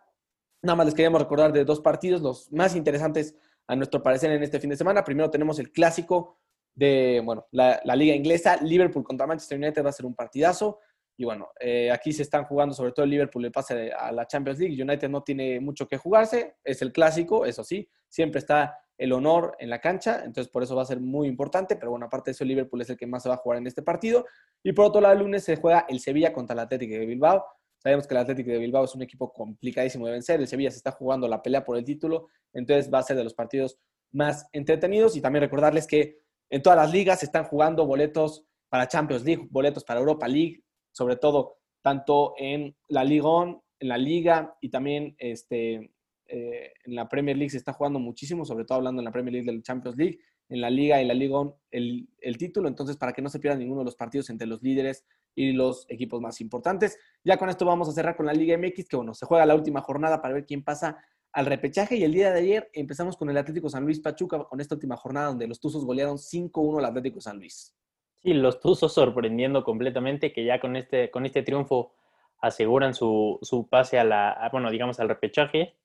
Nada 0.63 0.77
más 0.77 0.87
les 0.87 0.95
queríamos 0.95 1.21
recordar 1.21 1.53
de 1.53 1.65
dos 1.65 1.81
partidos, 1.81 2.23
los 2.23 2.53
más 2.53 2.77
interesantes 2.77 3.35
a 3.67 3.75
nuestro 3.75 4.03
parecer 4.03 4.31
en 4.31 4.43
este 4.45 4.61
fin 4.61 4.71
de 4.71 4.77
semana. 4.77 5.03
Primero 5.03 5.29
tenemos 5.29 5.59
el 5.59 5.73
clásico 5.73 6.39
de, 6.75 7.21
bueno, 7.25 7.47
la, 7.51 7.81
liga 7.97 8.15
inglesa, 8.15 8.57
Liverpool 8.63 9.03
contra 9.03 9.27
Manchester 9.27 9.59
United 9.59 9.85
va 9.85 9.91
a 9.91 9.93
ser 9.93 10.07
un 10.07 10.15
partidazo. 10.15 10.79
Y 11.17 11.25
bueno, 11.25 11.51
eh, 11.61 11.91
aquí 11.91 12.13
se 12.13 12.23
están 12.23 12.45
jugando 12.45 12.75
sobre 12.75 12.93
todo 12.93 13.05
el 13.05 13.11
Liverpool 13.11 13.45
el 13.45 13.53
pase 13.53 13.93
a 13.93 14.13
la 14.13 14.27
Champions 14.27 14.61
League. 14.61 14.81
United 14.81 15.09
no 15.09 15.23
tiene 15.23 15.59
mucho 15.61 15.87
que 15.89 15.99
jugarse, 15.99 16.57
es 16.65 16.81
el 16.81 16.93
clásico, 16.93 17.45
eso 17.45 17.65
sí, 17.65 17.89
siempre 18.09 18.39
está 18.39 18.79
el 18.97 19.13
honor 19.13 19.57
en 19.59 19.69
la 19.69 19.81
cancha, 19.81 20.23
entonces 20.25 20.49
por 20.49 20.63
eso 20.63 20.77
va 20.77 20.83
a 20.83 20.87
ser 20.87 21.01
muy 21.01 21.27
importante, 21.27 21.75
pero 21.75 21.91
bueno, 21.91 22.07
aparte 22.07 22.31
de 22.31 22.33
eso, 22.33 22.45
Liverpool 22.45 22.83
es 22.83 22.91
el 22.91 22.97
que 22.97 23.07
más 23.07 23.25
se 23.25 23.29
va 23.29 23.35
a 23.35 23.39
jugar 23.39 23.59
en 23.59 23.67
este 23.67 23.83
partido. 23.83 24.27
Y 24.63 24.73
por 24.73 24.87
otro 24.87 25.01
lado, 25.01 25.15
el 25.15 25.21
lunes 25.21 25.43
se 25.45 25.57
juega 25.57 25.87
el 25.89 25.99
Sevilla 25.99 26.33
contra 26.33 26.55
el 26.55 26.61
Atlético 26.61 26.95
de 26.95 27.07
Bilbao. 27.07 27.45
Sabemos 27.83 28.07
que 28.07 28.15
el 28.15 28.21
Atlético 28.21 28.53
de 28.53 28.59
Bilbao 28.59 28.85
es 28.85 28.95
un 28.95 29.03
equipo 29.03 29.33
complicadísimo 29.33 30.07
de 30.07 30.13
vencer. 30.13 30.39
El 30.39 30.47
Sevilla 30.47 30.71
se 30.71 30.77
está 30.77 30.93
jugando 30.93 31.27
la 31.27 31.43
pelea 31.43 31.65
por 31.65 31.77
el 31.77 31.85
título, 31.85 32.29
entonces 32.53 32.93
va 32.95 33.01
a 33.01 33.03
ser 33.03 33.17
de 33.17 33.25
los 33.25 33.35
partidos 33.35 33.77
más 34.13 34.47
entretenidos. 34.53 35.17
Y 35.17 35.21
también 35.21 35.43
recordarles 35.43 35.89
que 35.89 36.21
en 36.49 36.63
todas 36.63 36.79
las 36.79 36.93
ligas 36.93 37.19
se 37.19 37.27
están 37.27 37.43
jugando 37.43 37.85
boletos 37.85 38.45
para 38.69 38.87
Champions 38.87 39.25
League, 39.25 39.49
boletos 39.51 39.83
para 39.83 39.99
Europa 39.99 40.29
League, 40.29 40.63
sobre 40.93 41.17
todo 41.17 41.57
tanto 41.81 42.35
en 42.39 42.77
la 42.87 43.03
Liga 43.03 43.61
en 43.81 43.89
la 43.89 43.99
Liga 43.99 44.57
y 44.61 44.69
también 44.69 45.17
este, 45.19 45.91
eh, 46.27 46.73
en 46.85 46.95
la 46.95 47.09
Premier 47.09 47.37
League 47.37 47.51
se 47.51 47.57
está 47.57 47.73
jugando 47.73 47.99
muchísimo, 47.99 48.45
sobre 48.45 48.65
todo 48.65 48.79
hablando 48.79 49.01
en 49.01 49.07
la 49.07 49.11
Premier 49.11 49.33
League 49.33 49.51
del 49.51 49.65
Champions 49.65 49.97
League, 49.97 50.21
en 50.49 50.61
la 50.61 50.71
Liga 50.71 51.03
y 51.03 51.05
la 51.05 51.15
Liga 51.15 51.53
el, 51.73 52.09
el 52.21 52.39
título, 52.39 52.69
entonces 52.69 52.97
para 52.97 53.13
que 53.13 53.23
no 53.23 53.29
se 53.29 53.41
pierda 53.41 53.59
ninguno 53.59 53.81
de 53.81 53.87
los 53.87 53.97
partidos 53.97 54.31
entre 54.31 54.47
los 54.47 54.63
líderes 54.63 55.05
y 55.35 55.53
los 55.53 55.87
equipos 55.89 56.21
más 56.21 56.41
importantes. 56.41 56.99
Ya 57.25 57.37
con 57.37 57.49
esto 57.49 57.65
vamos 57.65 57.89
a 57.89 57.93
cerrar 57.93 58.17
con 58.17 58.27
la 58.27 58.33
Liga 58.33 58.57
MX, 58.57 58.89
que 58.89 58.97
bueno, 58.97 59.15
se 59.15 59.27
juega 59.27 59.47
la 59.47 59.55
última 59.55 59.81
jornada 59.81 60.21
para 60.21 60.35
ver 60.35 60.47
quién 60.47 60.63
pasa 60.63 60.99
al 61.33 61.47
repechaje 61.47 61.97
y 61.97 62.05
el 62.05 62.13
día 62.13 62.31
de 62.31 62.41
ayer 62.41 62.71
empezamos 62.75 63.17
con 63.17 63.31
el 63.31 63.39
Atlético 63.39 63.71
San 63.71 63.85
Luis 63.85 64.01
Pachuca 64.01 64.45
con 64.45 64.61
esta 64.61 64.75
última 64.75 64.97
jornada 64.97 65.29
donde 65.29 65.49
los 65.49 65.61
Tuzos 65.61 65.85
golearon 65.85 66.19
5-1 66.19 66.79
al 66.79 66.85
Atlético 66.85 67.21
San 67.21 67.39
Luis. 67.39 67.75
Sí, 68.23 68.35
los 68.35 68.61
Tuzos 68.61 68.93
sorprendiendo 68.93 69.65
completamente 69.65 70.33
que 70.33 70.45
ya 70.45 70.61
con 70.61 70.77
este, 70.77 71.11
con 71.11 71.25
este 71.25 71.43
triunfo 71.43 71.95
aseguran 72.39 72.93
su, 72.93 73.39
su 73.41 73.69
pase 73.69 73.99
a 73.99 74.05
la, 74.05 74.49
bueno, 74.53 74.71
digamos 74.71 75.01
al 75.01 75.09
repechaje. 75.09 75.77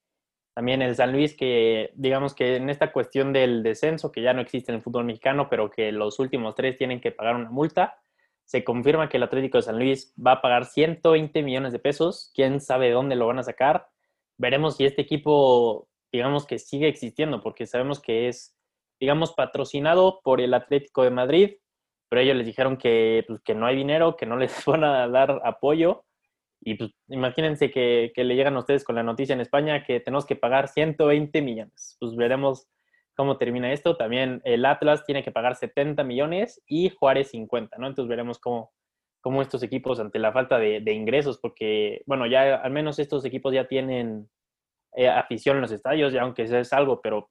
También 0.53 0.81
el 0.81 0.95
San 0.95 1.11
Luis 1.11 1.35
que, 1.35 1.91
digamos 1.95 2.33
que 2.33 2.55
en 2.55 2.69
esta 2.69 2.91
cuestión 2.91 3.31
del 3.31 3.61
descenso, 3.61 4.11
que 4.11 4.23
ya 4.23 4.33
no 4.33 4.41
existe 4.41 4.71
en 4.71 4.77
el 4.77 4.81
fútbol 4.81 5.05
mexicano, 5.05 5.49
pero 5.49 5.69
que 5.69 5.91
los 5.91 6.19
últimos 6.19 6.55
tres 6.55 6.77
tienen 6.77 6.99
que 6.99 7.11
pagar 7.11 7.35
una 7.35 7.51
multa, 7.51 8.01
se 8.47 8.63
confirma 8.63 9.09
que 9.09 9.17
el 9.17 9.23
Atlético 9.23 9.59
de 9.59 9.61
San 9.61 9.77
Luis 9.77 10.15
va 10.17 10.31
a 10.31 10.41
pagar 10.41 10.65
120 10.65 11.43
millones 11.43 11.71
de 11.71 11.79
pesos. 11.79 12.31
¿Quién 12.33 12.61
sabe 12.61 12.89
dónde 12.89 13.15
lo 13.15 13.27
van 13.27 13.37
a 13.37 13.43
sacar? 13.43 13.87
veremos 14.37 14.77
si 14.77 14.85
este 14.85 15.01
equipo, 15.01 15.89
digamos 16.11 16.45
que 16.45 16.59
sigue 16.59 16.87
existiendo, 16.87 17.41
porque 17.41 17.65
sabemos 17.65 17.99
que 17.99 18.27
es, 18.27 18.55
digamos, 18.99 19.33
patrocinado 19.33 20.21
por 20.23 20.41
el 20.41 20.53
Atlético 20.53 21.03
de 21.03 21.11
Madrid, 21.11 21.55
pero 22.09 22.21
ellos 22.21 22.37
les 22.37 22.45
dijeron 22.45 22.77
que, 22.77 23.23
pues, 23.27 23.41
que 23.41 23.55
no 23.55 23.65
hay 23.65 23.75
dinero, 23.75 24.15
que 24.15 24.25
no 24.25 24.37
les 24.37 24.53
van 24.65 24.83
a 24.83 25.07
dar 25.07 25.41
apoyo. 25.43 26.03
Y 26.59 26.73
pues 26.73 26.91
imagínense 27.07 27.69
que, 27.69 28.11
que, 28.15 28.23
le 28.23 28.35
llegan 28.35 28.55
a 28.55 28.59
ustedes 28.59 28.83
con 28.83 28.95
la 28.95 29.03
noticia 29.03 29.33
en 29.33 29.41
España 29.41 29.83
que 29.83 29.99
tenemos 29.99 30.25
que 30.25 30.35
pagar 30.35 30.67
120 30.67 31.41
millones. 31.43 31.97
Pues 31.99 32.15
veremos 32.15 32.67
cómo 33.17 33.37
termina 33.37 33.73
esto. 33.73 33.97
También 33.97 34.41
el 34.45 34.63
Atlas 34.63 35.03
tiene 35.03 35.23
que 35.23 35.31
pagar 35.31 35.55
70 35.55 36.03
millones 36.03 36.63
y 36.67 36.89
Juárez 36.89 37.31
50, 37.31 37.77
¿no? 37.77 37.87
Entonces 37.87 38.07
veremos 38.07 38.39
cómo, 38.39 38.71
cómo 39.21 39.41
estos 39.41 39.63
equipos 39.63 39.99
ante 39.99 40.19
la 40.19 40.31
falta 40.31 40.59
de, 40.59 40.93
ingresos, 40.93 41.39
porque, 41.39 42.03
bueno, 42.05 42.27
ya 42.27 42.55
al 42.55 42.71
menos 42.71 42.99
estos 42.99 43.25
equipos 43.25 43.53
ya 43.53 43.67
tienen 43.67 44.29
eh, 44.95 45.09
afición 45.09 45.57
en 45.57 45.63
los 45.63 45.71
estadios, 45.71 46.13
ya 46.13 46.21
aunque 46.21 46.47
sea 46.47 46.59
es 46.59 46.71
algo, 46.71 47.01
pero 47.01 47.29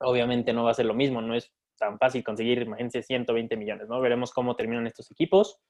obviamente 0.00 0.52
no 0.52 0.64
va 0.64 0.70
a 0.70 0.74
ser 0.74 0.86
lo 0.86 0.94
mismo, 0.94 1.20
no 1.20 1.34
es 1.34 1.52
tan 1.78 1.98
fácil 1.98 2.24
conseguir, 2.24 2.62
imagínense, 2.62 3.02
120 3.02 3.56
millones, 3.56 3.88
¿no? 3.88 4.00
Veremos 4.00 4.32
cómo 4.32 4.56
terminan 4.56 4.86
estos 4.86 5.10
equipos. 5.10 5.60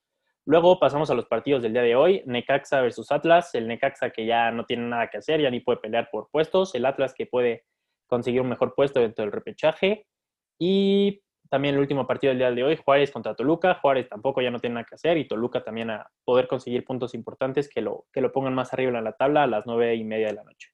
Luego 0.45 0.79
pasamos 0.79 1.11
a 1.11 1.15
los 1.15 1.27
partidos 1.27 1.63
del 1.63 1.73
día 1.73 1.83
de 1.83 1.97
hoy, 1.97 2.23
Necaxa 2.27 2.81
versus 2.81 3.11
Atlas, 3.11 3.55
el 3.55 3.67
Necaxa 3.67 4.11
que 4.11 4.25
ya 4.27 4.51
no 4.53 4.67
tiene 4.67 4.85
nada 4.85 5.09
que 5.09 5.19
hacer, 5.19 5.41
ya 5.41 5.51
ni 5.51 5.61
puede 5.61 5.79
pelear 5.79 6.09
por 6.11 6.31
puestos, 6.31 6.75
el 6.75 6.87
Atlas 6.87 7.15
que 7.15 7.27
puede 7.27 7.65
conseguir 8.13 8.43
un 8.43 8.51
mejor 8.51 8.75
puesto 8.75 9.01
dentro 9.01 9.25
del 9.25 9.33
repechaje 9.33 10.07
y 10.59 11.23
también 11.49 11.77
el 11.77 11.81
último 11.81 12.07
partido 12.07 12.31
del 12.31 12.39
día 12.39 12.51
de 12.51 12.63
hoy, 12.63 12.77
Juárez 12.77 13.11
contra 13.11 13.35
Toluca. 13.35 13.79
Juárez 13.81 14.07
tampoco 14.07 14.43
ya 14.43 14.51
no 14.51 14.59
tiene 14.59 14.75
nada 14.75 14.87
que 14.87 14.97
hacer 14.97 15.17
y 15.17 15.27
Toluca 15.27 15.65
también 15.65 15.89
a 15.89 16.07
poder 16.25 16.47
conseguir 16.47 16.85
puntos 16.85 17.15
importantes 17.15 17.71
que 17.71 17.81
lo, 17.81 18.05
que 18.13 18.21
lo 18.21 18.31
pongan 18.33 18.55
más 18.55 18.71
arriba 18.75 18.99
en 18.99 19.03
la 19.03 19.13
tabla 19.13 19.45
a 19.45 19.47
las 19.47 19.65
nueve 19.65 19.95
y 19.95 20.05
media 20.05 20.27
de 20.27 20.35
la 20.35 20.45
noche. 20.45 20.69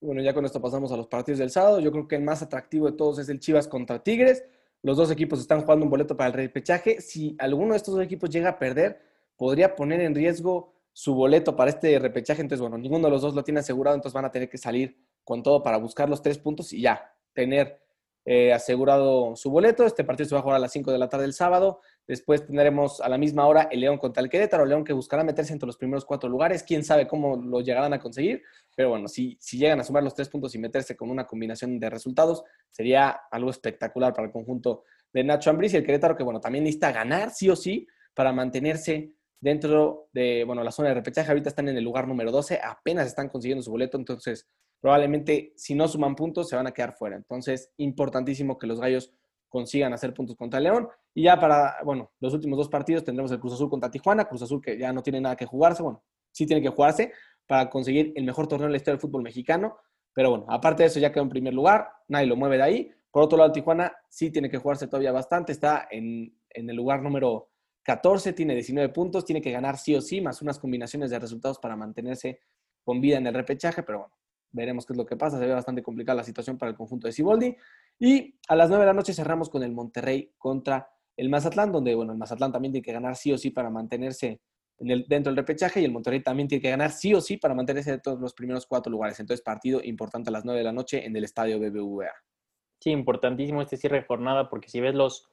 Bueno, 0.00 0.22
ya 0.22 0.32
con 0.32 0.44
esto 0.44 0.60
pasamos 0.60 0.92
a 0.92 0.96
los 0.96 1.08
partidos 1.08 1.40
del 1.40 1.50
sábado. 1.50 1.80
Yo 1.80 1.90
creo 1.90 2.06
que 2.06 2.14
el 2.14 2.22
más 2.22 2.42
atractivo 2.42 2.86
de 2.88 2.96
todos 2.96 3.18
es 3.18 3.28
el 3.28 3.40
Chivas 3.40 3.66
contra 3.66 4.04
Tigres. 4.04 4.44
Los 4.82 4.96
dos 4.96 5.10
equipos 5.10 5.40
están 5.40 5.62
jugando 5.62 5.84
un 5.84 5.90
boleto 5.90 6.16
para 6.16 6.28
el 6.28 6.34
repechaje. 6.34 7.00
Si 7.00 7.34
alguno 7.40 7.72
de 7.72 7.78
estos 7.78 7.94
dos 7.94 8.04
equipos 8.04 8.30
llega 8.30 8.50
a 8.50 8.58
perder, 8.58 9.00
podría 9.36 9.74
poner 9.74 10.00
en 10.00 10.14
riesgo 10.14 10.74
su 10.92 11.14
boleto 11.14 11.56
para 11.56 11.70
este 11.70 11.98
repechaje. 11.98 12.42
Entonces, 12.42 12.60
bueno, 12.60 12.78
ninguno 12.78 13.06
de 13.06 13.10
los 13.10 13.22
dos 13.22 13.34
lo 13.34 13.42
tiene 13.42 13.60
asegurado, 13.60 13.96
entonces 13.96 14.14
van 14.14 14.24
a 14.24 14.30
tener 14.30 14.48
que 14.48 14.58
salir 14.58 14.96
con 15.24 15.42
todo 15.42 15.62
para 15.62 15.78
buscar 15.78 16.08
los 16.08 16.22
tres 16.22 16.38
puntos 16.38 16.72
y 16.72 16.82
ya 16.82 17.12
tener 17.32 17.80
eh, 18.26 18.54
asegurado 18.54 19.36
su 19.36 19.50
boleto. 19.50 19.84
Este 19.84 20.02
partido 20.02 20.28
se 20.28 20.34
va 20.34 20.38
a 20.38 20.42
jugar 20.42 20.56
a 20.56 20.60
las 20.60 20.72
5 20.72 20.90
de 20.90 20.98
la 20.98 21.08
tarde 21.08 21.24
del 21.24 21.34
sábado. 21.34 21.80
Después 22.06 22.46
tendremos 22.46 23.00
a 23.02 23.08
la 23.08 23.18
misma 23.18 23.46
hora 23.46 23.68
el 23.70 23.80
León 23.80 23.98
contra 23.98 24.22
el 24.22 24.30
Querétaro. 24.30 24.64
León 24.64 24.82
que 24.82 24.94
buscará 24.94 25.24
meterse 25.24 25.52
entre 25.52 25.66
los 25.66 25.76
primeros 25.76 26.06
cuatro 26.06 26.30
lugares. 26.30 26.62
Quién 26.62 26.84
sabe 26.84 27.06
cómo 27.06 27.36
lo 27.36 27.60
llegarán 27.60 27.92
a 27.92 27.98
conseguir. 27.98 28.42
Pero 28.74 28.90
bueno, 28.90 29.08
si, 29.08 29.36
si 29.40 29.58
llegan 29.58 29.80
a 29.80 29.84
sumar 29.84 30.02
los 30.02 30.14
tres 30.14 30.30
puntos 30.30 30.54
y 30.54 30.58
meterse 30.58 30.96
con 30.96 31.10
una 31.10 31.26
combinación 31.26 31.78
de 31.78 31.90
resultados, 31.90 32.44
sería 32.70 33.10
algo 33.30 33.50
espectacular 33.50 34.14
para 34.14 34.26
el 34.26 34.32
conjunto 34.32 34.84
de 35.12 35.22
Nacho 35.22 35.50
Ambriz 35.50 35.74
y 35.74 35.76
el 35.76 35.84
Querétaro, 35.84 36.16
que 36.16 36.24
bueno, 36.24 36.40
también 36.40 36.64
necesita 36.64 36.92
ganar 36.92 37.30
sí 37.30 37.50
o 37.50 37.56
sí 37.56 37.86
para 38.14 38.32
mantenerse 38.32 39.12
dentro 39.38 40.08
de, 40.14 40.44
bueno, 40.44 40.64
la 40.64 40.72
zona 40.72 40.88
de 40.88 40.94
repechaje. 40.94 41.30
Ahorita 41.30 41.50
están 41.50 41.68
en 41.68 41.76
el 41.76 41.84
lugar 41.84 42.08
número 42.08 42.32
12, 42.32 42.58
apenas 42.62 43.06
están 43.06 43.28
consiguiendo 43.28 43.62
su 43.62 43.70
boleto, 43.70 43.98
entonces 43.98 44.48
probablemente 44.84 45.54
si 45.56 45.74
no 45.74 45.88
suman 45.88 46.14
puntos 46.14 46.46
se 46.46 46.56
van 46.56 46.66
a 46.66 46.72
quedar 46.72 46.92
fuera. 46.92 47.16
Entonces, 47.16 47.72
importantísimo 47.78 48.58
que 48.58 48.66
los 48.66 48.78
gallos 48.78 49.14
consigan 49.48 49.94
hacer 49.94 50.12
puntos 50.12 50.36
contra 50.36 50.60
León. 50.60 50.90
Y 51.14 51.22
ya 51.22 51.40
para, 51.40 51.76
bueno, 51.86 52.12
los 52.20 52.34
últimos 52.34 52.58
dos 52.58 52.68
partidos 52.68 53.02
tendremos 53.02 53.32
el 53.32 53.40
Cruz 53.40 53.54
Azul 53.54 53.70
contra 53.70 53.90
Tijuana. 53.90 54.26
Cruz 54.26 54.42
Azul 54.42 54.60
que 54.60 54.76
ya 54.76 54.92
no 54.92 55.02
tiene 55.02 55.22
nada 55.22 55.36
que 55.36 55.46
jugarse, 55.46 55.82
bueno, 55.82 56.04
sí 56.30 56.44
tiene 56.44 56.60
que 56.60 56.68
jugarse 56.68 57.12
para 57.46 57.70
conseguir 57.70 58.12
el 58.14 58.24
mejor 58.24 58.46
torneo 58.46 58.66
en 58.66 58.72
la 58.72 58.76
historia 58.76 58.96
del 58.96 59.00
fútbol 59.00 59.22
mexicano. 59.22 59.78
Pero 60.12 60.28
bueno, 60.28 60.44
aparte 60.50 60.82
de 60.82 60.88
eso 60.88 61.00
ya 61.00 61.10
quedó 61.10 61.22
en 61.22 61.30
primer 61.30 61.54
lugar, 61.54 61.88
nadie 62.08 62.26
lo 62.26 62.36
mueve 62.36 62.58
de 62.58 62.62
ahí. 62.64 62.90
Por 63.10 63.22
otro 63.22 63.38
lado, 63.38 63.52
Tijuana 63.52 63.90
sí 64.10 64.30
tiene 64.30 64.50
que 64.50 64.58
jugarse 64.58 64.86
todavía 64.86 65.12
bastante, 65.12 65.52
está 65.52 65.88
en, 65.90 66.38
en 66.50 66.68
el 66.68 66.76
lugar 66.76 67.00
número 67.00 67.48
14, 67.84 68.34
tiene 68.34 68.52
19 68.52 68.90
puntos, 68.90 69.24
tiene 69.24 69.40
que 69.40 69.50
ganar 69.50 69.78
sí 69.78 69.94
o 69.96 70.02
sí, 70.02 70.20
más 70.20 70.42
unas 70.42 70.58
combinaciones 70.58 71.08
de 71.08 71.18
resultados 71.18 71.58
para 71.58 71.74
mantenerse 71.74 72.40
con 72.82 73.00
vida 73.00 73.16
en 73.16 73.26
el 73.26 73.32
repechaje, 73.32 73.82
pero 73.82 74.00
bueno, 74.00 74.14
veremos 74.54 74.86
qué 74.86 74.92
es 74.92 74.96
lo 74.96 75.04
que 75.04 75.16
pasa. 75.16 75.38
Se 75.38 75.46
ve 75.46 75.52
bastante 75.52 75.82
complicada 75.82 76.16
la 76.16 76.24
situación 76.24 76.56
para 76.56 76.70
el 76.70 76.76
conjunto 76.76 77.06
de 77.06 77.12
Ciboldi. 77.12 77.56
Y 77.98 78.38
a 78.48 78.56
las 78.56 78.68
9 78.68 78.82
de 78.82 78.86
la 78.86 78.94
noche 78.94 79.12
cerramos 79.12 79.50
con 79.50 79.62
el 79.62 79.72
Monterrey 79.72 80.32
contra 80.38 80.88
el 81.16 81.28
Mazatlán, 81.28 81.72
donde, 81.72 81.94
bueno, 81.94 82.12
el 82.12 82.18
Mazatlán 82.18 82.52
también 82.52 82.72
tiene 82.72 82.84
que 82.84 82.92
ganar 82.92 83.16
sí 83.16 83.32
o 83.32 83.38
sí 83.38 83.50
para 83.50 83.70
mantenerse 83.70 84.40
en 84.78 84.90
el, 84.90 85.04
dentro 85.06 85.30
del 85.30 85.36
repechaje 85.36 85.80
y 85.80 85.84
el 85.84 85.92
Monterrey 85.92 86.20
también 86.20 86.48
tiene 86.48 86.62
que 86.62 86.70
ganar 86.70 86.90
sí 86.90 87.14
o 87.14 87.20
sí 87.20 87.36
para 87.36 87.54
mantenerse 87.54 87.92
dentro 87.92 88.16
de 88.16 88.22
los 88.22 88.34
primeros 88.34 88.66
cuatro 88.66 88.90
lugares. 88.90 89.18
Entonces, 89.20 89.42
partido 89.44 89.80
importante 89.82 90.30
a 90.30 90.32
las 90.32 90.44
9 90.44 90.58
de 90.58 90.64
la 90.64 90.72
noche 90.72 91.04
en 91.04 91.14
el 91.16 91.24
estadio 91.24 91.58
BBVA. 91.58 92.12
Sí, 92.80 92.90
importantísimo 92.90 93.62
este 93.62 93.76
cierre 93.76 94.00
de 94.00 94.06
jornada 94.06 94.48
porque 94.48 94.68
si 94.68 94.80
ves 94.80 94.94
los, 94.94 95.28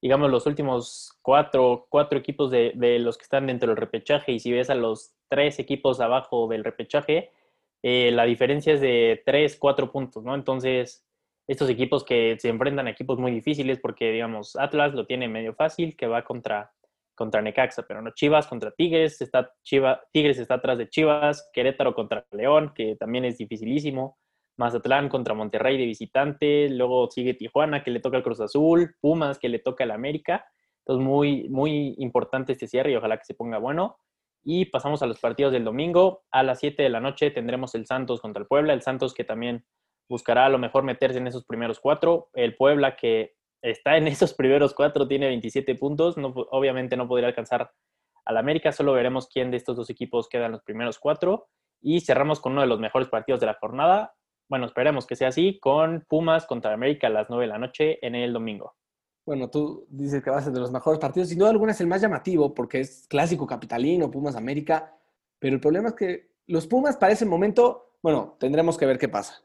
digamos, 0.00 0.30
los 0.30 0.46
últimos 0.46 1.18
cuatro, 1.22 1.86
cuatro 1.90 2.18
equipos 2.18 2.50
de, 2.50 2.72
de 2.76 2.98
los 2.98 3.18
que 3.18 3.24
están 3.24 3.46
dentro 3.46 3.68
del 3.68 3.76
repechaje 3.76 4.32
y 4.32 4.40
si 4.40 4.52
ves 4.52 4.70
a 4.70 4.74
los 4.74 5.14
tres 5.28 5.58
equipos 5.58 6.00
abajo 6.00 6.48
del 6.48 6.64
repechaje, 6.64 7.30
eh, 7.86 8.10
la 8.12 8.24
diferencia 8.24 8.72
es 8.72 8.80
de 8.80 9.22
3, 9.26 9.58
4 9.58 9.92
puntos, 9.92 10.24
¿no? 10.24 10.34
Entonces, 10.34 11.06
estos 11.46 11.68
equipos 11.68 12.02
que 12.02 12.34
se 12.38 12.48
enfrentan 12.48 12.86
a 12.86 12.90
equipos 12.90 13.18
muy 13.18 13.30
difíciles, 13.30 13.78
porque, 13.78 14.10
digamos, 14.10 14.56
Atlas 14.56 14.94
lo 14.94 15.04
tiene 15.04 15.28
medio 15.28 15.52
fácil, 15.52 15.94
que 15.94 16.06
va 16.06 16.24
contra, 16.24 16.72
contra 17.14 17.42
Necaxa, 17.42 17.82
pero 17.86 18.00
no 18.00 18.12
Chivas 18.14 18.46
contra 18.46 18.70
Tigres, 18.70 19.20
está 19.20 19.52
Chiva, 19.62 20.00
Tigres 20.12 20.38
está 20.38 20.54
atrás 20.54 20.78
de 20.78 20.88
Chivas, 20.88 21.50
Querétaro 21.52 21.94
contra 21.94 22.26
León, 22.30 22.72
que 22.74 22.96
también 22.96 23.26
es 23.26 23.36
dificilísimo, 23.36 24.16
Mazatlán 24.56 25.10
contra 25.10 25.34
Monterrey 25.34 25.76
de 25.76 25.84
visitante, 25.84 26.70
luego 26.70 27.10
sigue 27.10 27.34
Tijuana, 27.34 27.84
que 27.84 27.90
le 27.90 28.00
toca 28.00 28.16
al 28.16 28.22
Cruz 28.22 28.40
Azul, 28.40 28.96
Pumas, 28.98 29.38
que 29.38 29.50
le 29.50 29.58
toca 29.58 29.84
al 29.84 29.90
América. 29.90 30.46
Entonces, 30.86 31.06
muy, 31.06 31.50
muy 31.50 31.96
importante 31.98 32.52
este 32.52 32.66
cierre 32.66 32.92
y 32.92 32.96
ojalá 32.96 33.18
que 33.18 33.26
se 33.26 33.34
ponga 33.34 33.58
bueno. 33.58 33.98
Y 34.44 34.66
pasamos 34.66 35.02
a 35.02 35.06
los 35.06 35.18
partidos 35.18 35.52
del 35.52 35.64
domingo. 35.64 36.22
A 36.30 36.42
las 36.42 36.60
7 36.60 36.82
de 36.82 36.90
la 36.90 37.00
noche 37.00 37.30
tendremos 37.30 37.74
el 37.74 37.86
Santos 37.86 38.20
contra 38.20 38.42
el 38.42 38.46
Puebla. 38.46 38.74
El 38.74 38.82
Santos 38.82 39.14
que 39.14 39.24
también 39.24 39.64
buscará 40.08 40.46
a 40.46 40.48
lo 40.50 40.58
mejor 40.58 40.84
meterse 40.84 41.18
en 41.18 41.26
esos 41.26 41.44
primeros 41.44 41.80
cuatro. 41.80 42.28
El 42.34 42.54
Puebla 42.54 42.94
que 42.96 43.34
está 43.62 43.96
en 43.96 44.06
esos 44.08 44.34
primeros 44.34 44.74
cuatro 44.74 45.08
tiene 45.08 45.26
27 45.26 45.74
puntos. 45.76 46.18
No, 46.18 46.28
obviamente 46.50 46.96
no 46.96 47.08
podría 47.08 47.28
alcanzar 47.28 47.72
al 48.26 48.36
América. 48.36 48.70
Solo 48.70 48.92
veremos 48.92 49.28
quién 49.28 49.50
de 49.50 49.56
estos 49.56 49.76
dos 49.76 49.88
equipos 49.88 50.28
queda 50.28 50.46
en 50.46 50.52
los 50.52 50.62
primeros 50.62 50.98
cuatro. 50.98 51.48
Y 51.80 52.00
cerramos 52.00 52.40
con 52.40 52.52
uno 52.52 52.60
de 52.60 52.66
los 52.66 52.80
mejores 52.80 53.08
partidos 53.08 53.40
de 53.40 53.46
la 53.46 53.54
jornada. 53.54 54.14
Bueno, 54.48 54.66
esperemos 54.66 55.06
que 55.06 55.16
sea 55.16 55.28
así, 55.28 55.58
con 55.58 56.04
Pumas 56.06 56.46
contra 56.46 56.74
América 56.74 57.06
a 57.06 57.10
las 57.10 57.30
9 57.30 57.44
de 57.44 57.48
la 57.48 57.58
noche 57.58 57.98
en 58.06 58.14
el 58.14 58.34
domingo 58.34 58.74
bueno, 59.26 59.48
tú 59.48 59.86
dices 59.88 60.22
que 60.22 60.30
va 60.30 60.38
a 60.38 60.42
ser 60.42 60.52
de 60.52 60.60
los 60.60 60.70
mejores 60.70 61.00
partidos. 61.00 61.28
Sin 61.28 61.38
duda 61.38 61.50
alguna 61.50 61.72
es 61.72 61.80
el 61.80 61.86
más 61.86 62.00
llamativo 62.00 62.54
porque 62.54 62.80
es 62.80 63.06
clásico 63.08 63.46
capitalino, 63.46 64.10
Pumas 64.10 64.36
América. 64.36 64.96
Pero 65.38 65.54
el 65.54 65.60
problema 65.60 65.88
es 65.88 65.94
que 65.94 66.30
los 66.46 66.66
Pumas 66.66 66.96
para 66.96 67.12
ese 67.12 67.24
momento, 67.24 67.96
bueno, 68.02 68.36
tendremos 68.38 68.76
que 68.76 68.86
ver 68.86 68.98
qué 68.98 69.08
pasa. 69.08 69.42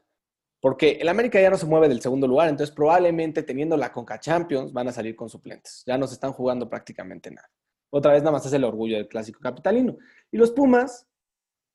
Porque 0.60 0.98
el 1.00 1.08
América 1.08 1.40
ya 1.40 1.48
no 1.48 1.56
se 1.56 1.64
mueve 1.64 1.88
del 1.88 2.02
segundo 2.02 2.26
lugar, 2.26 2.48
entonces 2.48 2.74
probablemente 2.74 3.42
teniendo 3.42 3.78
la 3.78 3.90
Conca 3.90 4.20
Champions 4.20 4.72
van 4.74 4.88
a 4.88 4.92
salir 4.92 5.16
con 5.16 5.30
suplentes. 5.30 5.82
Ya 5.86 5.96
no 5.96 6.06
se 6.06 6.14
están 6.14 6.32
jugando 6.32 6.68
prácticamente 6.68 7.30
nada. 7.30 7.50
Otra 7.88 8.12
vez 8.12 8.22
nada 8.22 8.32
más 8.32 8.44
es 8.44 8.52
el 8.52 8.64
orgullo 8.64 8.96
del 8.96 9.08
clásico 9.08 9.40
capitalino. 9.40 9.96
Y 10.30 10.36
los 10.36 10.50
Pumas, 10.50 11.08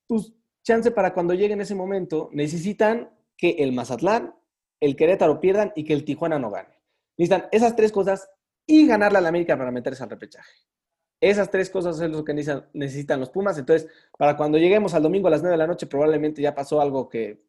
pues 0.07 0.31
chance 0.63 0.91
para 0.91 1.13
cuando 1.13 1.33
lleguen 1.33 1.61
ese 1.61 1.73
momento, 1.73 2.29
necesitan 2.31 3.09
que 3.35 3.51
el 3.59 3.71
Mazatlán, 3.71 4.35
el 4.79 4.95
Querétaro 4.95 5.39
pierdan 5.39 5.73
y 5.75 5.83
que 5.83 5.93
el 5.93 6.05
Tijuana 6.05 6.37
no 6.37 6.51
gane. 6.51 6.74
Necesitan 7.17 7.49
esas 7.51 7.75
tres 7.75 7.91
cosas 7.91 8.29
y 8.65 8.87
ganarle 8.87 9.17
a 9.19 9.21
la 9.21 9.29
América 9.29 9.57
para 9.57 9.71
meterse 9.71 10.03
al 10.03 10.09
repechaje. 10.09 10.51
Esas 11.21 11.49
tres 11.49 11.69
cosas 11.69 11.99
es 11.99 12.09
lo 12.09 12.23
que 12.23 12.33
necesitan, 12.33 13.19
los 13.19 13.29
Pumas. 13.29 13.57
Entonces, 13.57 13.89
para 14.17 14.35
cuando 14.35 14.57
lleguemos 14.57 14.93
al 14.93 15.03
domingo 15.03 15.27
a 15.27 15.31
las 15.31 15.41
9 15.41 15.53
de 15.53 15.57
la 15.57 15.67
noche, 15.67 15.87
probablemente 15.87 16.41
ya 16.41 16.53
pasó 16.53 16.81
algo 16.81 17.07
que 17.07 17.41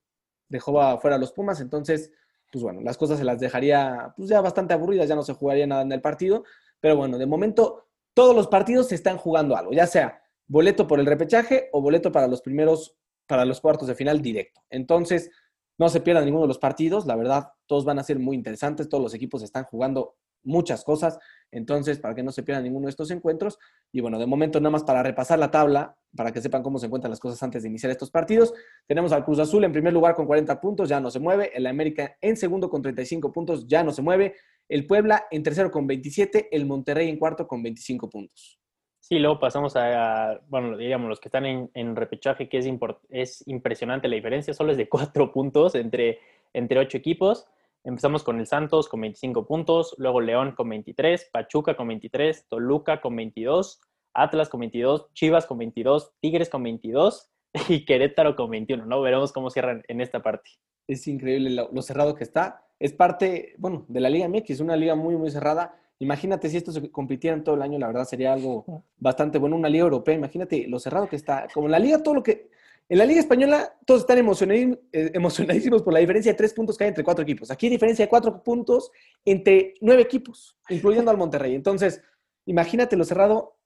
dejó 0.49 0.99
fuera 1.01 1.17
a 1.17 1.19
los 1.19 1.33
Pumas, 1.33 1.61
entonces, 1.61 2.13
pues 2.53 2.63
bueno, 2.63 2.81
las 2.81 2.97
cosas 2.97 3.19
se 3.19 3.25
las 3.25 3.41
dejaría 3.41 4.15
pues 4.17 4.29
ya 4.29 4.41
bastante 4.41 4.75
aburridas, 4.75 5.09
ya 5.09 5.17
no 5.17 5.23
se 5.23 5.35
jugaría 5.35 5.67
nada 5.67 5.83
en 5.83 5.91
el 5.91 6.01
partido, 6.01 6.45
pero 6.81 6.97
bueno, 6.97 7.19
de 7.19 7.27
momento 7.27 7.89
todos 8.15 8.35
los 8.35 8.47
partidos 8.47 8.89
se 8.89 8.95
están 8.95 9.19
jugando 9.19 9.57
algo, 9.57 9.73
ya 9.73 9.87
sea 9.87 10.23
boleto 10.47 10.87
por 10.87 11.01
el 11.01 11.07
repechaje 11.07 11.69
o 11.73 11.83
boleto 11.83 12.13
para 12.13 12.29
los 12.29 12.41
primeros, 12.41 12.97
para 13.27 13.45
los 13.45 13.61
cuartos 13.61 13.89
de 13.89 13.97
final 13.97 14.23
directo. 14.23 14.63
Entonces, 14.71 15.31
no 15.79 15.89
se 15.89 16.01
pierdan 16.01 16.25
ninguno 16.25 16.45
de 16.45 16.49
los 16.49 16.59
partidos, 16.59 17.07
la 17.07 17.17
verdad, 17.17 17.49
todos 17.67 17.85
van 17.85 17.99
a 17.99 18.03
ser 18.03 18.19
muy 18.19 18.37
interesantes, 18.37 18.89
todos 18.89 19.03
los 19.03 19.15
equipos 19.15 19.43
están 19.43 19.65
jugando 19.65 20.17
muchas 20.47 20.85
cosas, 20.85 21.19
entonces, 21.51 21.99
para 21.99 22.15
que 22.15 22.23
no 22.23 22.33
se 22.33 22.43
pierdan 22.43 22.65
ninguno 22.65 22.87
de 22.87 22.91
estos 22.91 23.11
encuentros. 23.11 23.59
Y 23.93 24.01
bueno, 24.01 24.19
de 24.19 24.27
momento, 24.27 24.61
nada 24.61 24.71
más 24.71 24.85
para 24.85 25.03
repasar 25.03 25.39
la 25.39 25.51
tabla, 25.51 25.97
para 26.15 26.33
que 26.33 26.41
sepan 26.41 26.63
cómo 26.63 26.79
se 26.79 26.87
encuentran 26.87 27.11
las 27.11 27.21
cosas 27.21 27.43
antes 27.43 27.63
de 27.63 27.69
iniciar 27.69 27.91
estos 27.91 28.11
partidos, 28.11 28.55
tenemos 28.87 29.13
al 29.13 29.25
Cruz 29.25 29.39
Azul 29.39 29.65
en 29.65 29.73
primer 29.73 29.93
lugar 29.93 30.15
con 30.15 30.27
40 30.27 30.61
puntos, 30.61 30.89
ya 30.89 31.01
no 31.01 31.11
se 31.11 31.19
mueve, 31.19 31.51
el 31.55 31.67
América 31.67 32.17
en 32.21 32.37
segundo 32.37 32.71
con 32.71 32.81
35 32.81 33.33
puntos, 33.33 33.67
ya 33.67 33.83
no 33.83 33.93
se 33.93 34.03
mueve, 34.03 34.35
el 34.69 34.87
Puebla 34.87 35.27
en 35.31 35.43
tercero 35.43 35.71
con 35.71 35.87
27, 35.87 36.49
el 36.51 36.65
Monterrey 36.65 37.09
en 37.09 37.19
cuarto 37.19 37.47
con 37.47 37.63
25 37.63 38.09
puntos. 38.09 38.61
Sí, 39.09 39.21
luego 39.21 39.39
pasamos 39.39 39.77
a, 39.77 40.41
bueno, 40.49 40.77
diríamos, 40.77 41.09
los 41.09 41.21
que 41.21 41.29
están 41.29 41.47
en, 41.47 41.95
repechaje, 41.95 42.49
que 42.49 42.59
es, 42.59 42.67
es 43.09 43.47
impresionante 43.47 44.09
la 44.09 44.17
diferencia, 44.17 44.53
solo 44.53 44.73
es 44.73 44.79
de 44.79 44.89
cuatro 44.89 45.31
puntos 45.31 45.77
entre, 45.77 46.19
entre 46.53 46.81
ocho 46.81 46.99
equipos. 46.99 47.47
Empezamos 47.85 48.25
con 48.25 48.41
el 48.41 48.49
Santos 48.49 48.89
con 48.89 49.03
25 49.03 49.47
puntos, 49.47 49.95
luego 49.99 50.21
León 50.21 50.57
con 50.57 50.69
23, 50.71 51.31
Pachuca 51.33 51.77
con 51.77 51.87
23, 51.87 52.49
Toluca 52.49 53.01
con 53.01 53.15
22, 53.15 53.81
Atlas 54.13 54.49
con 54.49 54.59
22, 54.59 55.15
Chivas 55.15 55.47
con 55.47 55.59
22, 55.59 56.15
Tigres 56.19 56.51
con 56.51 56.65
22 56.65 57.31
y 57.69 57.85
Querétaro 57.85 58.35
con 58.35 58.51
21, 58.51 58.87
¿no? 58.87 59.01
Veremos 59.03 59.31
cómo 59.31 59.51
cierran 59.51 59.85
en 59.87 60.01
esta 60.01 60.21
parte. 60.21 60.51
Es 60.89 61.07
increíble 61.07 61.51
lo, 61.51 61.83
cerrado 61.83 62.17
que 62.17 62.25
está. 62.25 62.67
Es 62.81 62.93
parte, 62.93 63.55
bueno, 63.59 63.85
de 63.87 64.01
la 64.01 64.11
Liga 64.11 64.29
MX, 64.29 64.59
una 64.59 64.75
liga 64.75 64.97
muy, 64.97 65.15
muy 65.15 65.31
cerrada. 65.31 65.81
Imagínate 65.99 66.51
si 66.51 66.59
estos 66.59 66.75
se 66.75 66.91
compitieran 66.91 67.43
todo 67.43 67.55
el 67.55 67.63
año, 67.63 67.79
la 67.79 67.87
verdad 67.87 68.05
sería 68.05 68.33
algo 68.33 68.85
bastante 68.99 69.39
bueno. 69.39 69.57
Una 69.57 69.69
liga 69.69 69.85
europea, 69.85 70.15
imagínate 70.15 70.67
lo 70.69 70.79
cerrado 70.79 71.09
que 71.09 71.17
está. 71.17 71.47
Como 71.53 71.67
en 71.67 71.73
la 71.73 71.79
liga, 71.79 72.03
todo 72.03 72.15
lo 72.15 72.23
que. 72.23 72.51
En 72.89 72.99
la 72.99 73.05
Liga 73.05 73.19
Española, 73.19 73.77
todos 73.85 74.03
están 74.03 74.19
eh, 74.19 75.11
emocionadísimos 75.13 75.83
por 75.83 75.93
la 75.93 75.99
diferencia 75.99 76.31
de 76.31 76.37
tres 76.37 76.55
puntos 76.55 76.79
que 76.79 76.85
hay 76.85 76.89
entre 76.89 77.03
cuatro 77.03 77.25
equipos. 77.25 77.51
Aquí 77.51 77.67
hay 77.67 77.71
diferencia 77.71 78.05
de 78.05 78.09
cuatro 78.09 78.45
puntos 78.45 78.93
entre 79.25 79.75
nueve 79.81 80.03
equipos, 80.03 80.57
incluyendo 80.69 81.11
al 81.11 81.17
Monterrey. 81.17 81.57
Entonces, 81.57 82.01
imagínate 82.45 82.97
lo 82.97 83.05
cerrado. 83.05 83.57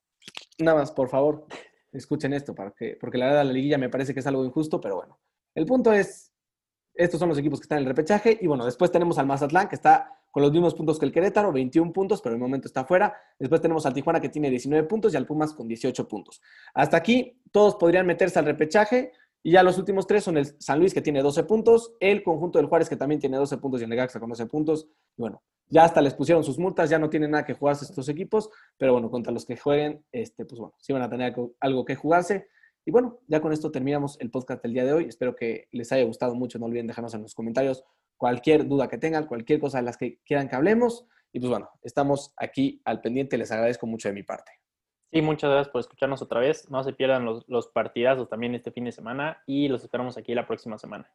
Nada 0.59 0.79
más, 0.79 0.91
por 0.93 1.11
favor, 1.11 1.45
escuchen 1.93 2.33
esto, 2.33 2.55
porque 2.55 3.19
la 3.19 3.27
verdad 3.27 3.45
la 3.45 3.53
liguilla 3.53 3.77
me 3.77 3.91
parece 3.91 4.15
que 4.15 4.21
es 4.21 4.27
algo 4.27 4.43
injusto, 4.43 4.81
pero 4.81 4.97
bueno. 4.97 5.19
El 5.55 5.67
punto 5.67 5.93
es, 5.93 6.33
estos 6.95 7.21
son 7.21 7.29
los 7.29 7.37
equipos 7.37 7.61
que 7.61 7.65
están 7.65 7.79
en 7.79 7.85
el 7.85 7.89
repechaje. 7.89 8.39
Y 8.41 8.47
bueno, 8.47 8.65
después 8.65 8.91
tenemos 8.91 9.19
al 9.19 9.27
Mazatlán, 9.27 9.69
que 9.69 9.75
está 9.75 10.20
con 10.31 10.43
los 10.43 10.53
mismos 10.53 10.75
puntos 10.75 10.99
que 10.99 11.07
el 11.07 11.13
Querétaro, 11.13 11.53
21 11.53 11.93
puntos, 11.93 12.23
pero 12.23 12.35
el 12.35 12.41
momento 12.41 12.69
está 12.69 12.85
fuera. 12.85 13.15
Después 13.39 13.61
tenemos 13.61 13.87
al 13.87 13.95
Tijuana 13.95 14.21
que 14.21 14.29
tiene 14.29 14.51
19 14.51 14.87
puntos 14.87 15.13
y 15.13 15.17
al 15.17 15.27
Pumas 15.27 15.53
con 15.53 15.67
18 15.67 16.07
puntos. 16.09 16.41
Hasta 16.75 16.97
aquí 16.97 17.41
todos 17.51 17.77
podrían 17.77 18.07
meterse 18.07 18.39
al 18.39 18.45
repechaje 18.45 19.13
y 19.43 19.53
ya 19.53 19.63
los 19.63 19.79
últimos 19.79 20.07
tres 20.07 20.25
son 20.25 20.37
el 20.37 20.47
San 20.61 20.79
Luis 20.79 20.93
que 20.93 21.01
tiene 21.01 21.23
12 21.23 21.45
puntos, 21.45 21.95
el 21.99 22.23
conjunto 22.23 22.59
del 22.59 22.67
Juárez 22.67 22.89
que 22.89 22.97
también 22.97 23.21
tiene 23.21 23.39
12 23.39 23.59
puntos 23.59 23.81
y 23.81 23.85
el 23.85 23.91
Necaxa 23.91 24.21
con 24.21 24.29
12 24.29 24.47
puntos. 24.47 24.89
Y 25.17 25.23
bueno, 25.23 25.43
ya 25.69 25.85
hasta 25.85 26.03
les 26.03 26.15
pusieron 26.15 26.45
sus 26.45 26.59
multas, 26.59 26.91
ya 26.91 26.99
no 26.99 27.09
tienen 27.09 27.31
nada 27.31 27.45
que 27.45 27.55
jugarse 27.55 27.85
estos 27.85 28.09
equipos, 28.09 28.51
pero 28.77 28.93
bueno, 28.93 29.11
contra 29.11 29.33
los 29.33 29.47
que 29.47 29.57
jueguen, 29.57 30.05
este, 30.13 30.45
pues 30.45 30.59
bueno, 30.59 30.75
sí 30.79 30.93
van 30.93 31.03
a 31.03 31.09
tener 31.09 31.35
algo 31.61 31.85
que 31.85 31.95
jugarse. 31.95 32.49
Y 32.85 32.91
bueno, 32.91 33.21
ya 33.27 33.41
con 33.41 33.53
esto 33.53 33.71
terminamos 33.71 34.19
el 34.21 34.31
podcast 34.31 34.63
del 34.63 34.73
día 34.73 34.85
de 34.85 34.93
hoy. 34.93 35.05
Espero 35.05 35.37
que 35.37 35.69
les 35.71 35.93
haya 35.93 36.05
gustado 36.05 36.35
mucho. 36.35 36.59
No 36.59 36.67
olviden 36.67 36.87
dejarnos 36.87 37.15
en 37.15 37.23
los 37.23 37.35
comentarios 37.35 37.85
cualquier 38.21 38.69
duda 38.69 38.87
que 38.87 38.99
tengan, 38.99 39.25
cualquier 39.27 39.59
cosa 39.59 39.79
de 39.79 39.85
las 39.85 39.97
que 39.97 40.19
quieran 40.27 40.47
que 40.47 40.55
hablemos. 40.55 41.07
Y 41.33 41.41
pues 41.41 41.49
bueno, 41.49 41.71
estamos 41.83 42.35
aquí 42.37 42.83
al 42.85 43.01
pendiente. 43.01 43.39
Les 43.39 43.51
agradezco 43.51 43.87
mucho 43.87 44.09
de 44.09 44.15
mi 44.15 44.23
parte. 44.23 44.53
Sí, 45.11 45.23
muchas 45.23 45.51
gracias 45.51 45.73
por 45.73 45.81
escucharnos 45.81 46.21
otra 46.21 46.41
vez. 46.41 46.71
No 46.71 46.85
se 46.85 46.93
pierdan 46.93 47.25
los, 47.25 47.49
los 47.49 47.69
partidazos 47.69 48.29
también 48.29 48.55
este 48.55 48.73
fin 48.73 48.85
de 48.85 48.93
semana 48.93 49.43
y 49.47 49.69
los 49.69 49.83
esperamos 49.83 50.19
aquí 50.19 50.35
la 50.35 50.47
próxima 50.47 50.77
semana. 50.77 51.11